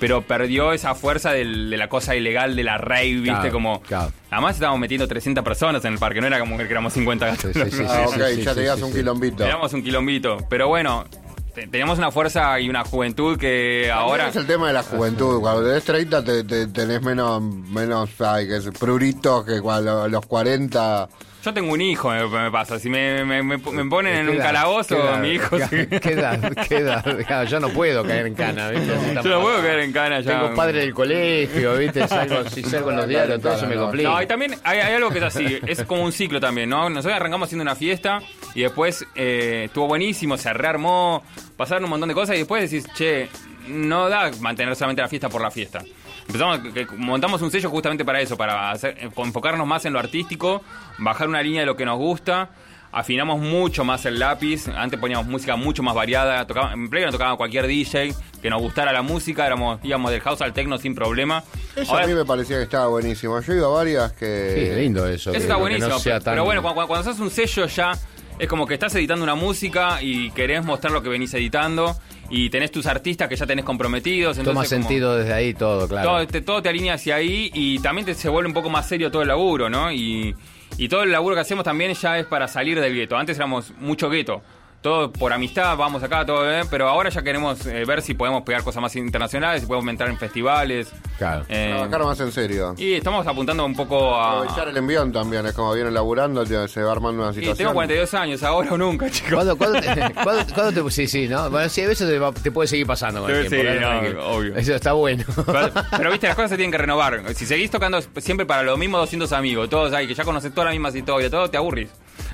Pero 0.00 0.22
perdió 0.22 0.72
esa 0.72 0.94
fuerza 0.94 1.32
del- 1.32 1.70
de 1.70 1.76
la 1.76 1.88
cosa 1.88 2.14
ilegal 2.14 2.54
de 2.54 2.62
la 2.62 2.78
rave, 2.78 3.14
¿viste? 3.14 3.30
Claro, 3.30 3.50
como. 3.52 3.80
claro. 3.82 4.12
Además, 4.30 4.54
estábamos 4.54 4.78
metiendo 4.78 5.08
300 5.08 5.42
personas 5.42 5.84
en 5.86 5.94
el 5.94 5.98
parque, 5.98 6.20
no 6.20 6.28
era 6.28 6.38
como 6.38 6.56
que 6.56 6.62
éramos 6.62 6.92
50 6.92 7.26
gatos. 7.26 7.50
Sí, 7.52 7.60
sí, 7.64 7.70
sí, 7.78 7.84
Ah, 7.88 8.04
ok, 8.06 8.12
sí, 8.14 8.42
ya 8.42 8.50
sí, 8.52 8.56
tenías 8.58 8.76
sí, 8.78 8.82
un 8.84 8.90
sí. 8.92 8.98
quilombito. 8.98 9.44
Éramos 9.44 9.72
un 9.72 9.82
quilombito. 9.82 10.36
Pero 10.48 10.68
bueno, 10.68 11.04
te- 11.52 11.66
teníamos 11.66 11.98
una 11.98 12.12
fuerza 12.12 12.60
y 12.60 12.68
una 12.70 12.84
juventud 12.84 13.36
que 13.36 13.90
Ahora 13.92 14.28
es 14.28 14.36
el 14.36 14.46
tema 14.46 14.68
de 14.68 14.74
la 14.74 14.84
juventud. 14.84 15.40
Cuando 15.40 15.64
tenés 15.66 15.82
30 15.82 16.22
te, 16.24 16.44
te- 16.44 16.68
tenés 16.68 17.02
menos, 17.02 17.42
menos 17.42 18.08
ay, 18.20 18.46
que 18.46 18.58
es, 18.58 18.68
pruritos 18.78 19.44
que 19.44 19.60
cuando 19.60 20.06
los 20.06 20.24
40. 20.26 21.08
Yo 21.44 21.54
tengo 21.54 21.72
un 21.72 21.80
hijo, 21.80 22.10
me, 22.10 22.26
me 22.26 22.50
pasa. 22.50 22.78
Si 22.80 22.90
me, 22.90 23.24
me- 23.24 23.42
me- 23.42 23.58
ponen 23.58 24.14
en 24.16 24.24
¿Qué 24.26 24.30
un 24.32 24.36
edad? 24.38 24.46
calabozo, 24.46 25.16
mi 25.20 25.28
hijo. 25.30 25.56
¿Qué, 25.56 25.86
sí. 25.90 26.00
qué 26.00 26.08
edad? 26.10 26.40
¿Qué 26.68 26.76
edad? 26.78 27.04
Claro, 27.26 27.48
yo 27.48 27.60
no 27.60 27.68
puedo 27.68 28.04
caer 28.04 28.26
en 28.26 28.34
cana, 28.34 28.68
¿viste? 28.70 28.92
Yo 29.14 29.22
no 29.30 29.40
puedo 29.40 29.62
caer 29.62 29.78
en 29.80 29.92
cana 29.92 30.20
ya. 30.20 30.40
Tengo 30.40 30.54
padre 30.54 30.80
del 30.80 30.92
colegio, 30.92 31.76
¿viste? 31.76 32.06
Salgo, 32.08 32.48
si 32.50 32.62
salgo 32.64 32.90
en 32.90 32.96
los 32.96 33.08
diarios, 33.08 33.40
todo 33.40 33.54
eso 33.54 33.66
me 33.68 33.76
complica. 33.76 34.08
No, 34.10 34.20
y 34.22 34.26
también 34.26 34.56
hay, 34.64 34.80
hay 34.80 34.94
algo 34.94 35.10
que 35.10 35.18
es 35.18 35.24
así, 35.24 35.58
es 35.66 35.84
como 35.84 36.02
un 36.02 36.12
ciclo 36.12 36.40
también, 36.40 36.68
¿no? 36.70 36.90
Nosotros 36.90 37.14
arrancamos 37.14 37.46
haciendo 37.46 37.62
una 37.62 37.76
fiesta 37.76 38.20
y 38.54 38.62
después 38.62 39.06
eh, 39.14 39.62
estuvo 39.66 39.86
buenísimo, 39.86 40.36
se 40.36 40.52
rearmó, 40.52 41.22
pasaron 41.56 41.84
un 41.84 41.90
montón 41.90 42.08
de 42.08 42.14
cosas 42.16 42.34
y 42.34 42.38
después 42.40 42.68
decís, 42.68 42.84
che, 42.94 43.28
no 43.68 44.08
da 44.08 44.30
mantener 44.40 44.74
solamente 44.74 45.02
la 45.02 45.08
fiesta 45.08 45.28
por 45.28 45.40
la 45.40 45.50
fiesta. 45.52 45.82
Empezamos, 46.28 46.60
montamos 46.98 47.40
un 47.42 47.50
sello 47.50 47.70
justamente 47.70 48.04
para 48.04 48.20
eso, 48.20 48.36
para 48.36 48.70
hacer- 48.70 48.96
enfocarnos 49.16 49.66
más 49.66 49.84
en 49.86 49.94
lo 49.94 49.98
artístico, 49.98 50.62
bajar 50.98 51.26
una 51.26 51.42
línea 51.42 51.60
de 51.60 51.66
lo 51.66 51.74
que 51.76 51.86
nos 51.86 51.96
gusta. 51.98 52.50
Afinamos 52.92 53.38
mucho 53.40 53.84
más 53.84 54.04
el 54.06 54.18
lápiz. 54.18 54.66
Antes 54.68 54.98
poníamos 54.98 55.26
música 55.26 55.56
mucho 55.56 55.82
más 55.82 55.94
variada. 55.94 56.46
Tocaba, 56.46 56.72
en 56.72 56.88
Play 56.88 57.04
no 57.04 57.12
tocaba 57.12 57.36
cualquier 57.36 57.66
DJ 57.66 58.14
que 58.42 58.48
nos 58.50 58.60
gustara 58.62 58.92
la 58.92 59.02
música. 59.02 59.46
Éramos, 59.46 59.78
íbamos 59.82 60.10
del 60.10 60.20
house 60.22 60.40
al 60.42 60.52
techno 60.54 60.78
sin 60.78 60.94
problema. 60.94 61.42
Eso 61.76 61.92
Ahora- 61.92 62.04
a 62.04 62.08
mí 62.08 62.14
me 62.14 62.24
parecía 62.24 62.56
que 62.56 62.62
estaba 62.64 62.88
buenísimo. 62.88 63.40
Yo 63.40 63.52
he 63.52 63.56
ido 63.56 63.70
a 63.74 63.78
varias 63.78 64.12
que. 64.12 64.70
Sí, 64.74 64.80
lindo 64.80 65.06
eso. 65.06 65.30
eso 65.30 65.32
que- 65.32 65.38
está 65.38 65.56
buenísimo. 65.56 65.88
no 65.88 65.98
sea 65.98 66.14
pero, 66.14 66.24
tan- 66.24 66.32
pero 66.34 66.44
bueno, 66.44 66.62
cuando, 66.62 66.86
cuando 66.86 67.10
haces 67.10 67.20
un 67.20 67.30
sello 67.30 67.66
ya 67.66 67.92
es 68.38 68.48
como 68.48 68.66
que 68.66 68.74
estás 68.74 68.94
editando 68.94 69.22
una 69.24 69.34
música 69.34 70.02
y 70.02 70.30
querés 70.30 70.64
mostrar 70.64 70.92
lo 70.92 71.02
que 71.02 71.08
venís 71.10 71.32
editando 71.34 71.94
y 72.30 72.50
tenés 72.50 72.70
tus 72.70 72.86
artistas 72.86 73.28
que 73.28 73.36
ya 73.36 73.46
tenés 73.46 73.64
comprometidos. 73.64 74.36
Toma 74.36 74.50
entonces 74.50 74.70
como- 74.72 74.82
sentido 74.88 75.16
desde 75.16 75.32
ahí 75.32 75.54
todo, 75.54 75.88
claro. 75.88 76.08
todo, 76.08 76.26
te, 76.26 76.40
todo 76.42 76.62
te 76.62 76.68
alinea 76.68 76.94
hacia 76.94 77.16
ahí 77.16 77.50
y 77.54 77.78
también 77.80 78.04
te, 78.06 78.14
se 78.14 78.28
vuelve 78.28 78.48
un 78.48 78.54
poco 78.54 78.70
más 78.70 78.86
serio 78.88 79.10
todo 79.10 79.22
el 79.22 79.28
laburo, 79.28 79.68
¿no? 79.70 79.90
Y, 79.92 80.34
y 80.76 80.88
todo 80.88 81.02
el 81.02 81.10
laburo 81.12 81.34
que 81.34 81.40
hacemos 81.40 81.64
también 81.64 81.94
ya 81.94 82.18
es 82.18 82.26
para 82.26 82.46
salir 82.48 82.80
del 82.80 82.94
gueto. 82.94 83.16
Antes 83.16 83.36
éramos 83.36 83.72
mucho 83.80 84.10
gueto. 84.10 84.42
Todo 84.80 85.12
por 85.12 85.32
amistad, 85.32 85.76
vamos 85.76 86.04
acá, 86.04 86.24
todo, 86.24 86.48
¿eh? 86.48 86.62
pero 86.70 86.88
ahora 86.88 87.10
ya 87.10 87.20
queremos 87.22 87.66
eh, 87.66 87.84
ver 87.84 88.00
si 88.00 88.14
podemos 88.14 88.42
pegar 88.42 88.62
cosas 88.62 88.80
más 88.80 88.94
internacionales, 88.94 89.62
si 89.62 89.66
podemos 89.66 89.88
entrar 89.90 90.08
en 90.08 90.16
festivales. 90.16 90.92
Claro. 91.18 91.44
Eh, 91.48 91.72
Trabajar 91.76 92.04
más 92.04 92.20
en 92.20 92.30
serio. 92.30 92.74
y 92.78 92.92
estamos 92.94 93.26
apuntando 93.26 93.64
un 93.66 93.74
poco 93.74 94.14
a... 94.14 94.34
Aprovechar 94.38 94.68
el 94.68 94.76
envión 94.76 95.10
también, 95.12 95.44
es 95.46 95.52
como 95.52 95.72
viene 95.74 95.90
laburando, 95.90 96.44
tío, 96.46 96.68
se 96.68 96.80
va 96.80 96.92
armando 96.92 97.22
una 97.24 97.32
Y 97.32 97.34
situación. 97.34 97.56
tengo 97.58 97.74
42 97.74 98.14
años, 98.14 98.42
ahora 98.44 98.72
o 98.72 98.78
nunca, 98.78 99.10
chicos. 99.10 99.32
¿Cuándo, 99.34 99.58
cuándo 99.58 99.80
te, 99.80 100.14
cuándo- 100.22 100.54
cuándo 100.54 100.84
te- 100.84 100.90
Sí, 100.92 101.08
sí, 101.08 101.26
¿no? 101.28 101.50
Bueno, 101.50 101.68
sí, 101.68 101.82
a 101.82 101.88
veces 101.88 102.08
te, 102.08 102.18
va- 102.20 102.32
te 102.32 102.52
puede 102.52 102.68
seguir 102.68 102.86
pasando 102.86 103.20
con 103.22 103.32
el 103.32 103.42
Sí, 103.42 103.48
tiempo. 103.48 103.68
sí, 103.72 103.76
claro, 103.78 103.80
no, 103.94 103.98
tranquilo. 104.00 104.30
obvio. 104.30 104.56
Eso 104.56 104.74
está 104.76 104.92
bueno. 104.92 105.24
Pero, 105.44 105.70
pero, 105.96 106.10
viste, 106.12 106.26
las 106.28 106.36
cosas 106.36 106.50
se 106.52 106.56
tienen 106.56 106.70
que 106.70 106.78
renovar. 106.78 107.34
Si 107.34 107.46
seguís 107.46 107.70
tocando 107.72 108.00
siempre 108.18 108.46
para 108.46 108.62
los 108.62 108.78
mismos 108.78 109.00
200 109.00 109.32
amigos, 109.32 109.68
todos 109.68 109.92
ahí, 109.92 110.06
que 110.06 110.14
ya 110.14 110.22
conoces 110.22 110.52
todas 110.54 110.66
las 110.66 110.74
mismas 110.74 110.94
historias, 110.94 111.32
todo, 111.32 111.50
te 111.50 111.56
aburrís. 111.56 111.88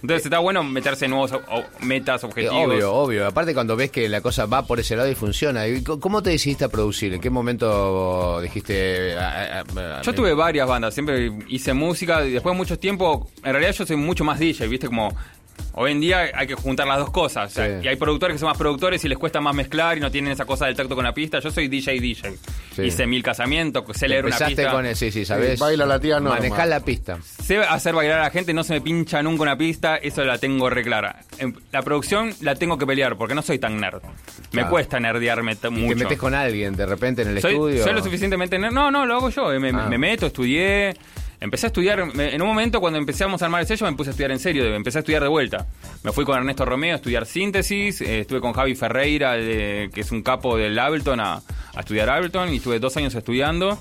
Entonces 0.05 0.27
está 0.27 0.39
bueno 0.39 0.63
meterse 0.63 1.07
en 1.07 1.13
nuevos 1.13 1.33
o- 1.33 1.65
metas, 1.81 2.23
objetivos. 2.25 2.67
Obvio, 2.67 2.93
obvio. 2.93 3.27
Aparte 3.27 3.55
cuando 3.55 3.75
ves 3.75 3.91
que 3.91 4.07
la 4.07 4.21
cosa 4.21 4.45
va 4.45 4.67
por 4.67 4.79
ese 4.79 4.97
lado 4.97 5.11
y 5.11 5.15
funciona. 5.15 5.67
¿Y 5.67 5.79
c- 5.79 5.99
¿Cómo 5.99 6.23
te 6.23 6.29
decidiste 6.29 6.67
a 6.67 6.69
producir? 6.69 7.15
¿En 7.15 7.23
qué 7.23 7.31
momento 7.31 8.39
dijiste... 8.43 9.17
ah, 9.19 9.63
ah, 9.63 9.65
ah, 9.79 10.03
Yo 10.05 10.13
tuve 10.13 10.35
varias 10.35 10.69
bandas, 10.69 10.93
siempre 10.93 11.33
hice 11.49 11.73
música 11.73 12.23
y 12.27 12.33
después 12.33 12.53
de 12.55 12.59
mucho 12.59 12.79
tiempo, 12.79 13.31
en 13.43 13.53
realidad 13.53 13.73
yo 13.73 13.87
soy 13.87 13.97
mucho 13.97 14.25
más 14.25 14.39
DJ, 14.39 14.67
viste, 14.69 14.89
como 14.89 15.17
hoy 15.73 15.93
en 15.93 16.01
día 16.01 16.31
hay 16.35 16.47
que 16.47 16.55
juntar 16.55 16.87
las 16.87 16.99
dos 16.99 17.11
cosas. 17.11 17.51
O 17.51 17.55
sea, 17.55 17.81
Sí. 17.81 17.85
Y 17.87 17.89
hay 17.89 17.97
productores 17.97 18.35
que 18.35 18.39
son 18.39 18.49
más 18.49 18.59
productores 18.59 19.05
y 19.05 19.09
les 19.09 19.19
cuesta 19.19 19.41
más 19.41 19.55
mezclar 19.55 19.97
y 19.97 20.01
no 20.01 20.11
tienen 20.11 20.33
esa 20.33 20.45
cosa 20.45 20.67
del 20.67 20.77
tacto 20.77 20.95
con 20.95 21.05
la 21.05 21.13
pista. 21.15 21.39
Yo 21.41 21.51
soy 21.51 21.69
DJ 21.69 22.01
DJ. 22.01 22.35
Sí. 22.75 22.83
Hice 22.83 23.07
mil 23.07 23.23
casamientos, 23.23 23.85
sé 23.97 24.09
leer 24.09 24.25
una 24.27 24.37
pista. 24.39 24.71
con 24.71 24.87
el- 24.87 24.97
sí, 24.97 25.11
sí, 25.11 25.25
sabes. 25.25 25.59
baila 25.59 25.87
la 25.87 25.99
tía 26.01 26.21
Norma. 26.21 26.37
Manejar 26.37 26.69
la 26.69 26.81
pista. 26.81 27.19
Sé 27.23 27.59
hacer 27.59 27.95
bailar 27.95 28.21
a 28.21 28.23
la 28.25 28.31
gente, 28.31 28.53
no 28.55 28.65
se 28.65 28.75
me 28.75 28.81
pincha 28.81 29.23
nunca 29.23 29.43
una 29.43 29.57
pista, 29.57 29.97
eso 29.97 30.25
la 30.25 30.39
tengo 30.39 30.69
re 30.71 30.83
clara. 30.83 31.17
En- 31.39 31.57
La 31.73 31.83
producción 31.83 32.33
la 32.41 32.55
tengo 32.55 32.79
que 32.79 32.87
pelear 32.87 33.17
porque 33.17 33.35
no 33.35 33.43
soy 33.43 33.59
tan 33.59 33.81
nerd. 33.81 34.03
Me 34.03 34.61
Claro. 34.61 34.71
cuesta 34.71 35.01
nerdearme 35.01 35.53
Y 35.63 35.71
mucho. 35.71 35.89
te 35.89 35.95
metes 36.05 36.19
con 36.19 36.35
alguien 36.35 36.75
de 36.77 36.87
repente 36.87 37.23
en 37.23 37.29
el 37.29 37.41
soy, 37.41 37.53
estudio. 37.55 37.83
soy 37.85 37.93
lo 37.95 38.03
suficientemente 38.03 38.59
nerd. 38.59 38.73
No, 38.73 38.91
no, 38.91 39.05
lo 39.07 39.15
hago 39.17 39.31
yo. 39.31 39.53
eh, 39.53 39.59
Me, 39.59 39.71
Ah. 39.71 39.87
me 39.89 39.99
meto, 39.99 40.27
estudié. 40.27 40.95
Empecé 41.45 41.67
a 41.67 41.69
estudiar, 41.69 42.01
en 42.01 42.41
un 42.41 42.49
momento 42.49 42.81
cuando 42.81 42.99
empezamos 42.99 43.43
a 43.43 43.45
armar 43.45 43.61
el 43.61 43.67
sello 43.67 43.85
me 43.85 43.93
puse 43.95 44.09
a 44.09 44.13
estudiar 44.13 44.31
en 44.31 44.39
serio, 44.39 44.65
empecé 44.75 44.97
a 44.97 45.01
estudiar 45.01 45.23
de 45.23 45.29
vuelta. 45.29 45.67
Me 46.03 46.11
fui 46.11 46.25
con 46.25 46.39
Ernesto 46.39 46.65
Romeo 46.65 46.95
a 46.95 46.97
estudiar 46.97 47.27
síntesis, 47.27 48.01
eh, 48.01 48.21
estuve 48.21 48.41
con 48.41 48.55
Javi 48.55 48.75
Ferreira, 48.75 49.37
que 49.37 49.91
es 49.95 50.11
un 50.11 50.23
capo 50.23 50.57
del 50.57 50.79
Ableton, 50.79 51.21
a, 51.21 51.35
a 51.35 51.81
estudiar 51.81 52.09
Ableton 52.09 52.51
y 52.51 52.57
estuve 52.57 52.79
dos 52.79 52.97
años 52.97 53.15
estudiando. 53.15 53.79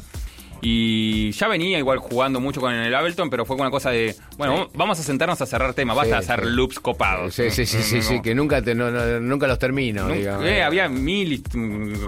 Y 0.65 1.31
ya 1.31 1.49
venía 1.49 1.77
igual 1.77 1.97
jugando 1.99 2.39
mucho 2.39 2.61
con 2.61 2.73
el 2.73 2.95
Ableton, 2.95 3.29
pero 3.29 3.45
fue 3.45 3.57
una 3.57 3.69
cosa 3.69 3.89
de, 3.91 4.15
bueno, 4.37 4.69
vamos 4.75 4.97
a 4.97 5.03
sentarnos 5.03 5.41
a 5.41 5.45
cerrar 5.45 5.73
temas, 5.73 5.95
basta 5.97 6.21
Sí, 6.21 6.25
de 6.27 6.33
hacer 6.33 6.45
sí. 6.47 6.51
loops 6.55 6.79
copados. 6.79 7.35
Sí, 7.35 7.49
sí, 7.51 7.65
sí, 7.65 7.83
sí, 7.83 8.01
sí, 8.01 8.21
que 8.21 8.33
nunca, 8.33 8.61
te, 8.61 8.73
no, 8.73 8.89
nunca 9.19 9.45
los 9.45 9.59
termino. 9.59 10.07
Digamos. 10.07 10.45
eh, 10.45 10.63
había 10.63 10.87
mil 10.87 11.43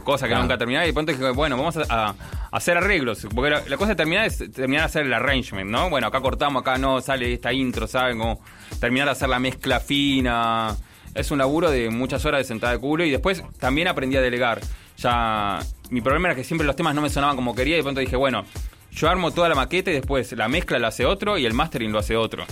cosas 0.04 0.28
que 0.28 0.30
Claro. 0.30 0.44
nunca 0.44 0.58
terminaba 0.58 0.86
y 0.86 0.88
de 0.90 0.94
pronto 0.94 1.12
dije, 1.12 1.30
bueno, 1.32 1.58
vamos 1.58 1.76
a, 1.78 1.84
a 2.10 2.16
hacer 2.52 2.78
arreglos. 2.78 3.28
Porque 3.36 3.50
la, 3.52 3.62
la 3.68 3.76
cosa 3.78 3.90
de 3.90 3.96
terminar 3.98 4.26
es 4.26 4.38
terminar 4.54 4.84
de 4.84 4.86
hacer 4.86 5.06
el 5.06 5.14
arrangement, 5.14 5.70
¿no? 5.70 5.90
Bueno, 5.90 6.08
acá 6.08 6.22
cortamos, 6.22 6.62
acá 6.62 6.78
no, 6.78 7.02
sale 7.02 7.34
esta 7.34 7.52
intro, 7.52 7.88
¿saben? 7.88 8.18
Como 8.18 8.42
terminar 8.80 9.08
de 9.08 9.12
hacer 9.12 9.28
la 9.28 9.40
mezcla 9.40 9.80
fina. 9.82 10.76
Es 11.14 11.32
un 11.32 11.38
laburo 11.40 11.72
de 11.72 11.90
muchas 11.90 12.26
horas 12.26 12.40
de 12.40 12.44
sentada 12.46 12.74
de 12.74 12.80
culo 12.80 13.04
y 13.06 13.10
después 13.12 13.44
también 13.60 13.88
aprendí 13.88 14.16
a 14.18 14.22
delegar. 14.22 14.62
Ya, 14.98 15.60
mi 15.90 16.02
problema 16.02 16.30
era 16.30 16.36
que 16.36 16.44
siempre 16.44 16.66
los 16.66 16.76
temas 16.76 16.96
no 16.96 17.02
me 17.02 17.10
sonaban 17.10 17.36
como 17.36 17.56
quería 17.56 17.76
y 17.76 17.78
de 17.78 17.84
pronto 17.84 18.00
dije, 18.00 18.16
bueno, 18.16 18.46
yo 18.92 19.10
armo 19.10 19.32
toda 19.32 19.50
la 19.50 19.56
maqueta 19.56 19.92
y 19.92 19.96
después 19.96 20.32
la 20.34 20.48
mezcla 20.48 20.80
la 20.80 20.88
hace 20.88 21.06
otro 21.06 21.38
y 21.38 21.46
el 21.46 21.54
mastering 21.54 21.92
lo 21.92 22.00
hace 22.00 22.16
otro. 22.16 22.46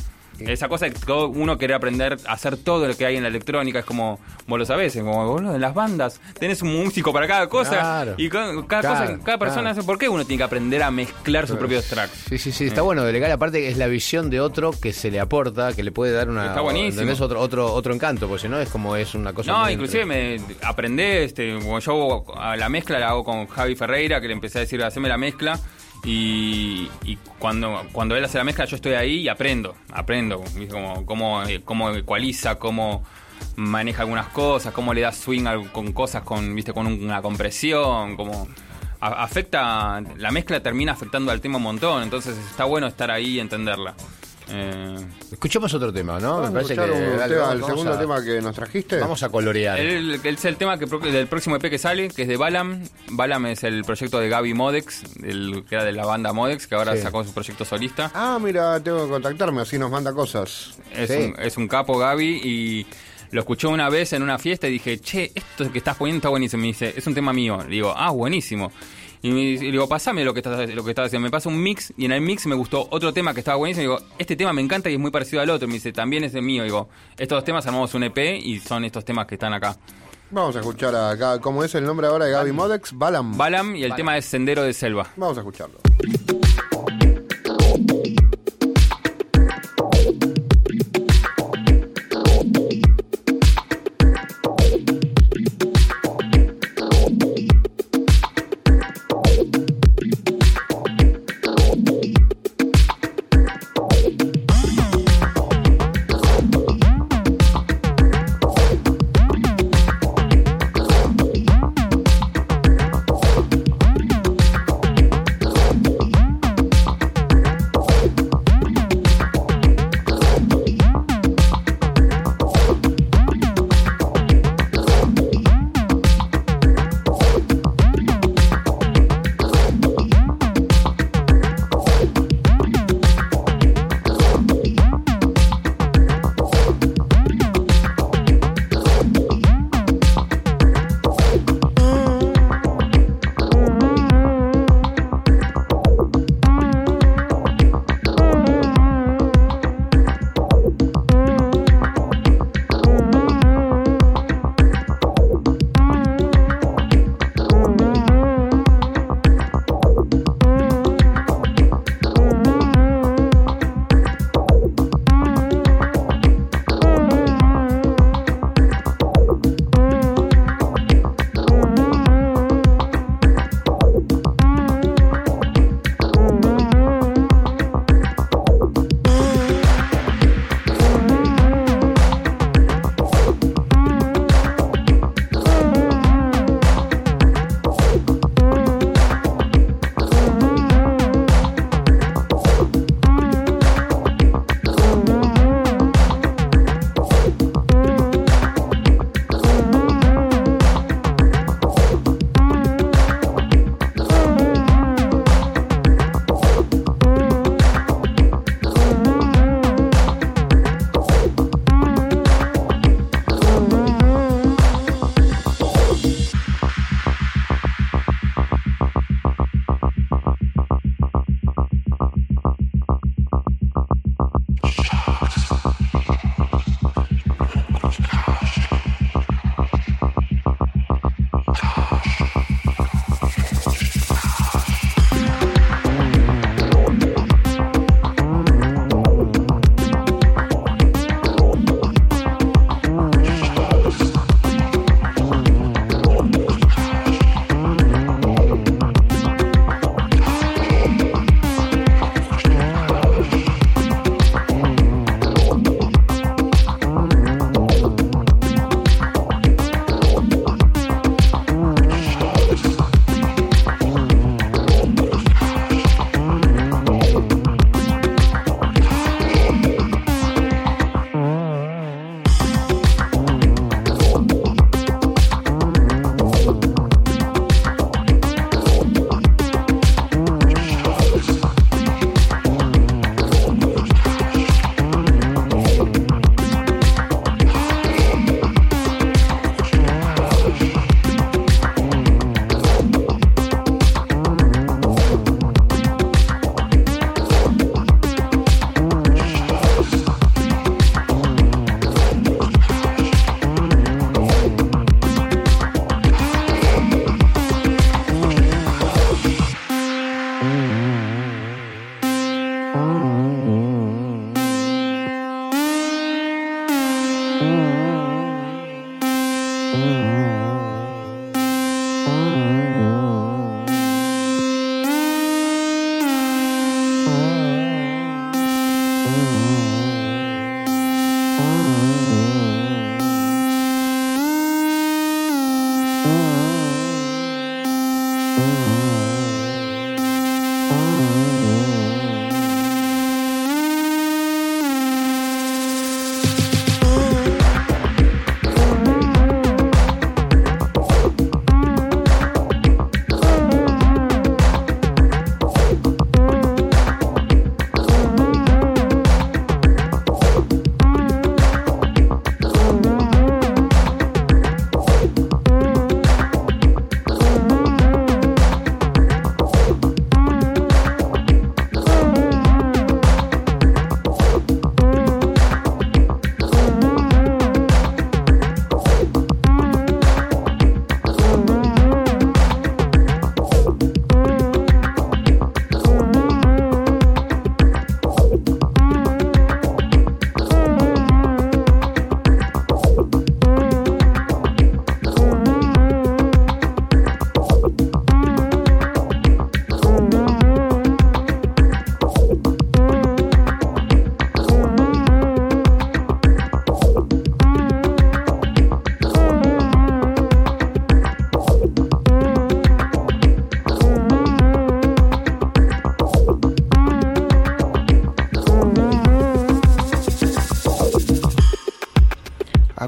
Esa 0.47 0.67
cosa 0.67 0.89
que 0.89 1.11
uno 1.11 1.57
quiere 1.57 1.73
aprender 1.73 2.17
a 2.27 2.33
hacer 2.33 2.57
todo 2.57 2.87
lo 2.87 2.95
que 2.95 3.05
hay 3.05 3.15
en 3.17 3.23
la 3.23 3.29
electrónica 3.29 3.79
es 3.79 3.85
como, 3.85 4.19
vos 4.47 4.59
lo 4.59 4.65
sabés, 4.65 4.95
es 4.95 5.03
como 5.03 5.25
boludo, 5.27 5.55
en 5.55 5.61
las 5.61 5.73
bandas 5.73 6.19
tenés 6.39 6.61
un 6.61 6.73
músico 6.75 7.11
para 7.13 7.27
cada 7.27 7.47
cosa 7.47 7.71
Claro. 7.79 8.13
y 8.17 8.29
cada, 8.29 8.53
cada 8.67 8.81
Claro, 8.81 9.05
cosa, 9.13 9.23
cada 9.25 9.37
persona 9.37 9.61
claro. 9.61 9.79
hace. 9.79 9.83
¿Por 9.87 9.97
qué 9.97 10.09
uno 10.09 10.25
tiene 10.25 10.37
que 10.39 10.43
aprender 10.43 10.83
a 10.83 10.91
mezclar 10.91 11.47
sus 11.47 11.57
propios 11.57 11.85
tracks? 11.85 12.25
Sí, 12.29 12.37
sí, 12.37 12.51
sí, 12.51 12.65
está 12.65 12.81
bueno 12.81 13.03
delegar. 13.03 13.31
Aparte 13.31 13.67
es 13.67 13.77
la 13.77 13.87
visión 13.87 14.29
de 14.29 14.39
otro 14.41 14.71
que 14.71 14.93
se 14.93 15.11
le 15.11 15.19
aporta, 15.19 15.73
que 15.73 15.83
le 15.83 15.91
puede 15.91 16.11
dar 16.13 16.29
una... 16.29 16.47
Está 16.47 16.61
buenísimo. 16.61 16.91
¿entendés? 17.01 17.21
Otro, 17.21 17.39
otro, 17.39 17.73
otro 17.73 17.93
encanto, 17.93 18.27
porque 18.27 18.43
si 18.43 18.49
no 18.49 18.59
es 18.59 18.69
como 18.69 18.95
es 18.95 19.15
una 19.15 19.33
cosa... 19.33 19.51
No, 19.51 19.69
inclusive 19.69 20.05
me 20.05 20.37
aprendé, 20.61 21.23
este, 21.23 21.53
como 21.59 21.79
yo 21.79 22.25
a 22.37 22.55
la 22.57 22.69
mezcla 22.69 22.99
la 22.99 23.09
hago 23.09 23.23
con 23.23 23.47
Javi 23.47 23.75
Ferreira, 23.75 24.19
que 24.21 24.27
le 24.27 24.33
empecé 24.33 24.59
a 24.59 24.61
decir, 24.61 24.83
haceme 24.83 25.09
la 25.09 25.17
mezcla. 25.17 25.59
Y, 26.03 26.89
y 27.05 27.17
cuando, 27.39 27.81
cuando 27.91 28.15
él 28.15 28.25
hace 28.25 28.37
la 28.37 28.43
mezcla, 28.43 28.65
yo 28.65 28.75
estoy 28.75 28.93
ahí 28.93 29.21
y 29.21 29.29
aprendo, 29.29 29.75
aprendo, 29.91 30.43
como 30.69 31.05
cómo, 31.05 31.43
eh, 31.43 31.61
cómo 31.63 31.91
ecualiza, 31.91 32.59
cómo 32.59 33.03
maneja 33.55 34.01
algunas 34.01 34.27
cosas, 34.27 34.73
cómo 34.73 34.93
le 34.93 35.01
da 35.01 35.11
swing 35.11 35.45
con 35.71 35.93
cosas 35.93 36.23
con, 36.23 36.53
viste, 36.55 36.73
con 36.73 36.87
una 36.87 37.21
compresión, 37.21 38.17
como 38.17 38.47
afecta, 38.99 40.01
la 40.17 40.31
mezcla 40.31 40.61
termina 40.61 40.93
afectando 40.93 41.31
al 41.31 41.41
tema 41.41 41.57
un 41.57 41.63
montón, 41.63 42.03
entonces 42.03 42.37
está 42.37 42.65
bueno 42.65 42.87
estar 42.87 43.11
ahí 43.11 43.35
y 43.35 43.39
entenderla. 43.39 43.95
Eh, 44.55 44.95
Escuchemos 45.31 45.73
otro 45.73 45.91
tema, 45.91 46.19
¿no? 46.19 46.41
Vamos 46.41 46.51
Me 46.51 46.59
a 46.59 46.61
parece 46.61 46.75
que... 46.75 46.81
un 46.81 47.17
dale, 47.17 47.33
tema, 47.35 47.47
vamos 47.47 47.55
el 47.57 47.63
a- 47.63 47.67
segundo 47.67 47.97
tema 47.97 48.23
que 48.23 48.41
nos 48.41 48.55
trajiste. 48.55 48.99
Vamos 48.99 49.23
a 49.23 49.29
colorear. 49.29 49.79
El, 49.79 50.19
el- 50.23 50.25
es 50.25 50.45
el 50.45 50.57
tema 50.57 50.77
que, 50.77 50.85
del 50.85 51.27
próximo 51.27 51.55
EP 51.55 51.69
que 51.69 51.77
sale, 51.79 52.09
que 52.09 52.21
es 52.21 52.27
de 52.27 52.37
Balam. 52.37 52.83
Balam 53.09 53.47
es 53.47 53.63
el 53.63 53.83
proyecto 53.83 54.19
de 54.19 54.29
Gaby 54.29 54.53
Modex, 54.53 55.03
el, 55.23 55.65
que 55.67 55.75
era 55.75 55.83
de 55.83 55.91
la 55.93 56.05
banda 56.05 56.33
Modex, 56.33 56.67
que 56.67 56.75
ahora 56.75 56.95
Sí. 56.95 57.01
sacó 57.01 57.23
su 57.23 57.33
proyecto 57.33 57.65
solista. 57.65 58.11
Ah, 58.13 58.37
mira, 58.41 58.79
tengo 58.79 59.03
que 59.05 59.09
contactarme, 59.09 59.61
así 59.61 59.79
nos 59.79 59.89
manda 59.89 60.13
cosas. 60.13 60.77
Es, 60.93 61.09
Sí. 61.09 61.17
un, 61.17 61.35
es 61.39 61.57
un 61.57 61.67
capo 61.67 61.97
Gaby 61.97 62.41
y 62.43 62.85
lo 63.31 63.39
escuché 63.41 63.65
una 63.65 63.89
vez 63.89 64.13
en 64.13 64.21
una 64.21 64.37
fiesta 64.37 64.67
y 64.67 64.73
dije, 64.73 64.99
che, 64.99 65.31
esto 65.33 65.71
que 65.71 65.79
estás 65.79 65.97
poniendo 65.97 66.17
está 66.19 66.29
buenísimo. 66.29 66.61
Me 66.61 66.67
dice, 66.67 66.93
es 66.95 67.07
un 67.07 67.15
tema 67.15 67.33
mío. 67.33 67.57
Le 67.63 67.69
digo, 67.75 67.91
ah, 67.97 68.11
buenísimo. 68.11 68.71
Y, 69.23 69.31
me, 69.31 69.41
y 69.41 69.57
le 69.57 69.71
digo, 69.71 69.87
pasame 69.87 70.23
lo 70.25 70.33
que 70.33 70.41
estás 70.41 70.69
lo 70.75 70.83
que 70.83 70.91
estás 70.91 71.07
haciendo. 71.07 71.25
Me 71.25 71.31
pasa 71.31 71.49
un 71.49 71.61
mix 71.61 71.93
y 71.97 72.05
en 72.05 72.11
el 72.11 72.21
mix 72.21 72.45
me 72.45 72.55
gustó 72.55 72.87
otro 72.91 73.13
tema 73.13 73.33
que 73.33 73.39
estaba 73.39 73.57
buenísimo. 73.57 73.83
Y 73.83 73.87
digo, 73.87 74.09
este 74.19 74.35
tema 74.35 74.51
me 74.53 74.61
encanta 74.61 74.89
y 74.89 74.93
es 74.93 74.99
muy 74.99 75.11
parecido 75.11 75.41
al 75.41 75.49
otro. 75.49 75.67
Me 75.67 75.75
dice, 75.75 75.93
también 75.93 76.25
es 76.25 76.35
el 76.35 76.43
mío. 76.43 76.63
digo, 76.63 76.89
estos 77.17 77.37
dos 77.37 77.45
temas 77.45 77.65
armamos 77.65 77.93
un 77.95 78.03
EP 78.03 78.17
y 78.43 78.59
son 78.59 78.83
estos 78.83 79.03
temas 79.05 79.25
que 79.25 79.35
están 79.35 79.53
acá. 79.53 79.77
Vamos 80.29 80.55
a 80.55 80.59
escuchar 80.59 80.95
acá, 80.95 81.39
¿cómo 81.39 81.63
es 81.63 81.73
el 81.75 81.85
nombre 81.85 82.07
ahora 82.07 82.25
de 82.25 82.31
Gaby 82.31 82.51
Modex? 82.51 82.97
Balam. 82.97 83.37
Balam 83.37 83.75
y 83.75 83.83
el 83.83 83.95
tema 83.95 84.17
es 84.17 84.25
Sendero 84.25 84.63
de 84.63 84.73
Selva. 84.73 85.07
Vamos 85.15 85.37
a 85.37 85.41
escucharlo. 85.41 85.79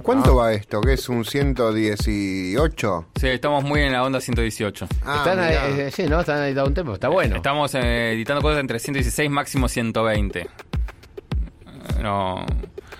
¿A 0.05 0.07
cuánto 0.07 0.35
va 0.35 0.53
esto? 0.53 0.81
¿Qué 0.81 0.93
es 0.93 1.09
un 1.09 1.25
118? 1.25 3.05
Sí, 3.19 3.27
estamos 3.27 3.63
muy 3.63 3.81
en 3.81 3.91
la 3.91 4.03
onda 4.03 4.21
118. 4.21 4.87
Ah, 5.03 5.15
Están, 5.17 5.39
mirá. 5.39 5.67
eh, 5.87 5.89
sí, 5.91 6.03
¿no? 6.03 6.19
Están 6.19 6.43
editando 6.43 6.67
un 6.69 6.73
tempo. 6.75 6.93
Está 6.93 7.07
bueno. 7.07 7.37
Estamos 7.37 7.73
eh, 7.73 8.11
editando 8.13 8.43
cosas 8.43 8.59
entre 8.59 8.77
116 8.77 9.31
máximo 9.31 9.67
120. 9.67 10.41
Eh, 10.41 10.47
No. 12.03 12.45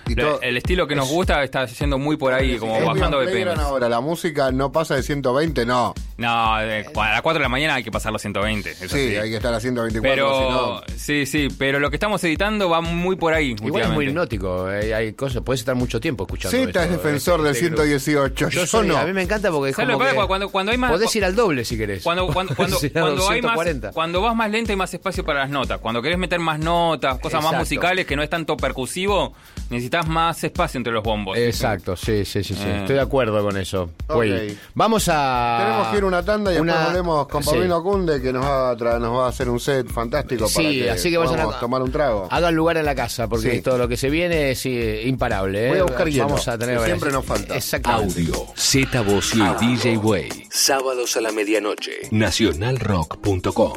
Y 0.08 0.14
Le- 0.16 0.22
todo- 0.24 0.40
el 0.42 0.56
estilo 0.58 0.86
que 0.88 0.96
nos 0.96 1.10
gusta 1.10 1.44
está 1.44 1.66
yendo 1.66 1.98
muy 1.98 2.16
por 2.16 2.32
ahí, 2.34 2.58
como 2.58 2.76
Es 2.78 2.86
bajando 2.86 3.20
playground 3.22 3.58
BPM. 3.58 3.62
ahora, 3.62 3.90
la 3.90 4.02
música 4.02 4.52
no 4.52 4.72
pasa 4.72 4.96
de 4.96 5.02
120, 5.04 5.66
no. 5.66 5.94
No, 6.18 6.58
de- 6.60 6.86
a 6.96 7.12
las 7.12 7.22
4 7.24 7.34
de 7.40 7.44
la 7.44 7.50
mañana 7.50 7.76
hay 7.76 7.84
que 7.84 7.92
pasar 7.92 8.12
los 8.14 8.22
120. 8.22 8.70
eso 8.72 8.88
Sí, 8.96 9.10
sí. 9.10 9.16
hay 9.16 9.30
que 9.32 9.38
estar 9.38 9.52
a 9.54 9.60
124, 9.60 10.02
Pero, 10.12 10.82
si. 10.88 10.95
Sí, 11.06 11.26
sí, 11.26 11.48
pero 11.58 11.80
lo 11.80 11.90
que 11.90 11.96
estamos 11.98 12.24
editando 12.24 12.70
va 12.70 12.82
muy 12.82 13.16
por 13.16 13.34
ahí. 13.34 13.56
Igual 13.64 13.84
es 13.84 13.90
muy 13.90 14.08
hipnótico. 14.08 14.72
eh, 14.72 14.94
hay 14.94 15.14
cosas, 15.14 15.42
puedes 15.44 15.62
estar 15.62 15.76
mucho 15.76 16.00
tiempo 16.00 16.24
escuchando. 16.24 16.58
Es 16.58 16.68
esto, 16.68 16.80
defensor 16.80 17.40
eh, 17.40 17.44
del 17.44 17.52
este 17.54 17.66
grupo. 17.68 17.84
118. 17.84 18.50
Yo 18.50 18.62
Yo, 18.62 18.66
soy- 18.68 18.88
no. 18.88 18.98
A 18.98 19.06
mí 19.06 19.14
me 19.14 19.22
encanta 19.24 19.52
porque 19.52 19.70
es 19.72 19.76
¿Sabes 19.76 19.94
como 19.96 20.06
que 20.06 20.16
Cuando- 20.28 20.50
cuando 20.50 20.72
hay 20.72 20.78
más- 20.78 20.92
Podés 20.92 21.16
ir 21.16 21.26
al 21.26 21.36
doble 21.36 21.64
si 21.66 21.78
querés. 21.78 22.04
Cuando, 22.04 22.28
cuando, 22.28 22.56
cuando, 22.56 22.78
Sí, 22.78 22.92
hay 22.94 23.02
más, 23.02 23.16
240. 23.16 23.92
cuando 23.92 24.22
vas 24.22 24.36
más 24.36 24.50
lento 24.52 24.72
hay 24.72 24.76
más 24.78 24.94
espacio 24.94 25.24
para 25.24 25.40
las 25.42 25.50
notas. 25.50 25.80
Cuando 25.80 26.02
querés 26.02 26.18
meter 26.18 26.40
más 26.40 26.60
notas, 26.60 27.20
cosas 27.20 27.44
más 27.44 27.56
musicales 27.56 28.06
que 28.06 28.16
no 28.16 28.24
es 28.24 28.30
tanto 28.30 28.58
percusivo, 28.58 29.34
necesitas 29.70 30.08
más 30.08 30.44
espacio 30.44 30.78
entre 30.78 30.94
los 30.94 31.04
bombos. 31.04 31.38
Exacto, 31.38 31.96
sí, 31.96 32.26
sí, 32.26 32.44
sí, 32.44 32.54
sí. 32.56 32.64
Eh. 32.66 32.80
Estoy 32.82 32.96
de 32.96 33.02
acuerdo 33.02 33.44
con 33.44 33.58
eso. 33.58 33.90
Ok. 34.08 34.16
Güey. 34.16 34.58
Vamos 34.74 35.08
a. 35.12 35.58
Tenemos 35.60 35.88
que 35.90 35.98
ir 35.98 36.04
a 36.04 36.06
una 36.08 36.24
tanda 36.26 36.54
y 36.54 36.58
una- 36.58 36.74
después 36.74 36.94
volvemos 36.94 37.28
con 37.28 37.44
sí. 37.44 37.50
Paulino 37.50 37.84
Cunde 37.84 38.22
que 38.22 38.34
nos 38.34 38.44
va, 38.46 38.72
a 38.72 38.76
tra- 38.78 39.00
nos 39.00 39.14
va 39.20 39.26
a 39.26 39.30
hacer 39.30 39.50
un 39.50 39.60
set 39.60 39.88
fantástico 39.92 40.46
para 40.54 40.70
Sí, 40.70 40.80
que, 40.80 40.90
así 40.96 41.10
que 41.10 41.18
vayan 41.18 41.40
a 41.40 41.60
tomar 41.60 41.82
un 41.82 41.92
trago. 41.92 42.28
Hagan 42.32 42.56
lugar 42.56 42.78
en 42.78 42.86
la 42.86 42.96
casa 42.96 43.28
porque 43.28 43.52
Sí. 43.52 43.62
todo 43.62 43.78
lo 43.78 43.88
que 43.88 43.98
se 43.98 44.10
viene 44.10 44.52
es 44.52 44.66
eh, 44.66 45.04
imparable. 45.06 45.68
¿eh? 45.68 45.70
Voy 45.70 45.80
a 45.80 45.84
buscar 45.84 46.10
hielo, 46.10 46.26
Vamos 46.28 46.48
a 46.48 46.58
tener 46.58 46.80
siempre 46.82 47.12
nos 47.12 47.26
falta. 47.26 47.56
Audio, 47.84 48.48
Z 48.56 49.02
Bocio 49.02 49.56
y 49.62 49.66
DJ 49.68 49.98
Way. 49.98 50.48
Sábados 50.52 51.16
a 51.18 51.22
la 51.22 51.32
medianoche. 51.32 51.92
Nacionalrock.com. 52.12 53.74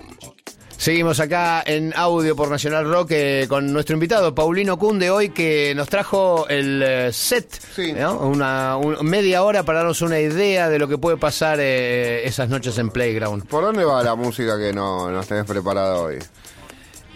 Seguimos 0.76 1.18
acá 1.18 1.60
en 1.66 1.92
audio 1.96 2.36
por 2.36 2.48
Nacional 2.50 2.88
Rock 2.88 3.08
eh, 3.10 3.46
con 3.48 3.72
nuestro 3.72 3.94
invitado 3.94 4.32
Paulino 4.32 4.78
Cunde 4.78 5.10
hoy 5.10 5.30
que 5.30 5.72
nos 5.74 5.88
trajo 5.88 6.46
el 6.48 6.80
eh, 6.86 7.12
set, 7.12 7.50
Sí. 7.74 7.92
¿no? 7.94 8.16
una 8.20 8.76
un- 8.76 9.04
media 9.04 9.42
hora 9.42 9.64
para 9.64 9.78
darnos 9.80 10.02
una 10.02 10.20
idea 10.20 10.68
de 10.68 10.78
lo 10.78 10.86
que 10.86 10.96
puede 10.96 11.16
pasar 11.16 11.58
eh, 11.60 12.22
esas 12.24 12.48
noches 12.48 12.78
en 12.78 12.90
Playground. 12.90 13.48
¿Por 13.48 13.64
dónde 13.64 13.84
va 13.84 14.04
la 14.04 14.14
música 14.14 14.56
que 14.56 14.72
no, 14.72 15.10
nos 15.10 15.26
tenés 15.26 15.46
preparada 15.46 15.96
hoy? 15.98 16.18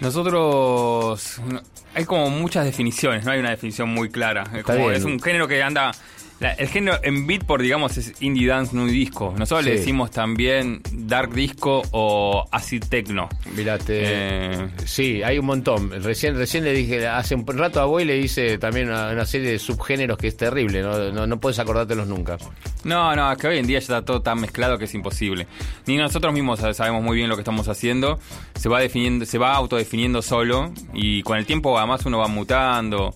Nosotros. 0.02 1.40
no- 1.46 1.62
Hay 1.94 2.04
como 2.06 2.30
muchas 2.30 2.64
definiciones, 2.64 3.24
no 3.24 3.32
hay 3.32 3.40
una 3.40 3.50
definición 3.50 3.88
muy 3.90 4.08
clara. 4.10 4.44
Es, 4.54 4.64
como- 4.64 4.90
es 4.90 5.04
un 5.04 5.20
género 5.20 5.46
que 5.46 5.62
anda. 5.62 5.92
La- 6.42 6.52
el 6.52 6.68
género 6.68 6.98
en 7.02 7.26
beatport, 7.26 7.62
digamos, 7.62 7.96
es 7.96 8.12
indie 8.20 8.46
dance, 8.48 8.76
no 8.76 8.84
disco. 8.86 9.34
Nosotros 9.38 9.64
le 9.64 9.72
decimos 9.78 10.10
también 10.10 10.82
dark 10.92 11.32
disco 11.32 11.82
o 11.92 12.44
acid 12.50 12.84
techno. 12.88 13.28
Mirate. 13.56 14.02
Eh, 14.04 14.68
Sí, 14.84 15.22
hay 15.22 15.38
un 15.38 15.46
montón. 15.46 15.90
Recién, 16.02 16.36
recién 16.36 16.64
le 16.64 16.72
dije, 16.72 17.06
hace 17.06 17.34
un 17.34 17.46
rato 17.46 17.80
a 17.80 17.84
Boy 17.86 18.04
le 18.04 18.18
hice 18.18 18.58
también 18.58 18.88
una, 18.88 19.10
una 19.10 19.24
serie 19.24 19.52
de 19.52 19.58
subgéneros 19.58 20.18
que 20.18 20.26
es 20.28 20.36
terrible, 20.36 20.82
no, 20.82 21.10
no, 21.12 21.26
no 21.26 21.40
puedes 21.40 21.58
acordártelos 21.58 22.06
nunca. 22.08 22.36
No, 22.84 23.14
no, 23.16 23.30
es 23.32 23.38
que 23.38 23.46
hoy 23.46 23.58
en 23.58 23.66
día 23.66 23.78
ya 23.78 23.82
está 23.82 24.04
todo 24.04 24.20
tan 24.22 24.40
mezclado 24.40 24.76
que 24.76 24.84
es 24.86 24.94
imposible. 24.94 25.46
Ni 25.86 25.96
nosotros 25.96 26.34
mismos 26.34 26.60
sab- 26.60 26.74
sabemos 26.74 27.02
muy 27.02 27.16
bien 27.16 27.28
lo 27.28 27.36
que 27.36 27.42
estamos 27.42 27.68
haciendo. 27.68 28.18
Se 28.56 28.68
va 28.68 28.80
definiendo, 28.80 29.24
se 29.24 29.38
va 29.38 29.54
autodefiniendo 29.54 30.20
solo 30.22 30.72
y 30.92 31.22
con 31.22 31.38
el 31.38 31.46
tiempo 31.46 31.78
además 31.78 32.04
uno 32.04 32.18
va 32.18 32.26
mutando. 32.28 33.14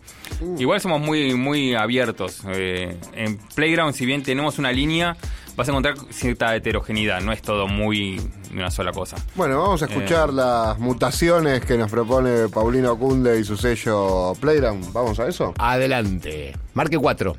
Igual 0.59 0.81
somos 0.81 1.01
muy, 1.01 1.35
muy 1.35 1.75
abiertos. 1.75 2.43
Eh, 2.49 2.97
en 3.15 3.39
Playground, 3.55 3.95
si 3.95 4.07
bien 4.07 4.23
tenemos 4.23 4.59
una 4.59 4.73
línea, 4.73 5.17
vas 5.57 5.69
a 5.69 5.71
encontrar 5.71 5.97
cierta 6.11 6.55
heterogeneidad. 6.55 7.21
No 7.21 7.33
es 7.33 7.43
todo 7.43 7.67
muy 7.67 8.21
de 8.51 8.59
una 8.59 8.71
sola 8.71 8.93
cosa. 8.93 9.17
Bueno, 9.35 9.61
vamos 9.61 9.83
a 9.83 9.87
escuchar 9.87 10.33
las 10.33 10.79
mutaciones 10.79 11.65
que 11.65 11.77
nos 11.77 11.91
propone 11.91 12.49
Paulino 12.49 12.99
Cunde 12.99 13.41
y 13.41 13.45
su 13.45 13.57
sello 13.57 14.35
Playground. 14.41 14.93
¿Vamos 14.93 15.19
a 15.19 15.29
eso? 15.29 15.55
Adelante. 15.59 16.55
Marque 16.75 16.99
4. 16.99 17.37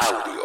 Audio. 0.00 0.37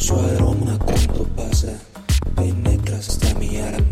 Su 0.00 0.14
aroma 0.14 0.78
cuando 0.78 1.24
pasa 1.36 1.78
penetra 2.34 2.96
hasta 2.96 3.38
mi 3.38 3.58
alma. 3.58 3.89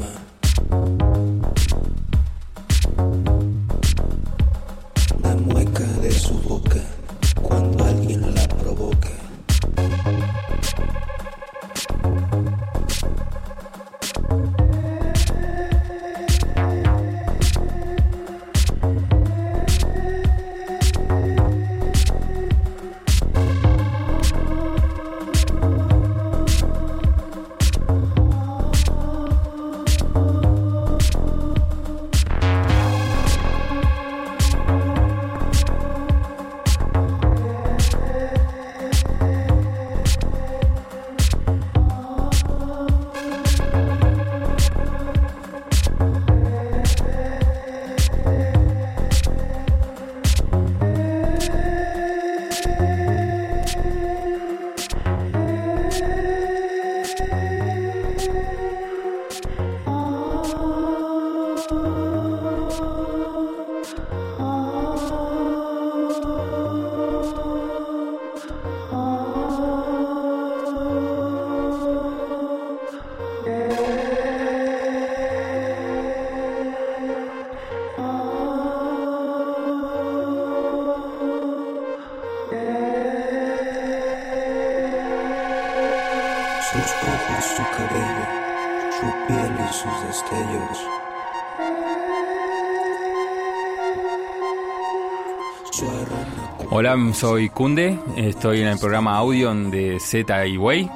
Hola, 96.90 97.12
soy 97.12 97.50
Kunde, 97.50 97.98
estoy 98.16 98.62
en 98.62 98.68
el 98.68 98.78
programa 98.78 99.18
audio 99.18 99.54
de 99.54 100.00
Z 100.00 100.46
y 100.46 100.56
Way. 100.56 100.88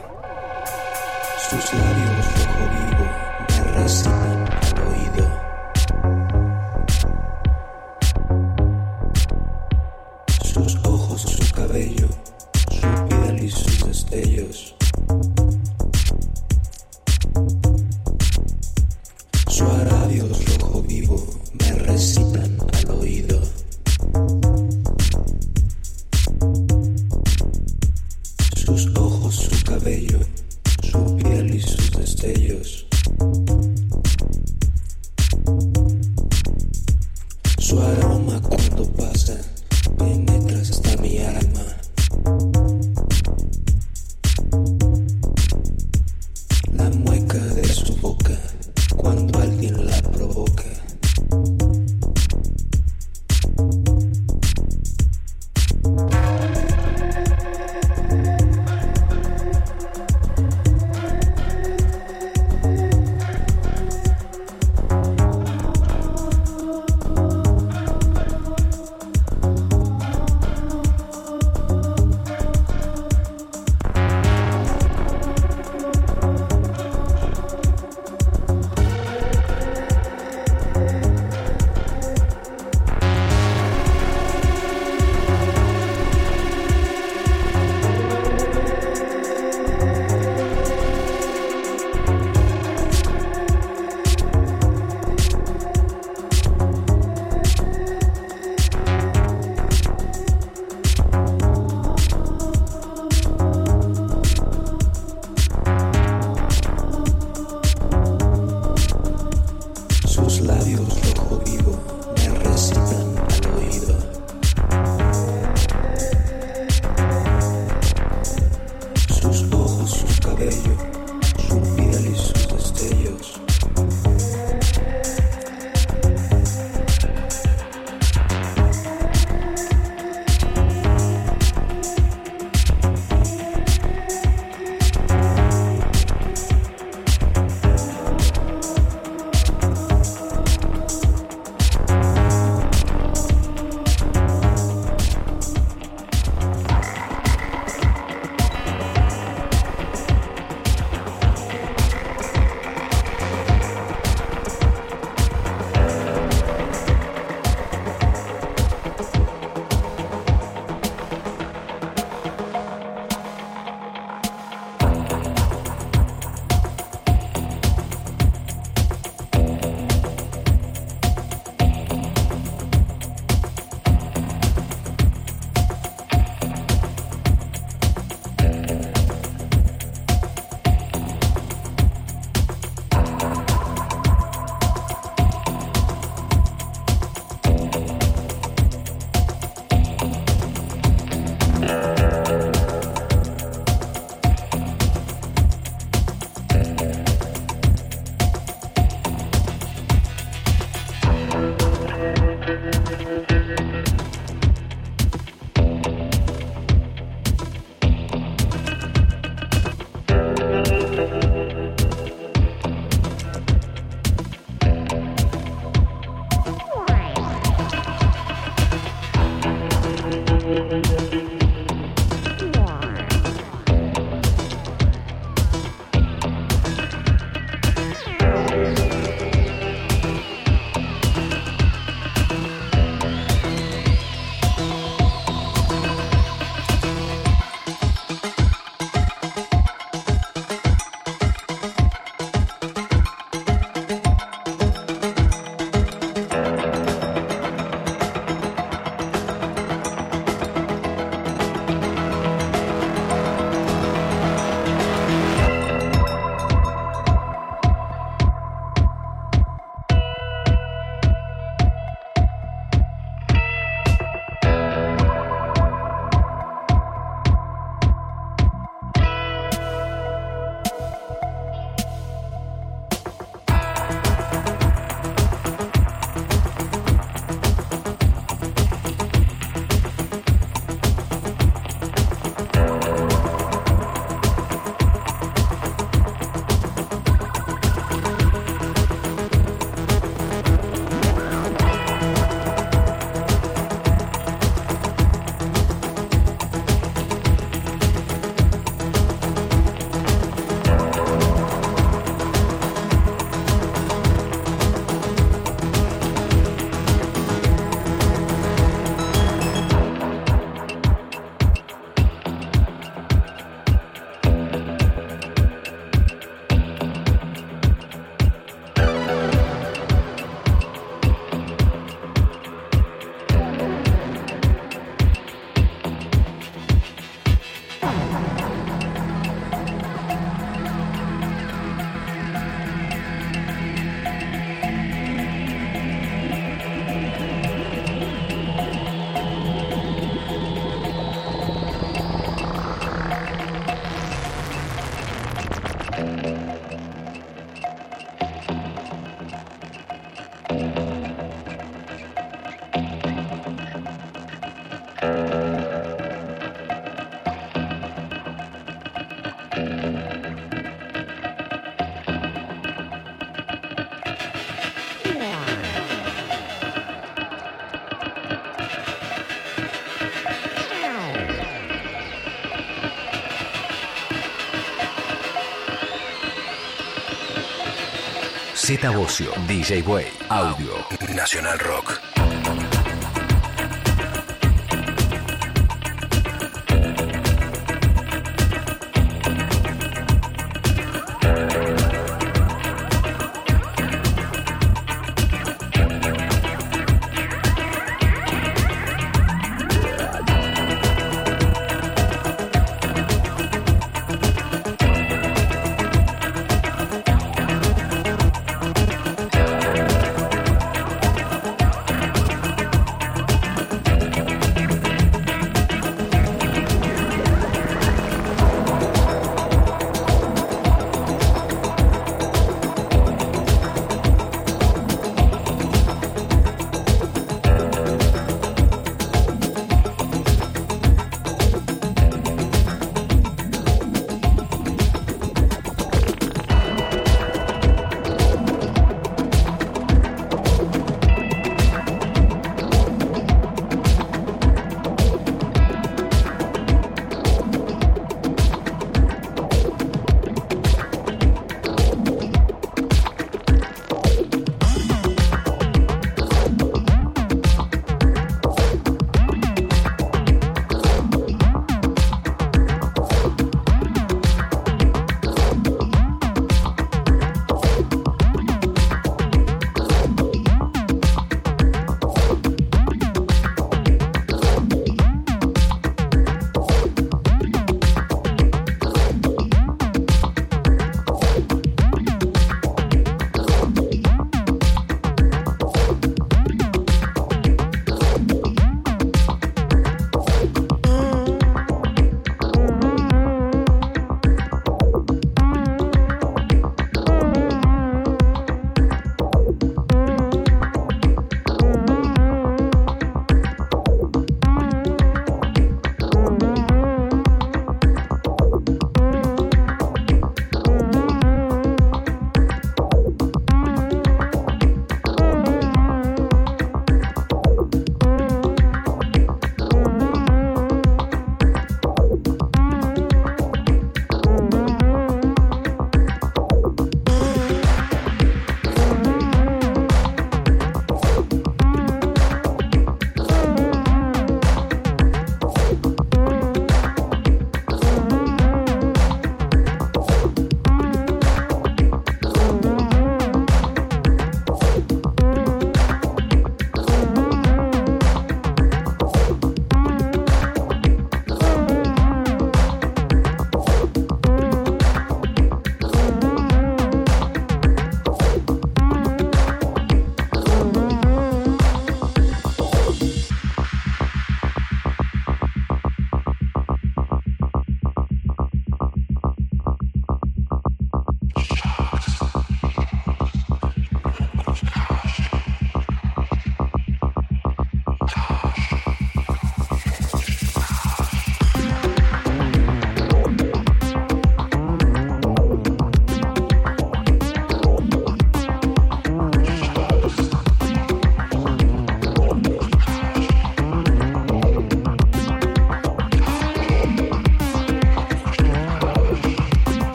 Bocio, 378.89 379.31
DJ 379.47 379.83
Way, 379.85 380.11
Audio, 380.29 380.73
Nacional 381.13 381.59
Rock. 381.59 382.00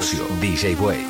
Z 0.00 0.16
Bocio, 0.16 0.24
DJ 0.40 0.74
Way. 0.80 1.09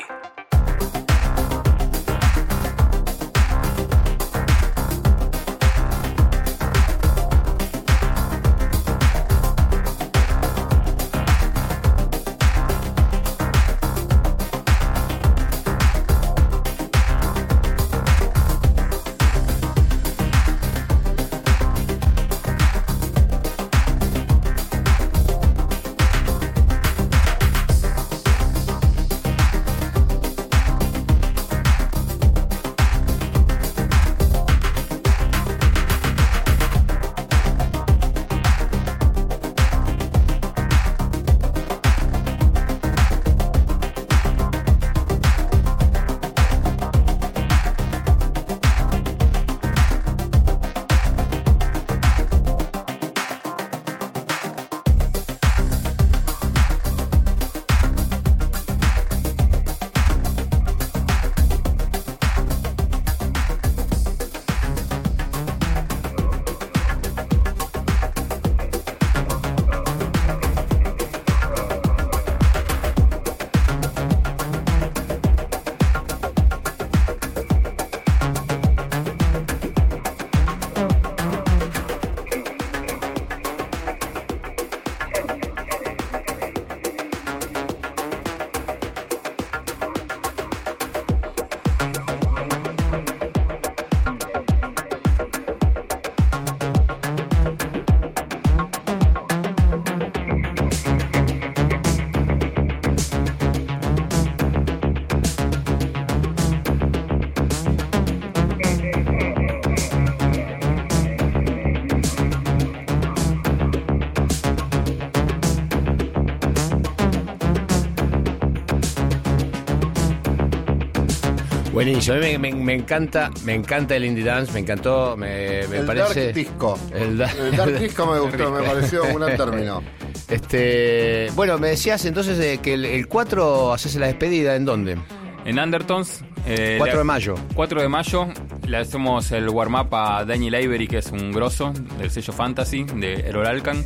Buenísimo, 121.83 122.15
a 122.17 122.19
mí 122.19 122.37
me, 122.37 122.37
me- 122.37 122.53
me 122.63 122.73
encanta, 122.75 123.31
me 123.43 123.55
encanta 123.55 123.95
el 123.95 124.05
indie 124.05 124.23
dance, 124.23 124.51
me 124.53 124.59
encantó, 124.59 125.17
me, 125.17 125.65
me 125.67 125.77
el 125.79 125.85
parece. 125.87 126.25
Dark 126.25 126.35
Disco. 126.35 126.79
El, 126.93 127.17
da- 127.17 127.31
El 127.31 127.55
Dark 127.57 127.79
Disco 127.79 128.05
me 128.05 128.19
gustó, 128.19 128.51
me 128.51 128.61
pareció 128.61 129.03
un 129.03 129.13
buen 129.13 129.35
término. 129.35 129.81
Este, 130.29 131.27
bueno, 131.35 131.57
me 131.57 131.69
decías 131.69 132.05
entonces 132.05 132.39
eh, 132.39 132.59
que 132.63 132.75
el, 132.75 132.85
el 132.85 133.07
4 133.07 133.73
haces 133.73 133.95
la 133.95 134.07
despedida, 134.07 134.55
¿en 134.55 134.63
dónde? 134.63 134.97
En 135.43 135.59
Undertones. 135.59 136.23
eh, 136.45 136.75
4 136.77 136.93
le- 136.93 136.97
de 136.99 137.03
mayo. 137.03 137.35
4 137.53 137.81
de 137.81 137.89
mayo 137.89 138.27
le 138.65 138.77
hacemos 138.77 139.29
el 139.33 139.49
warm-up 139.49 139.93
a 139.93 140.23
Daniel 140.23 140.55
Avery, 140.55 140.87
que 140.87 140.99
es 140.99 141.07
un 141.11 141.31
grosso 141.33 141.73
del 141.97 142.11
sello 142.11 142.31
Fantasy 142.31 142.83
de 142.95 143.15
Errol 143.27 143.45
Alcan. 143.47 143.83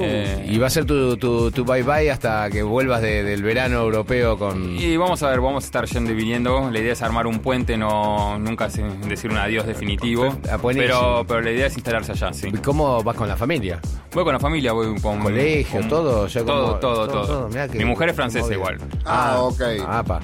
Eh, 0.00 0.46
Y 0.48 0.58
va 0.58 0.66
a 0.68 0.70
ser 0.70 0.84
tu, 0.84 1.16
tu, 1.16 1.50
tu 1.50 1.64
bye 1.64 1.82
bye 1.82 2.10
hasta 2.10 2.48
que 2.50 2.62
vuelvas 2.62 3.02
de- 3.02 3.22
del 3.24 3.42
verano 3.42 3.80
europeo 3.80 4.38
con. 4.38 4.76
y 4.78 4.96
vamos 4.96 5.22
a 5.22 5.30
ver, 5.30 5.40
vamos 5.40 5.64
a 5.64 5.66
estar 5.66 5.84
yendo 5.86 6.12
y 6.12 6.14
viniendo. 6.14 6.70
La 6.70 6.78
idea 6.78 6.92
es 6.92 7.02
armar 7.02 7.26
un 7.26 7.40
puente, 7.40 7.76
no 7.76 8.38
nunca 8.38 8.68
decir 8.68 9.30
un 9.30 9.38
adiós 9.38 9.66
definitivo. 9.66 10.34
Ah, 10.50 10.56
buenísimo. 10.56 10.94
Pero, 11.00 11.24
pero 11.26 11.40
la 11.40 11.50
idea 11.50 11.66
es 11.66 11.74
instalarse 11.76 12.12
allá, 12.12 12.32
sí. 12.32 12.50
¿Cómo 12.64 13.02
vas 13.02 13.16
con 13.16 13.26
la 13.28 13.36
familia? 13.36 13.80
Voy 14.12 14.24
con 14.24 14.32
la 14.34 14.40
familia, 14.40 14.72
voy 14.72 14.98
con 15.00 15.18
¿Colegio, 15.20 15.80
con- 15.80 15.88
todo? 15.88 16.26
Todo, 16.28 16.44
como- 16.44 16.74
todo, 16.76 16.78
todo, 16.78 17.08
todo. 17.08 17.26
todo. 17.26 17.48
Mirá 17.48 17.68
que- 17.68 17.78
Mi 17.78 17.84
mujer 17.84 18.10
es 18.10 18.16
francesa 18.16 18.52
igual. 18.52 18.78
Ah, 19.04 19.38
ok. 19.40 19.60
Ah, 19.86 20.02
pa. 20.06 20.20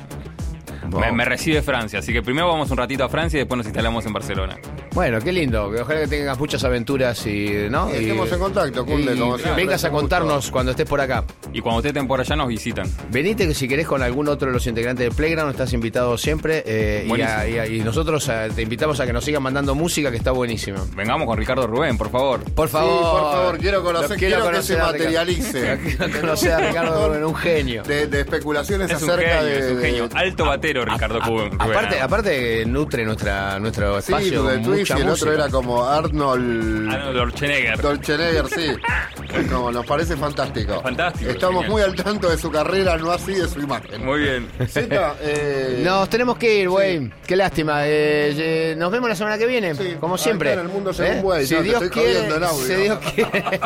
Me, 1.01 1.11
me 1.11 1.25
recibe 1.25 1.63
Francia, 1.63 1.99
así 1.99 2.13
que 2.13 2.23
primero 2.23 2.47
vamos 2.47 2.71
un 2.71 2.77
ratito 2.77 3.03
a 3.05 3.09
Francia 3.09 3.39
y 3.39 3.41
después 3.41 3.57
nos 3.57 3.67
instalamos 3.67 4.07
en 4.07 4.13
Barcelona. 4.13 4.57
Bueno, 4.97 5.21
qué 5.21 5.31
lindo. 5.31 5.71
que 5.71 5.83
Ojalá 5.83 6.01
que 6.01 6.07
tengas 6.09 6.39
muchas 6.39 6.65
aventuras 6.65 7.27
y, 7.27 7.69
¿no? 7.69 7.91
Y 7.91 7.97
estemos 7.99 8.33
en 8.33 8.39
contacto, 8.39 8.87
Cunde, 8.87 9.15
y 9.15 9.19
como 9.19 9.37
siempre, 9.37 9.63
vengas 9.63 9.85
a 9.85 9.91
contarnos 9.91 10.51
cuando 10.51 10.71
estés 10.71 10.89
por 10.89 10.99
acá. 11.03 11.23
Y 11.57 11.61
cuando 11.63 11.79
ustedes 11.79 11.95
estén 11.97 12.07
por 12.07 12.21
allá 12.21 12.37
nos 12.37 12.49
visitan. 12.49 12.87
Venite 13.11 13.49
que 13.49 13.55
si 13.55 13.67
querés 13.67 13.87
con 13.87 14.03
algún 14.03 14.29
otro 14.29 14.49
de 14.49 14.53
los 14.53 14.67
integrantes 14.67 15.09
de 15.09 15.15
Playground, 15.15 15.53
estás 15.53 15.73
invitado 15.73 16.19
siempre. 16.19 16.63
eh, 16.67 17.05
y, 17.07 17.09
Buenísimo. 17.09 17.39
a- 17.39 17.49
y 17.49 17.59
a- 17.59 17.67
y 17.67 17.79
nosotros 17.81 18.29
eh, 18.29 18.51
te 18.55 18.61
invitamos 18.61 19.01
a 19.01 19.07
que 19.07 19.13
nos 19.15 19.25
sigan 19.25 19.43
mandando 19.43 19.75
música 19.75 20.11
que 20.11 20.19
está 20.19 20.33
buenísima. 20.33 20.85
Vengamos 20.95 21.27
con 21.27 21.39
Ricardo 21.39 21.67
Rubén, 21.67 21.97
por 21.97 22.11
favor. 22.11 22.41
Por 22.53 22.69
favor. 22.69 22.93
Sí, 22.99 23.05
por 23.11 23.33
favor, 23.33 23.59
quiero 23.59 23.83
conocer- 23.83 24.11
Lo 24.11 24.17
quiero 24.17 24.51
que 24.51 24.63
se 24.63 24.77
materialice. 24.77 25.79
Quiero 25.97 26.21
conocer 26.21 26.53
a 26.53 26.59
Ricardo 26.59 27.09
Rubén, 27.09 27.25
un 27.25 27.35
genio. 27.35 27.83
De, 27.85 28.07
de 28.07 28.21
especulaciones 28.21 28.91
Es 28.91 29.03
un 29.03 29.11
acerca 29.11 29.39
genio, 29.39 29.45
de. 29.47 29.59
es 29.59 29.73
un 29.73 29.81
genio. 29.81 30.09
de- 30.09 30.19
Alto 30.19 30.45
batero, 30.45 30.85
Ricardo 30.85 31.21
Rubén. 31.21 31.53
Aparte, 31.59 32.01
aparte 32.01 32.67
nutre 32.67 33.05
nuestra, 33.07 33.59
nuestro 33.59 33.95
Sí, 34.03 34.13
espacio. 34.13 34.51
el 34.51 34.63
Twitch 34.63 34.91
y 34.91 35.01
el 35.01 35.09
otro 35.09 35.33
era 35.33 35.49
como 35.49 35.85
Arnold. 35.87 36.91
Arnold 36.93 37.17
Schwarzenegger. 37.31 37.81
Dolchenegger, 37.81 38.47
sí. 38.49 38.77
Como, 39.45 39.71
nos 39.73 39.85
parece 39.87 40.17
fantástico. 40.17 40.81
Fantástico, 40.83 41.31
Estamos 41.31 41.65
genial. 41.65 41.71
muy 41.73 41.83
al 41.83 41.95
tanto 41.95 42.29
de 42.31 42.39
su 42.39 42.51
carrera, 42.51 42.97
no 42.97 43.11
así 43.13 43.35
de 43.35 43.49
su 43.49 43.61
imagen. 43.61 44.05
Muy 44.05 44.21
bien. 44.21 44.49
Zeta, 44.69 45.15
eh, 45.21 45.83
Nos 45.85 46.09
tenemos 46.09 46.37
que 46.39 46.55
ir, 46.61 46.69
güey. 46.69 47.11
Qué 47.27 47.37
lástima. 47.37 47.87
Eh, 47.87 48.35
eh, 48.37 48.75
nos 48.77 48.91
vemos 48.91 49.09
la 49.09 49.15
semana 49.17 49.37
que 49.39 49.47
viene, 49.47 49.75
Sí, 49.75 49.97
como 50.01 50.15
acá 50.15 50.23
siempre. 50.25 50.51
¿Eh? 50.51 50.55
en 50.55 50.61
el 50.61 50.69
mundo 50.69 50.93
según 50.93 51.23
Güey, 51.23 51.47
Si 51.47 51.55
no, 51.55 51.63
Dios 51.63 51.83
quiere, 51.91 52.29
audio. 52.29 52.49
si 52.67 52.75
Dios 52.75 52.99
quiere. 53.15 53.45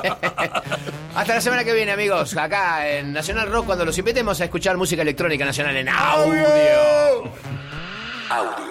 Hasta 1.14 1.34
la 1.34 1.40
semana 1.40 1.64
que 1.64 1.72
viene, 1.72 1.92
amigos. 1.92 2.36
Acá 2.36 2.88
en 2.88 3.12
Nacional 3.12 3.51
Rock, 3.51 3.66
cuando 3.66 3.84
los 3.84 3.97
invitemos 3.98 4.40
a 4.40 4.44
escuchar 4.44 4.76
música 4.76 5.02
electrónica 5.02 5.44
nacional 5.44 5.76
en 5.76 5.88
audio. 5.88 6.44
Audio 8.30 8.69